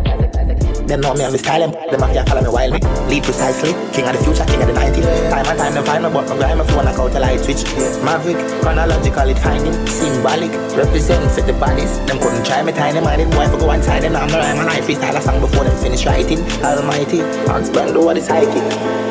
them 0.86 1.01
know 1.01 1.14
me 1.14 1.24
and 1.24 1.32
me 1.32 1.38
style 1.38 1.59
them, 1.59 1.72
them 1.90 1.99
to 1.99 2.24
follow 2.30 2.42
me 2.42 2.49
wildly. 2.49 2.80
Lead 3.11 3.24
precisely, 3.24 3.74
king 3.90 4.07
of 4.07 4.14
the 4.14 4.22
future, 4.22 4.47
king 4.47 4.62
of 4.62 4.68
the 4.70 4.72
90s. 4.72 5.03
Time 5.30 5.47
and 5.47 5.59
time 5.59 5.74
them 5.74 5.84
find 5.84 6.05
me, 6.05 6.11
but 6.11 6.30
me 6.30 6.38
grind 6.38 6.59
my 6.59 6.66
phone 6.66 6.84
like 6.84 6.99
out 6.99 7.11
a 7.11 7.18
light 7.18 7.40
switch. 7.40 7.64
Maverick, 8.07 8.38
chronological, 8.62 9.28
it 9.28 9.38
finding, 9.38 9.74
symbolic, 9.86 10.53
represent 10.78 11.26
for 11.32 11.42
the 11.42 11.53
bodies. 11.55 11.99
Them 12.07 12.18
couldn't 12.20 12.47
try 12.47 12.62
me 12.62 12.70
tiny 12.70 13.01
minded, 13.01 13.30
boy, 13.32 13.49
for 13.49 13.59
go 13.59 13.72
inside 13.72 14.05
them, 14.05 14.14
I'm 14.14 14.28
the 14.28 14.38
rhyme 14.38 14.61
and 14.62 14.70
I 14.70 14.80
freestyle 14.80 15.16
a 15.16 15.20
song 15.20 15.40
before 15.40 15.64
them 15.64 15.76
finish 15.82 16.07
writing. 16.07 16.38
Almighty, 16.62 17.18
hands 17.51 17.70
bend 17.70 17.97
over 17.97 18.14
the 18.14 18.20
psychic. 18.20 19.06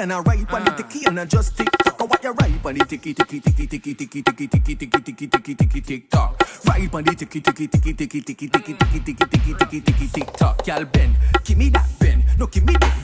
and 0.00 0.12
I 0.12 0.20
right 0.20 0.52
on 0.52 0.64
the 0.64 0.70
ticky 0.70 1.06
and 1.06 1.20
I 1.20 1.26
just 1.26 1.56
tick 1.56 1.68
tock. 1.84 2.00
What 2.00 2.24
you 2.24 2.32
right 2.32 2.64
on 2.64 2.74
the 2.74 2.84
ticky 2.86 3.12
ticky 3.12 3.38
ticky 3.38 3.66
ticky 3.66 3.94
ticky 3.94 4.22
ticky 4.22 4.46
ticky 4.48 4.74
ticky 4.76 5.02
ticky 5.02 5.26
ticky 5.26 5.54
ticky 5.54 5.80
tick 5.82 6.10
tock. 6.10 6.40
Right 6.66 6.94
on 6.94 7.04
the 7.04 7.14
ticky 7.14 7.40
ticky 7.40 7.68
ticky 7.68 7.92
ticky 7.92 8.20
ticky 8.22 8.48
ticky 8.48 8.74
ticky 8.74 9.14
ticky 9.14 9.54
ticky 9.54 9.80
ticky 9.80 10.06
tick 10.08 10.32
tock. 10.32 10.66
Y'all 10.66 10.84
bend, 10.86 11.16
give 11.44 11.58
me 11.58 11.68
that 11.68 11.86
bend, 11.98 12.24
no 12.38 12.46
give 12.46 12.64
me 12.64 12.72
that. 12.80 12.99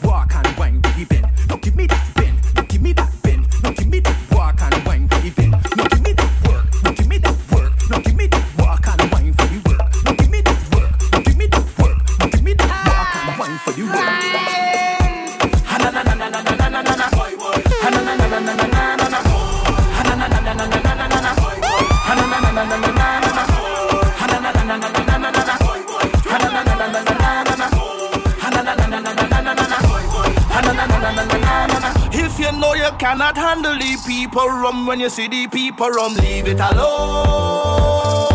people 34.37 34.51
rum 34.51 34.85
when 34.87 35.01
you 35.01 35.09
see 35.09 35.29
the 35.29 35.49
people 35.49 35.89
rum. 35.89 36.15
Leave 36.15 36.47
it 36.47 36.61
alone. 36.61 38.26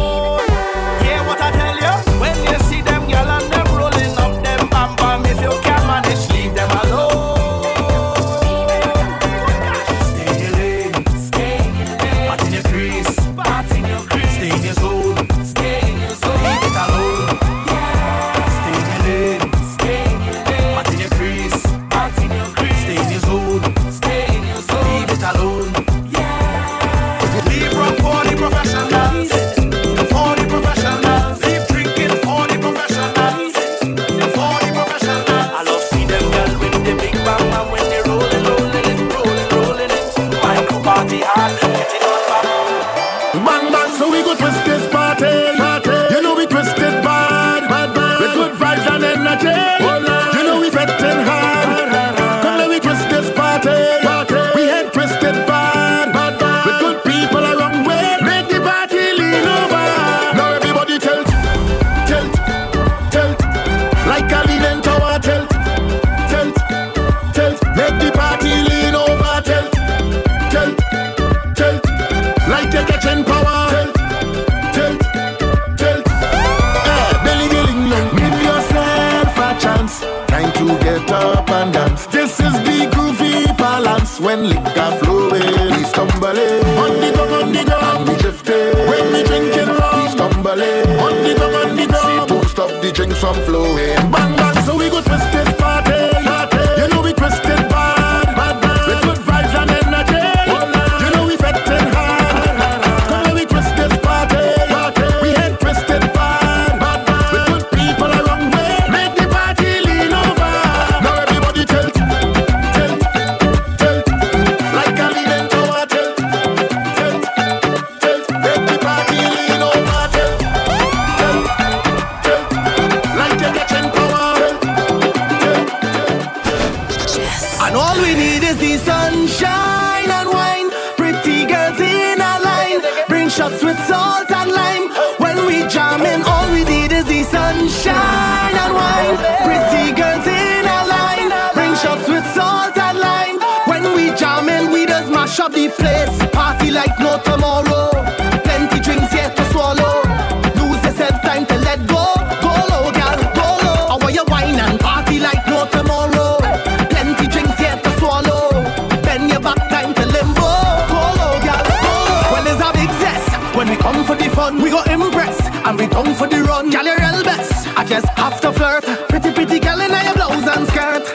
Pretty, 169.22 169.36
pretty 169.36 169.59
girl 169.59 169.80
in 169.80 169.91
your 169.91 170.15
blouse 170.15 170.47
and 170.47 170.67
skirt. 170.67 171.05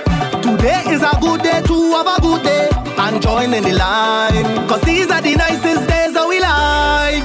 Today 0.40 0.84
is 0.86 1.02
a 1.02 1.18
good 1.20 1.42
day 1.42 1.61
to 1.62 1.74
have 1.90 2.07
a 2.07 2.20
good 2.20 2.44
day 2.44 2.68
and 2.98 3.20
join 3.20 3.52
in 3.52 3.64
the 3.64 3.72
line. 3.72 4.68
Cause 4.68 4.80
these 4.82 5.11
are 5.11 5.20
the 5.20 5.34
nicest 5.34 5.88
days 5.88 6.14
of 6.14 6.28
we 6.28 6.38
life. 6.38 7.24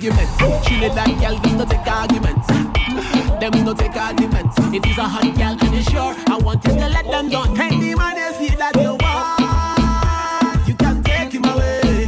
arguments. 0.00 0.66
Trinidad 0.66 1.20
gal, 1.20 1.40
we 1.44 1.52
no 1.52 1.64
take 1.66 1.86
arguments. 1.86 2.46
Then 3.38 3.64
no 3.64 3.74
take 3.74 3.96
arguments. 3.96 4.56
If 4.58 4.86
it's 4.86 4.98
a 4.98 5.02
hot 5.02 5.34
girl, 5.36 5.56
and 5.60 5.74
it's 5.74 5.90
sure, 5.90 6.14
I 6.26 6.38
want 6.38 6.64
him 6.64 6.76
to 6.76 6.88
let 6.88 7.04
them 7.04 7.28
down. 7.28 7.60
Any 7.60 7.94
man 7.94 8.16
see 8.34 8.54
that 8.56 8.76
you 8.76 8.96
want, 8.96 10.68
you 10.68 10.74
can 10.74 11.02
take 11.02 11.32
him 11.32 11.44
away. 11.44 12.06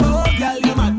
Oh 0.00 0.24
gal, 0.38 0.58
oh, 0.58 0.66
you 0.66 0.74
my. 0.74 0.90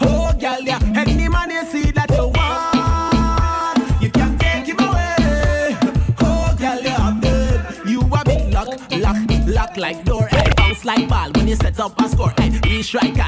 Oh 0.00 0.32
yeah. 0.40 0.78
Any 0.96 1.28
man 1.28 1.48
they 1.50 1.64
see 1.66 1.90
that 1.90 2.10
you 2.10 2.28
want, 2.28 4.02
you 4.02 4.10
can 4.10 4.38
take 4.38 4.66
him 4.66 4.80
away. 4.80 5.76
Oh 6.20 6.56
you. 7.84 7.92
You 7.92 8.00
a 8.00 8.24
big 8.24 8.52
lock, 8.52 8.68
lock, 8.92 9.16
lock 9.46 9.76
like 9.76 10.04
door. 10.04 10.26
Hey, 10.28 10.50
bounce 10.56 10.84
like 10.86 11.06
ball 11.06 11.30
when 11.32 11.48
you 11.48 11.56
set 11.56 11.78
up 11.80 12.00
a 12.00 12.08
score. 12.08 12.32
Hey, 12.38 12.58
we 12.64 12.82
strike 12.82 13.18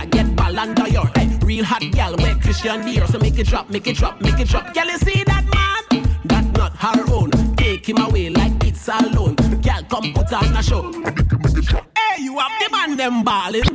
Y'all 1.92 2.16
wear 2.16 2.34
Christian 2.36 2.82
beer, 2.84 3.06
so 3.06 3.18
make 3.18 3.38
it 3.38 3.46
drop, 3.46 3.68
make 3.68 3.86
it 3.86 3.96
drop, 3.96 4.20
make 4.20 4.38
it 4.38 4.48
drop. 4.48 4.74
Y'all 4.74 4.86
see 4.98 5.24
that 5.24 5.44
man? 5.44 6.04
That 6.24 6.44
not 6.56 6.76
her 6.76 7.04
own. 7.12 7.30
Take 7.56 7.88
him 7.88 7.98
away 7.98 8.30
like 8.30 8.64
it's 8.64 8.88
alone. 8.88 9.36
Y'all 9.62 9.82
come 9.84 10.12
put 10.14 10.32
on 10.32 10.56
a 10.56 10.62
show. 10.62 10.90
Hey, 11.96 12.22
you 12.22 12.38
have 12.38 12.52
the 12.60 12.68
man 12.70 12.96
them 12.96 13.24
ballin'. 13.24 13.73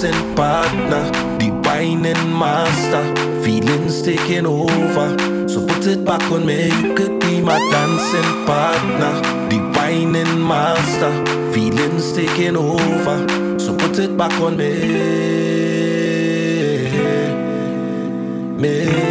dancing 0.00 0.34
partner, 0.34 1.10
the 1.38 1.50
master. 2.38 3.02
Feelings 3.44 4.02
taking 4.02 4.46
over, 4.46 5.48
so 5.48 5.66
put 5.66 5.86
it 5.86 6.04
back 6.04 6.22
on 6.30 6.46
me. 6.46 6.68
You 6.80 6.94
could 6.94 7.20
be 7.20 7.40
my 7.42 7.58
dancing 7.70 8.46
partner, 8.46 9.12
the 9.50 9.58
master. 10.38 11.12
Feelings 11.52 12.12
taking 12.12 12.56
over, 12.56 13.58
so 13.58 13.76
put 13.76 13.98
it 13.98 14.16
back 14.16 14.32
on 14.40 14.56
me. 14.56 14.70
Me. 18.56 19.09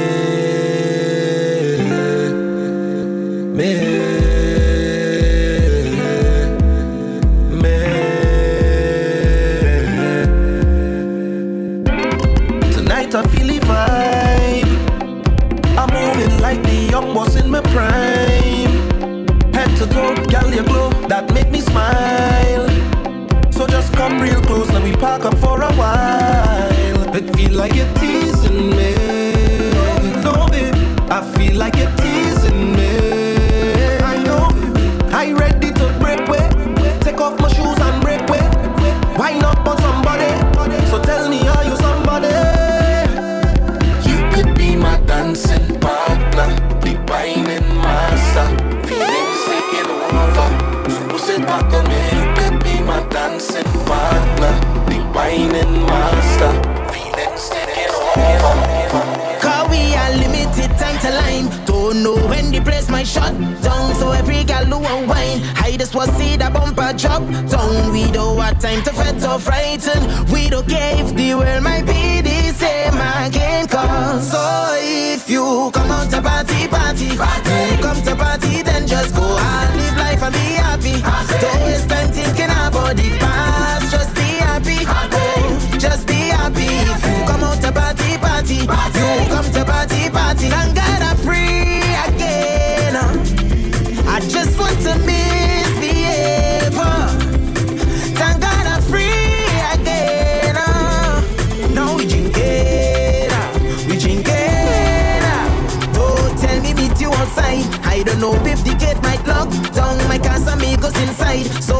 side. 111.30 111.64
So 111.64 111.79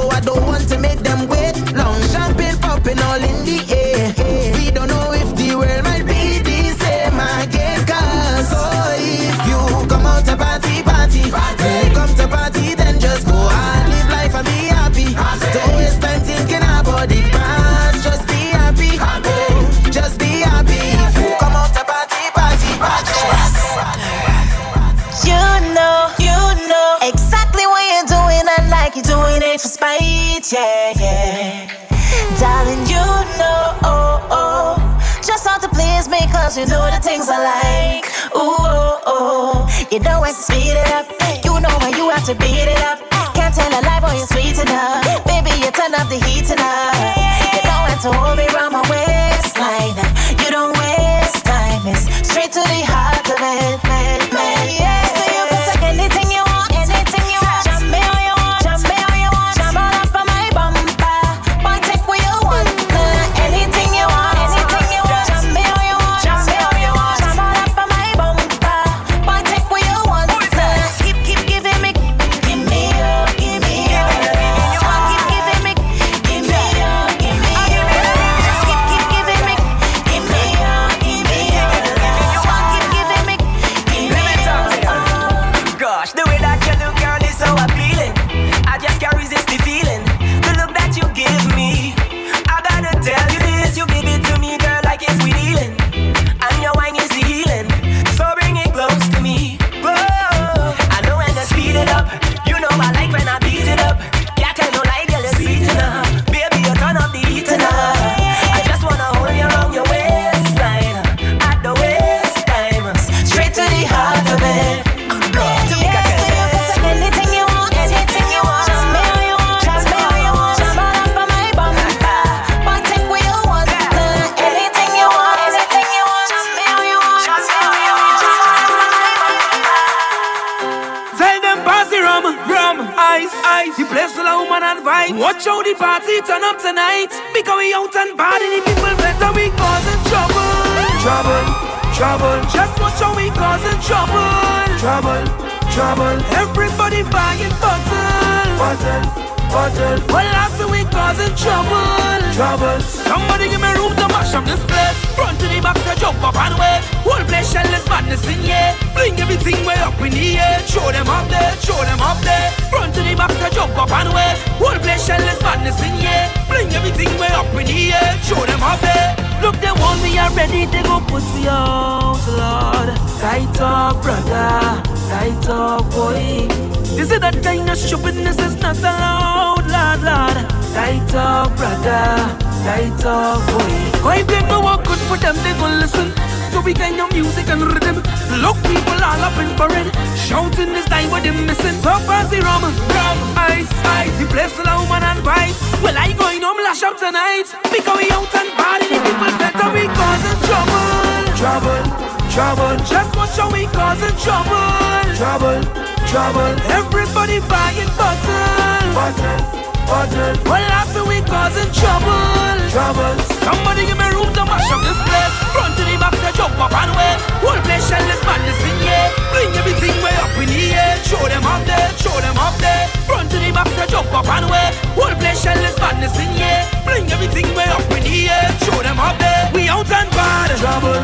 trouble, 230.60 231.00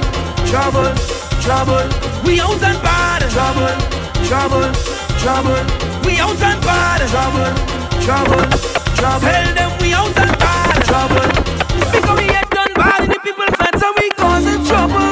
trouble, 0.52 0.92
trouble. 1.40 1.88
We 2.28 2.42
out 2.42 2.62
and 2.62 2.80
bad 2.84 3.24
trouble, 3.32 3.72
trouble, 4.28 4.68
trouble. 5.24 5.64
We 6.04 6.20
out 6.20 6.42
and 6.44 6.60
bad 6.60 7.00
trouble, 7.08 7.56
trouble, 8.04 8.44
trouble. 9.00 9.28
Tell 9.32 9.56
them 9.56 9.72
we 9.80 9.94
out 9.94 10.12
and 10.12 10.36
bad 10.44 10.76
trouble. 10.84 11.28
Because 11.72 12.20
we 12.20 12.28
get 12.28 12.50
done 12.52 12.74
bad 12.76 13.04
in 13.06 13.10
the 13.16 13.20
people's 13.24 13.56
hands 13.56 13.82
and 13.82 13.96
we 13.96 14.10
causing 14.20 14.60
trouble, 14.68 15.08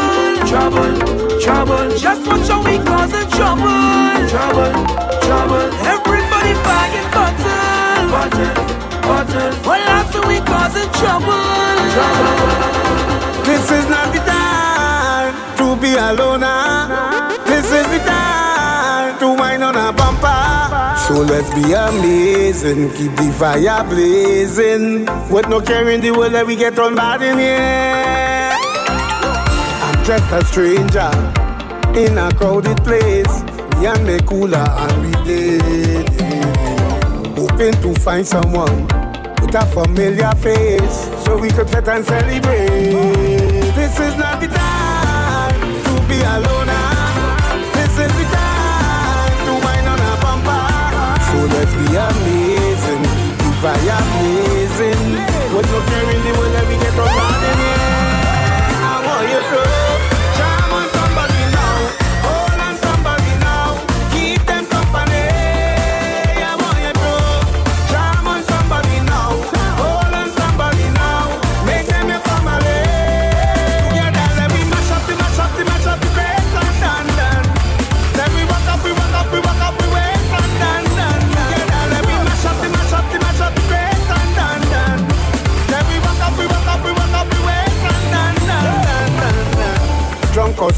trouble, 0.52 0.92
trouble. 1.40 1.88
Just 1.96 2.28
watch 2.28 2.48
how 2.52 2.60
we 2.68 2.84
causing 2.84 3.30
trouble, 3.32 4.28
trouble, 4.28 4.76
trouble. 5.24 5.66
Everybody 5.88 6.52
bagging 6.68 7.10
bottles, 7.16 8.12
bottles, 8.12 8.60
bottles. 9.08 9.56
Well, 9.66 9.88
after 9.88 10.20
we 10.28 10.44
causing 10.44 10.92
trouble, 11.00 11.32
trouble. 11.96 12.84
This 13.46 13.72
is 13.72 13.90
not 13.90 14.14
the 14.14 14.33
Ah. 15.96 17.44
This 17.46 17.66
is 17.66 17.86
the 17.88 18.00
time 18.00 19.20
to 19.20 19.28
wine 19.40 19.62
on 19.62 19.76
a 19.76 19.94
bumper. 19.94 20.98
So 21.08 21.22
let's 21.22 21.54
be 21.54 21.74
amazing, 21.74 22.90
keep 22.94 23.16
the 23.16 23.32
fire 23.38 23.84
blazing. 23.84 25.06
With 25.30 25.48
no 25.50 25.62
care 25.62 25.90
in 25.90 26.02
the 26.02 26.12
world 26.12 26.34
that 26.34 26.46
we 26.48 26.56
get 26.56 26.80
on 26.80 26.96
bad 26.96 27.22
in 27.22 27.38
here. 27.38 28.54
I'm 29.86 30.06
just 30.06 30.32
a 30.32 30.44
stranger 30.46 31.12
in 31.98 32.18
a 32.18 32.34
crowded 32.34 32.78
place. 32.84 33.44
We 33.78 33.88
and 33.88 34.08
the 34.08 34.24
cooler 34.26 34.58
and 34.58 35.02
we 35.04 35.12
did. 35.26 36.10
Hoping 37.38 37.74
to 37.82 38.00
find 38.02 38.26
someone 38.26 38.88
with 39.42 39.54
a 39.56 39.66
familiar 39.74 40.32
face 40.36 41.10
so 41.24 41.38
we 41.38 41.50
could 41.50 41.70
fit 41.70 41.88
and 41.88 42.06
celebrate. 42.06 43.74
This 43.76 44.00
is 44.00 44.16
not 44.18 44.40
the 44.42 44.48
time 44.48 44.63
alone. 46.24 46.72
is 48.04 48.14
the 48.20 48.26
time 48.32 49.38
to 49.48 49.54
wind 49.66 49.88
on 49.94 50.00
a 50.00 50.14
bumper. 50.24 50.66
So 51.30 51.38
let's 51.56 51.76
be 51.82 51.90
amazing. 51.96 53.04
If 53.50 53.62
I 53.64 53.78
amazing, 54.00 55.02
what 55.54 55.66
no 55.72 55.80
caring 55.92 56.33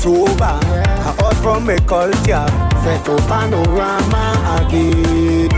sober. 0.05 0.59
I 1.09 1.15
all 1.23 1.35
from 1.41 1.69
a 1.69 1.77
culture, 1.81 2.45
fetal 2.85 3.17
panorama 3.25 4.23
again. 4.61 5.49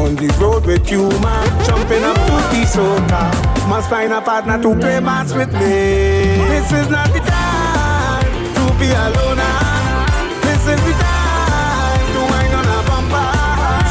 On 0.00 0.16
the 0.16 0.28
road 0.40 0.64
with 0.66 0.90
you, 0.90 1.08
man, 1.20 1.46
jumping 1.66 2.04
up 2.10 2.16
to 2.28 2.36
the 2.52 2.62
soca. 2.74 3.22
Must 3.68 3.88
find 3.90 4.12
a 4.12 4.20
partner 4.20 4.56
to 4.62 4.70
play 4.80 5.00
mas 5.00 5.34
with 5.34 5.52
me. 5.52 6.40
This 6.52 6.72
is 6.72 6.88
not 6.88 7.08
the 7.12 7.20
time 7.20 8.32
to 8.56 8.64
be 8.80 8.88
alone. 9.04 9.40
Ah. 9.40 10.08
This 10.44 10.62
is 10.72 10.80
the 10.88 10.94
time 11.04 12.06
to 12.14 12.20
wind 12.32 12.54
on 12.58 12.66
a 12.76 12.78
bumper. 12.88 13.28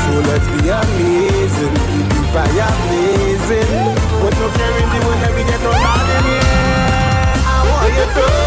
So 0.02 0.14
let's 0.30 0.48
be 0.54 0.62
amazing, 0.82 1.76
keep 1.90 2.08
be 2.10 2.22
fire 2.34 2.74
blazing. 2.90 3.70
With 4.22 4.36
no 4.42 4.48
caring, 4.58 4.90
we 4.94 5.00
will 5.06 5.20
never 5.24 5.44
get 5.50 5.62
on 5.70 5.78
out 5.94 6.10
of 6.16 6.26
here. 6.26 6.50
I 7.46 7.58
want 7.70 7.94
you 7.98 8.08
to. 8.18 8.43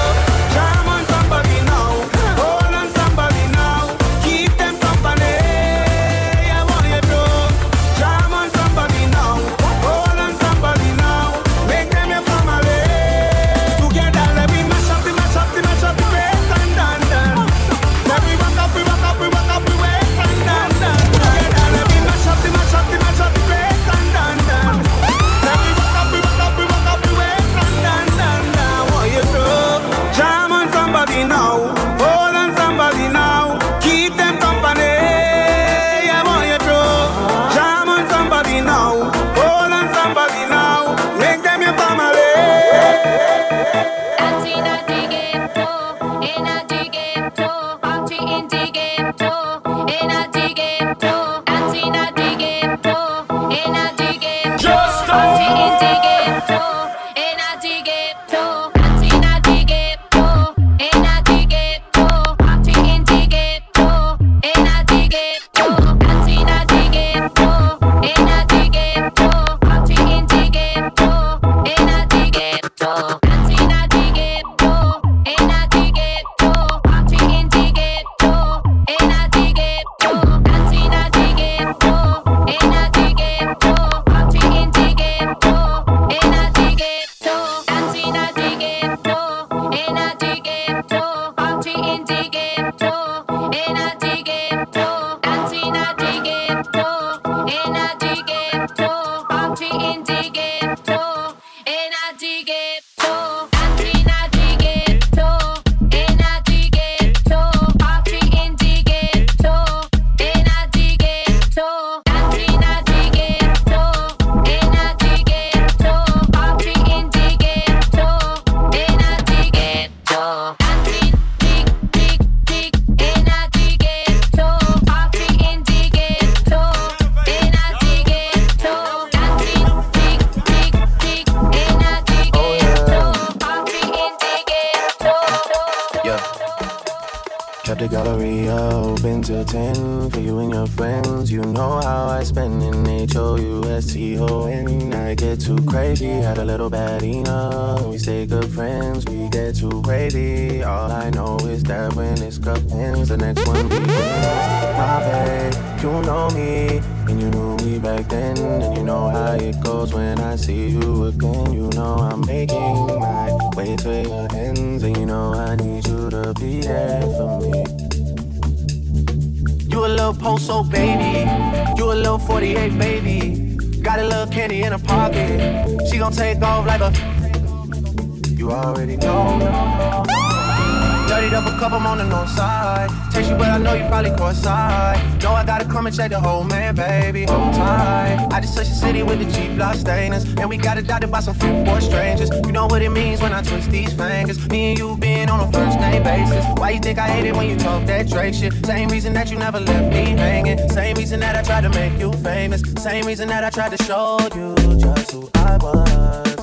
Why 196.66 196.72
you 196.72 196.80
think 196.80 196.98
I 196.98 197.06
hate 197.06 197.26
it 197.26 197.36
when 197.36 197.48
you 197.48 197.56
talk 197.56 197.86
that 197.86 198.08
Drake 198.08 198.34
shit? 198.34 198.52
Same 198.66 198.88
reason 198.88 199.12
that 199.12 199.30
you 199.30 199.38
never 199.38 199.60
left 199.60 199.88
me 199.88 200.16
hanging. 200.18 200.68
Same 200.70 200.96
reason 200.96 201.20
that 201.20 201.36
I 201.36 201.42
tried 201.42 201.60
to 201.60 201.68
make 201.68 201.96
you 202.00 202.10
famous. 202.24 202.60
Same 202.82 203.06
reason 203.06 203.28
that 203.28 203.44
I 203.44 203.50
tried 203.50 203.76
to 203.76 203.84
show 203.84 204.18
you 204.34 204.52
just 204.76 205.12
who 205.12 205.30
I 205.36 205.58
was. 205.58 206.35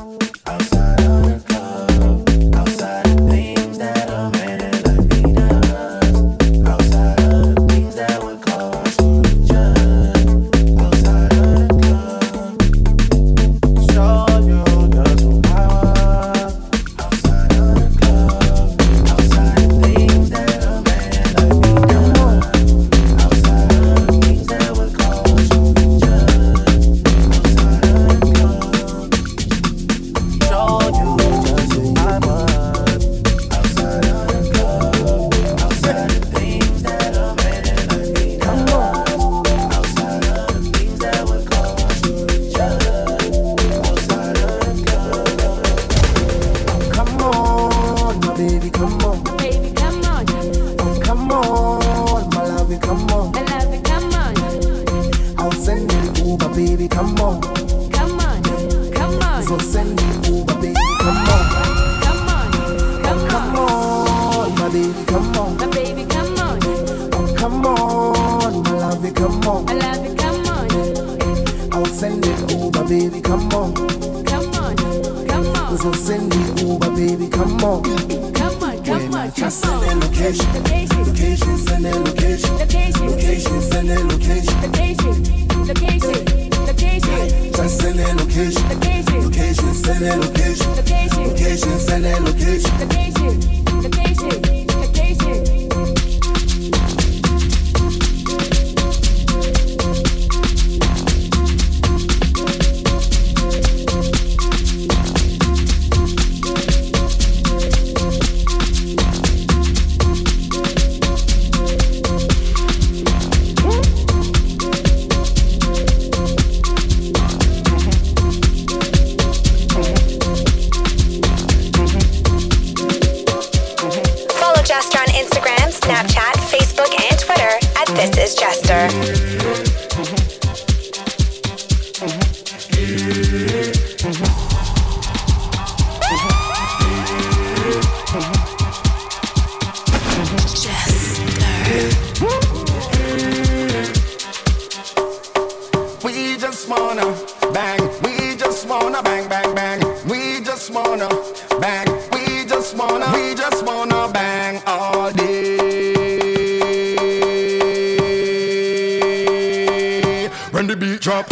when 160.64 160.80
the 160.80 160.86
beat 160.86 161.02
drop. 161.02 161.28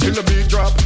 Till 0.00 0.14
the 0.14 0.22
beat 0.26 0.48
drop. 0.48 0.81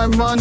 my 0.00 0.16
money. 0.16 0.39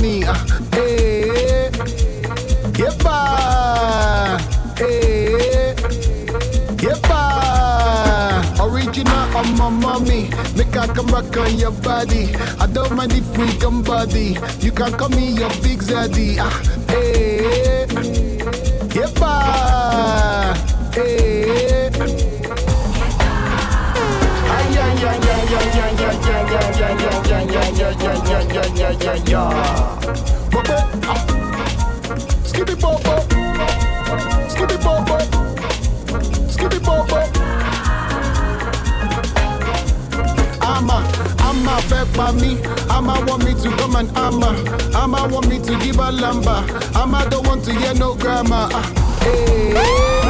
want 43.30 43.46
me 43.46 43.54
to 43.54 43.70
come 43.78 43.96
and 43.96 44.10
ama. 44.18 44.50
Ama 44.96 45.28
want 45.32 45.48
me 45.48 45.60
to 45.60 45.78
give 45.80 45.98
a 45.98 46.10
lamba. 46.12 46.66
Ama 46.96 47.30
don't 47.30 47.46
want 47.48 47.64
to 47.66 47.74
hear 47.74 47.94
no 47.94 48.16
grammar. 48.16 48.68
Uh, 48.74 49.20
hey. 49.24 50.29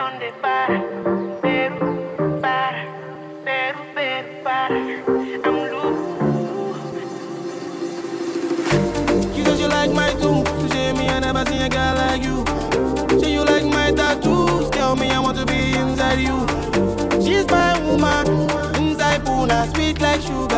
dónde 0.00 0.32
You 9.36 9.44
cause 9.44 9.60
you 9.60 9.68
like 9.68 9.92
my 9.92 10.12
tools, 10.14 10.48
yeah, 10.74 10.92
me 10.92 11.08
I 11.08 11.20
never 11.20 11.44
seen 11.46 11.62
a 11.62 11.68
guy 11.68 11.92
like 11.92 12.22
you. 12.24 12.44
She 13.20 13.34
you 13.34 13.44
like 13.44 13.64
my 13.64 13.92
tattoos, 13.92 14.70
tell 14.70 14.96
me 14.96 15.10
I 15.10 15.18
want 15.20 15.36
to 15.38 15.44
be 15.44 15.72
inside 15.74 16.20
you. 16.20 16.46
She's 17.22 17.46
my 17.48 17.78
woman, 17.84 18.26
inside 18.80 19.24
Puna, 19.24 19.68
sweet 19.74 20.00
like 20.00 20.22
sugar. 20.22 20.49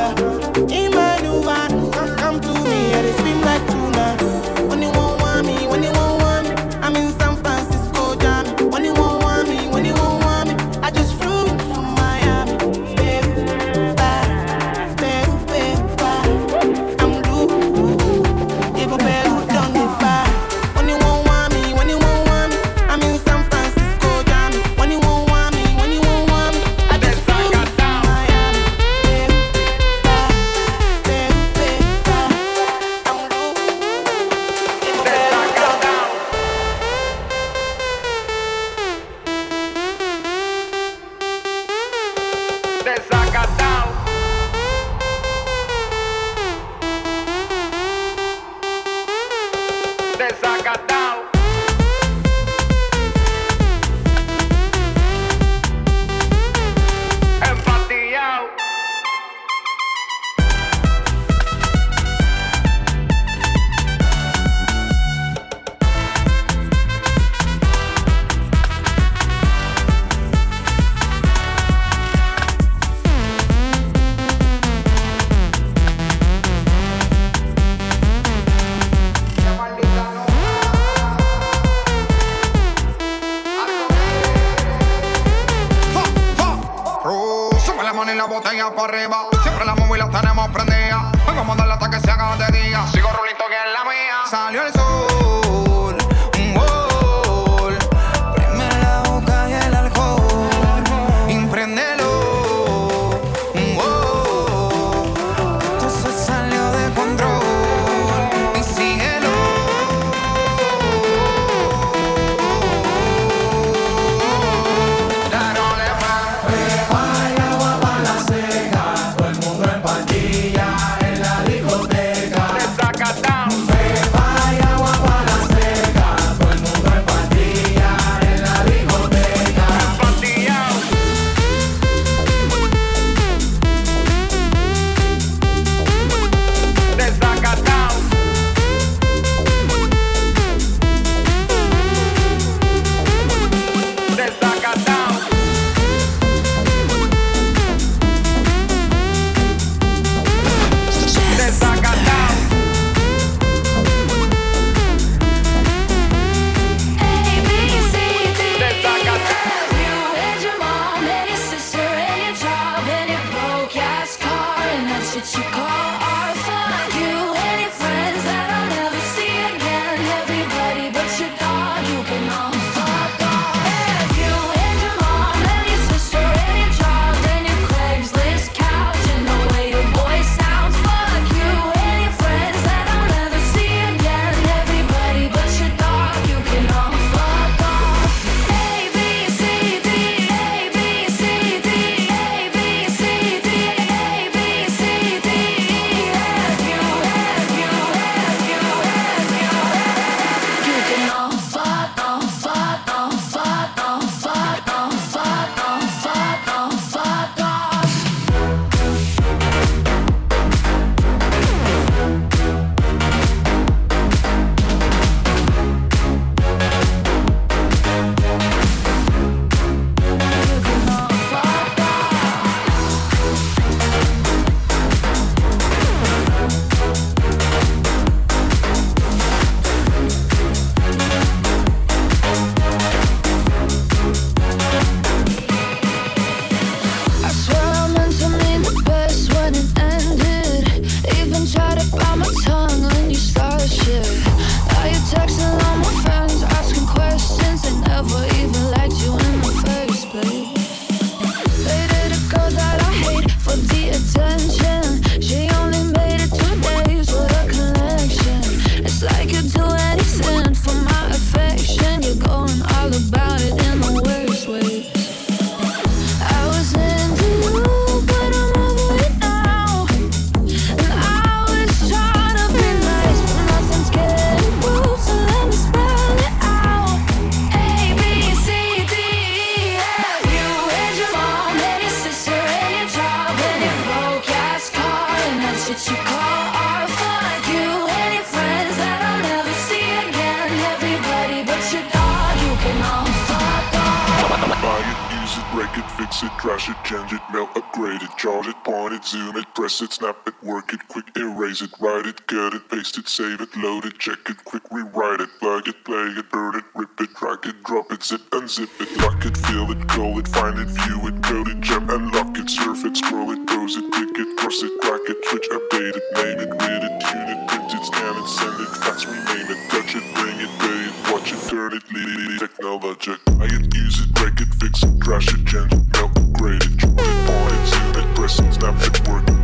save 303.12 303.43
it, 303.43 303.55
load 303.59 303.84
it, 303.84 303.98
check 303.98 304.18
it, 304.30 304.43
quick 304.47 304.62
rewrite 304.70 305.20
it, 305.20 305.28
plug 305.39 305.68
it, 305.68 305.84
play 305.84 306.09
it, 306.16 306.30
burn 306.30 306.56
it, 306.56 306.64
rip 306.74 306.98
it, 306.98 307.12
drag 307.12 307.44
it, 307.44 307.62
drop 307.62 307.93
it, 307.93 308.02
zip 308.02 308.22
and 308.32 308.48
zip 308.48 308.70
it, 308.80 308.89
lock 309.02 309.22
it, 309.26 309.36
feel 309.36 309.70
it, 309.70 309.86
call 309.86 310.18
it, 310.18 310.26
find 310.28 310.59
it, 310.59 310.68
view 310.68 310.97
it, 311.09 311.22
code 311.22 311.48
it, 311.48 311.60
jump, 311.60 311.90
lock 312.14 312.39
it, 312.39 312.48
surf 312.48 312.82
it, 312.86 312.97
scroll 312.97 313.30
it, 313.30 313.47
pose 313.47 313.76
it, 313.76 313.84
click 313.93 314.16
it, 314.16 314.39
cross 314.39 314.62
it, 314.62 314.72
crack 314.80 315.05
it, 315.12 315.18
switch, 315.26 315.47
update 315.52 315.94
it, 315.94 316.05
name 316.16 316.40
it, 316.40 316.51
read 316.56 316.84
it, 316.89 316.94
tune 317.05 317.28
it, 317.28 317.48
print 317.48 317.74
it, 317.74 317.84
scan 317.84 318.16
it, 318.16 318.28
send 318.28 318.60
it, 318.64 318.72
fax, 318.80 319.05
rename 319.05 319.51
it, 319.52 319.60
touch 319.68 319.94
it, 319.94 320.14
bring 320.16 320.40
it, 320.40 320.52
pay 320.56 320.80
it, 320.89 321.12
watch 321.12 321.32
it, 321.34 321.51
turn 321.51 321.76
it, 321.76 321.84
lead 321.93 322.32
it, 322.32 322.39
technologic. 322.40 323.20
Buy 323.36 323.44
it, 323.44 323.74
use 323.74 324.01
it, 324.01 324.14
break 324.14 324.40
it, 324.40 324.48
fix 324.56 324.82
it, 324.84 325.01
trash 325.02 325.28
it, 325.28 325.44
change 325.44 325.74
it, 325.74 326.01
upgrade 326.01 326.64
it, 326.64 326.78
grade 326.80 326.97
it, 326.97 327.28
point 327.28 327.52
it, 327.60 327.66
zoom 327.68 327.93
it, 327.93 328.16
press 328.16 328.39
it, 328.40 328.52
snap 328.55 328.80
it, 328.80 329.06
work 329.06 329.28
it. 329.28 329.41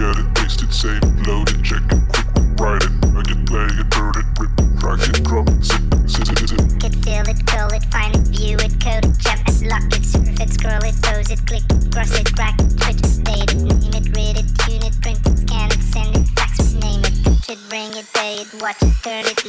Get 0.00 0.16
it 0.16 0.34
taste 0.34 0.62
it, 0.62 0.72
save 0.72 1.02
it, 1.04 1.28
load 1.28 1.50
it, 1.50 1.62
check 1.62 1.82
it, 1.92 2.00
quick 2.08 2.24
write 2.56 2.82
it. 2.82 2.92
Make 3.12 3.28
it, 3.28 3.44
play 3.44 3.68
it, 3.68 3.90
turn 3.92 4.16
it, 4.16 4.24
rip 4.40 4.48
it, 4.56 4.82
rock 4.82 5.00
it, 5.04 5.22
drop 5.22 5.46
it, 5.48 5.62
zip 5.62 5.76
it, 5.92 6.08
sit 6.08 6.28
it, 6.32 6.48
sit 6.48 6.56
it. 6.56 6.80
Could 6.80 6.96
feel 7.04 7.28
it, 7.28 7.44
call 7.44 7.68
it, 7.68 7.84
find 7.92 8.16
it, 8.16 8.24
view 8.32 8.56
it, 8.56 8.80
code 8.80 9.04
it, 9.04 9.18
jump 9.20 9.44
it, 9.44 9.60
lock 9.68 9.84
it, 9.92 10.02
surf 10.02 10.40
it, 10.40 10.48
scroll 10.48 10.80
it, 10.88 10.96
pose 11.04 11.28
it, 11.28 11.44
click 11.44 11.68
it, 11.68 11.92
cross 11.92 12.18
it, 12.18 12.32
crack 12.34 12.56
it, 12.60 12.80
twitch 12.80 12.96
it, 12.96 13.12
state 13.12 13.52
it, 13.52 13.60
name 13.60 13.92
it, 13.92 14.08
read 14.16 14.40
it, 14.40 14.48
tune 14.64 14.80
it, 14.88 14.96
print 15.04 15.20
it, 15.20 15.36
scan 15.36 15.68
it, 15.68 15.82
send 15.84 16.16
it, 16.16 16.28
fax 16.32 16.58
it, 16.60 16.80
name 16.80 17.04
it, 17.04 17.14
touch 17.22 17.50
it, 17.50 17.58
bring 17.68 17.92
it, 17.92 18.06
pay 18.14 18.40
it, 18.40 18.48
watch 18.62 18.80
it, 18.80 18.96
turn 19.04 19.26
it. 19.28 19.39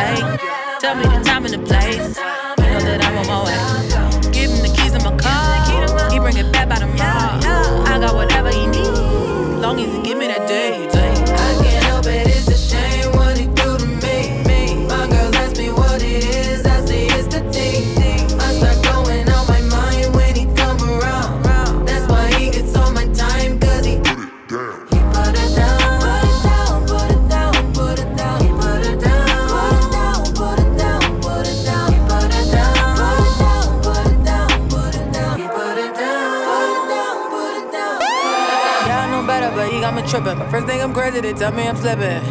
mistake. 0.00 0.40
Tell 0.80 0.94
me 0.94 1.04
the 1.04 1.22
time 1.24 1.44
and 1.44 1.54
the 1.54 1.58
place. 1.58 2.18
You 2.58 2.72
know 2.72 2.80
that 2.80 3.04
I'm 3.04 3.18
on 3.18 3.26
my 3.26 3.44
way. 3.44 4.30
Give 4.32 4.50
him 4.50 4.62
the 4.62 4.72
keys 4.76 4.94
in 4.94 5.02
my 5.02 5.16
car. 5.16 6.10
He 6.10 6.18
bring 6.18 6.36
it 6.36 6.52
back 6.52 6.68
by 6.68 6.76
tomorrow. 6.76 7.84
I 7.84 7.98
got 8.00 8.14
whatever 8.14 8.50
he 8.50 8.66
needs. 8.66 8.98
Long 9.60 9.78
as 9.80 9.92
he 9.94 10.02
give 10.02 10.18
me 10.18 10.26
that 10.28 10.48
day. 10.48 10.99
crazy, 41.10 41.20
they 41.20 41.38
tell 41.38 41.52
me 41.52 41.66
I'm 41.66 41.76
slipping. 41.76 42.22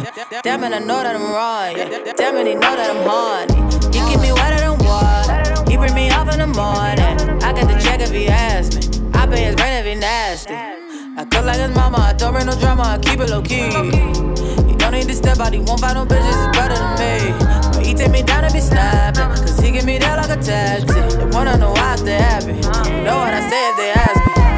Damn 0.42 0.64
it, 0.64 0.72
I 0.72 0.78
know 0.78 1.02
that 1.02 1.16
I'm 1.16 1.30
wrong. 1.32 1.74
Damn 2.16 2.36
it, 2.36 2.46
he 2.46 2.54
know 2.54 2.76
that 2.76 2.90
I'm 2.90 3.02
horny. 3.04 3.60
He 3.92 4.00
keep 4.08 4.20
me 4.20 4.32
wetter 4.32 4.60
than 4.60 4.78
water. 4.84 5.70
He 5.70 5.76
bring 5.76 5.94
me 5.94 6.10
up 6.10 6.28
in 6.32 6.38
the 6.38 6.46
morning. 6.46 7.42
I 7.42 7.52
got 7.52 7.68
the 7.68 7.78
check 7.82 8.00
if 8.00 8.10
he 8.10 8.28
ask 8.28 8.74
me. 8.74 9.10
I 9.14 9.26
pay 9.26 9.44
his 9.44 9.56
rent 9.56 9.86
if 9.86 9.92
he 9.92 10.00
nasty. 10.00 10.54
I 10.54 11.24
cook 11.24 11.44
like 11.44 11.58
his 11.58 11.74
mama. 11.74 11.98
I 11.98 12.12
don't 12.14 12.32
bring 12.32 12.46
no 12.46 12.54
drama. 12.58 12.82
I 12.82 12.98
keep 12.98 13.20
it 13.20 13.30
low 13.30 13.42
key. 13.42 13.70
He 14.68 14.76
don't 14.76 14.92
need 14.92 15.08
to 15.08 15.14
step 15.14 15.38
out. 15.38 15.52
He 15.52 15.60
won't 15.60 15.80
find 15.80 15.94
no 15.94 16.06
bitches. 16.06 16.28
It's 16.28 16.56
better 16.56 16.74
than 16.74 16.92
me. 17.00 17.12
But 17.74 17.86
he 17.86 17.94
take 17.94 18.10
me 18.10 18.22
down 18.22 18.44
and 18.44 18.52
be 18.52 18.60
snapping. 18.60 19.28
Cause 19.28 19.58
he 19.58 19.70
give 19.72 19.84
me 19.84 19.98
that 19.98 20.16
like 20.16 20.38
a 20.38 20.40
taxi. 20.40 21.16
They 21.16 21.26
wanna 21.26 21.56
know 21.56 21.72
why 21.72 21.92
I 21.92 21.96
stay 21.96 22.18
happy. 22.18 22.52
Know 23.04 23.18
what 23.18 23.34
I 23.34 23.42
say 23.48 23.62
if 23.70 23.76
they 23.76 23.90
ask 23.90 24.38
me. 24.38 24.49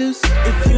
notice 0.00 0.20
if 0.24 0.69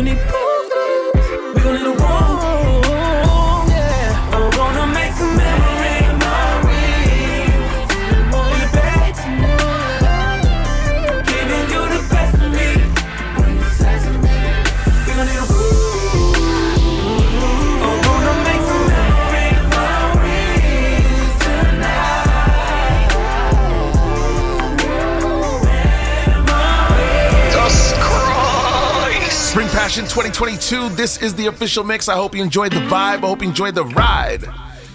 two. 30.73 30.89
This 30.89 31.21
is 31.21 31.35
the 31.35 31.49
official 31.49 31.85
mix. 31.85 32.09
I 32.09 32.15
hope 32.15 32.35
you 32.35 32.43
enjoyed 32.43 32.73
the 32.73 32.81
vibe. 32.81 33.19
I 33.23 33.27
hope 33.27 33.43
you 33.43 33.49
enjoyed 33.49 33.75
the 33.75 33.85
ride. 33.85 34.45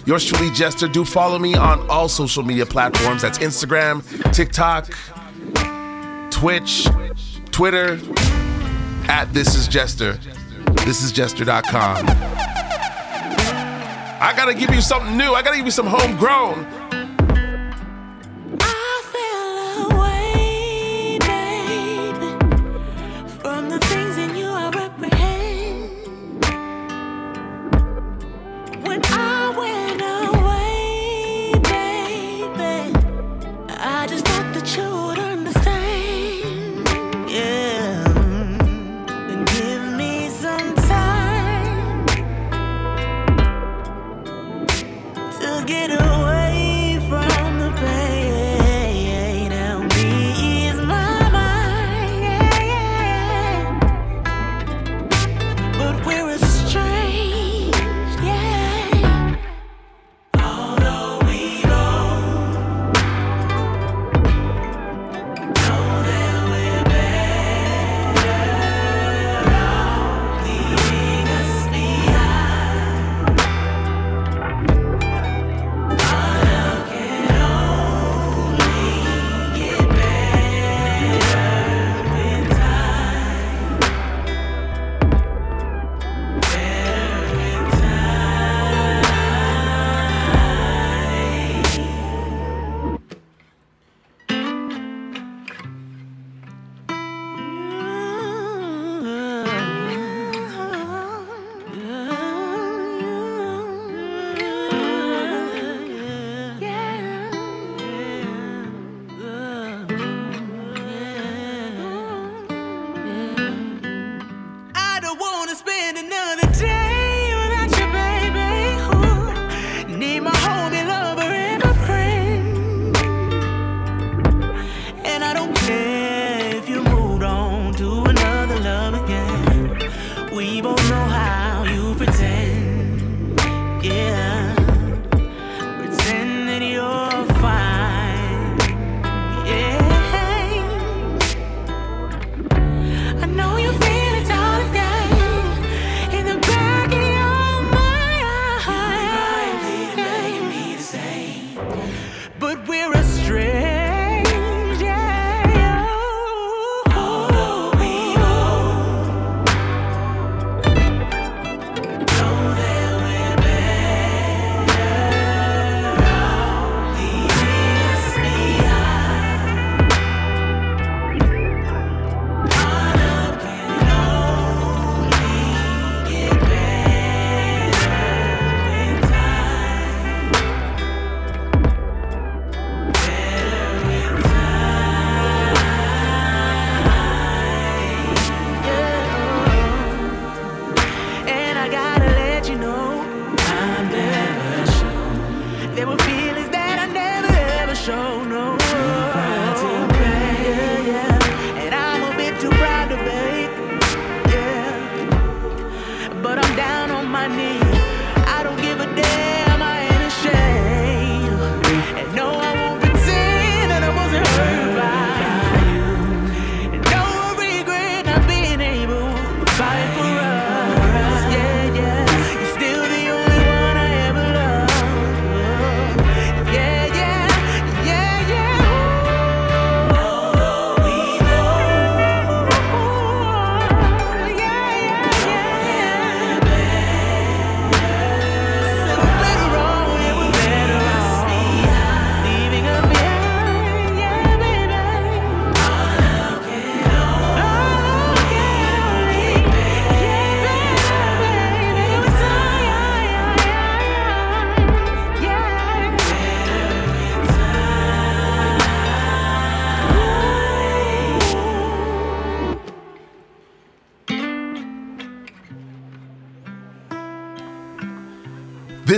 Yours 0.06 0.24
truly, 0.24 0.50
Jester. 0.50 0.88
Do 0.88 1.04
follow 1.04 1.38
me 1.38 1.54
on 1.54 1.88
all 1.88 2.08
social 2.08 2.42
media 2.42 2.66
platforms. 2.66 3.22
That's 3.22 3.38
Instagram, 3.38 4.02
TikTok, 4.32 4.90
Twitch, 6.32 6.88
Twitter, 7.52 8.00
at 9.08 9.32
This 9.32 9.54
Is 9.54 9.68
Jester. 9.68 10.18
This 10.84 11.04
is 11.04 11.12
Jester.com. 11.12 12.06
I 14.20 14.34
gotta 14.36 14.54
give 14.54 14.74
you 14.74 14.80
something 14.80 15.16
new. 15.16 15.32
I 15.32 15.42
gotta 15.42 15.58
give 15.58 15.66
you 15.66 15.70
some 15.70 15.86
homegrown. 15.86 16.77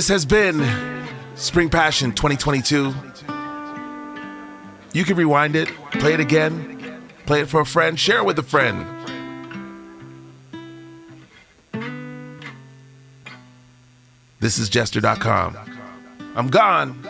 This 0.00 0.08
has 0.08 0.24
been 0.24 0.66
Spring 1.34 1.68
Passion 1.68 2.12
2022. 2.12 2.94
You 4.94 5.04
can 5.04 5.14
rewind 5.14 5.56
it, 5.56 5.68
play 5.92 6.14
it 6.14 6.20
again, 6.20 7.02
play 7.26 7.42
it 7.42 7.50
for 7.50 7.60
a 7.60 7.66
friend, 7.66 8.00
share 8.00 8.16
it 8.16 8.24
with 8.24 8.38
a 8.38 8.42
friend. 8.42 8.86
This 14.38 14.58
is 14.58 14.70
Jester.com. 14.70 15.58
I'm 16.34 16.48
gone. 16.48 17.09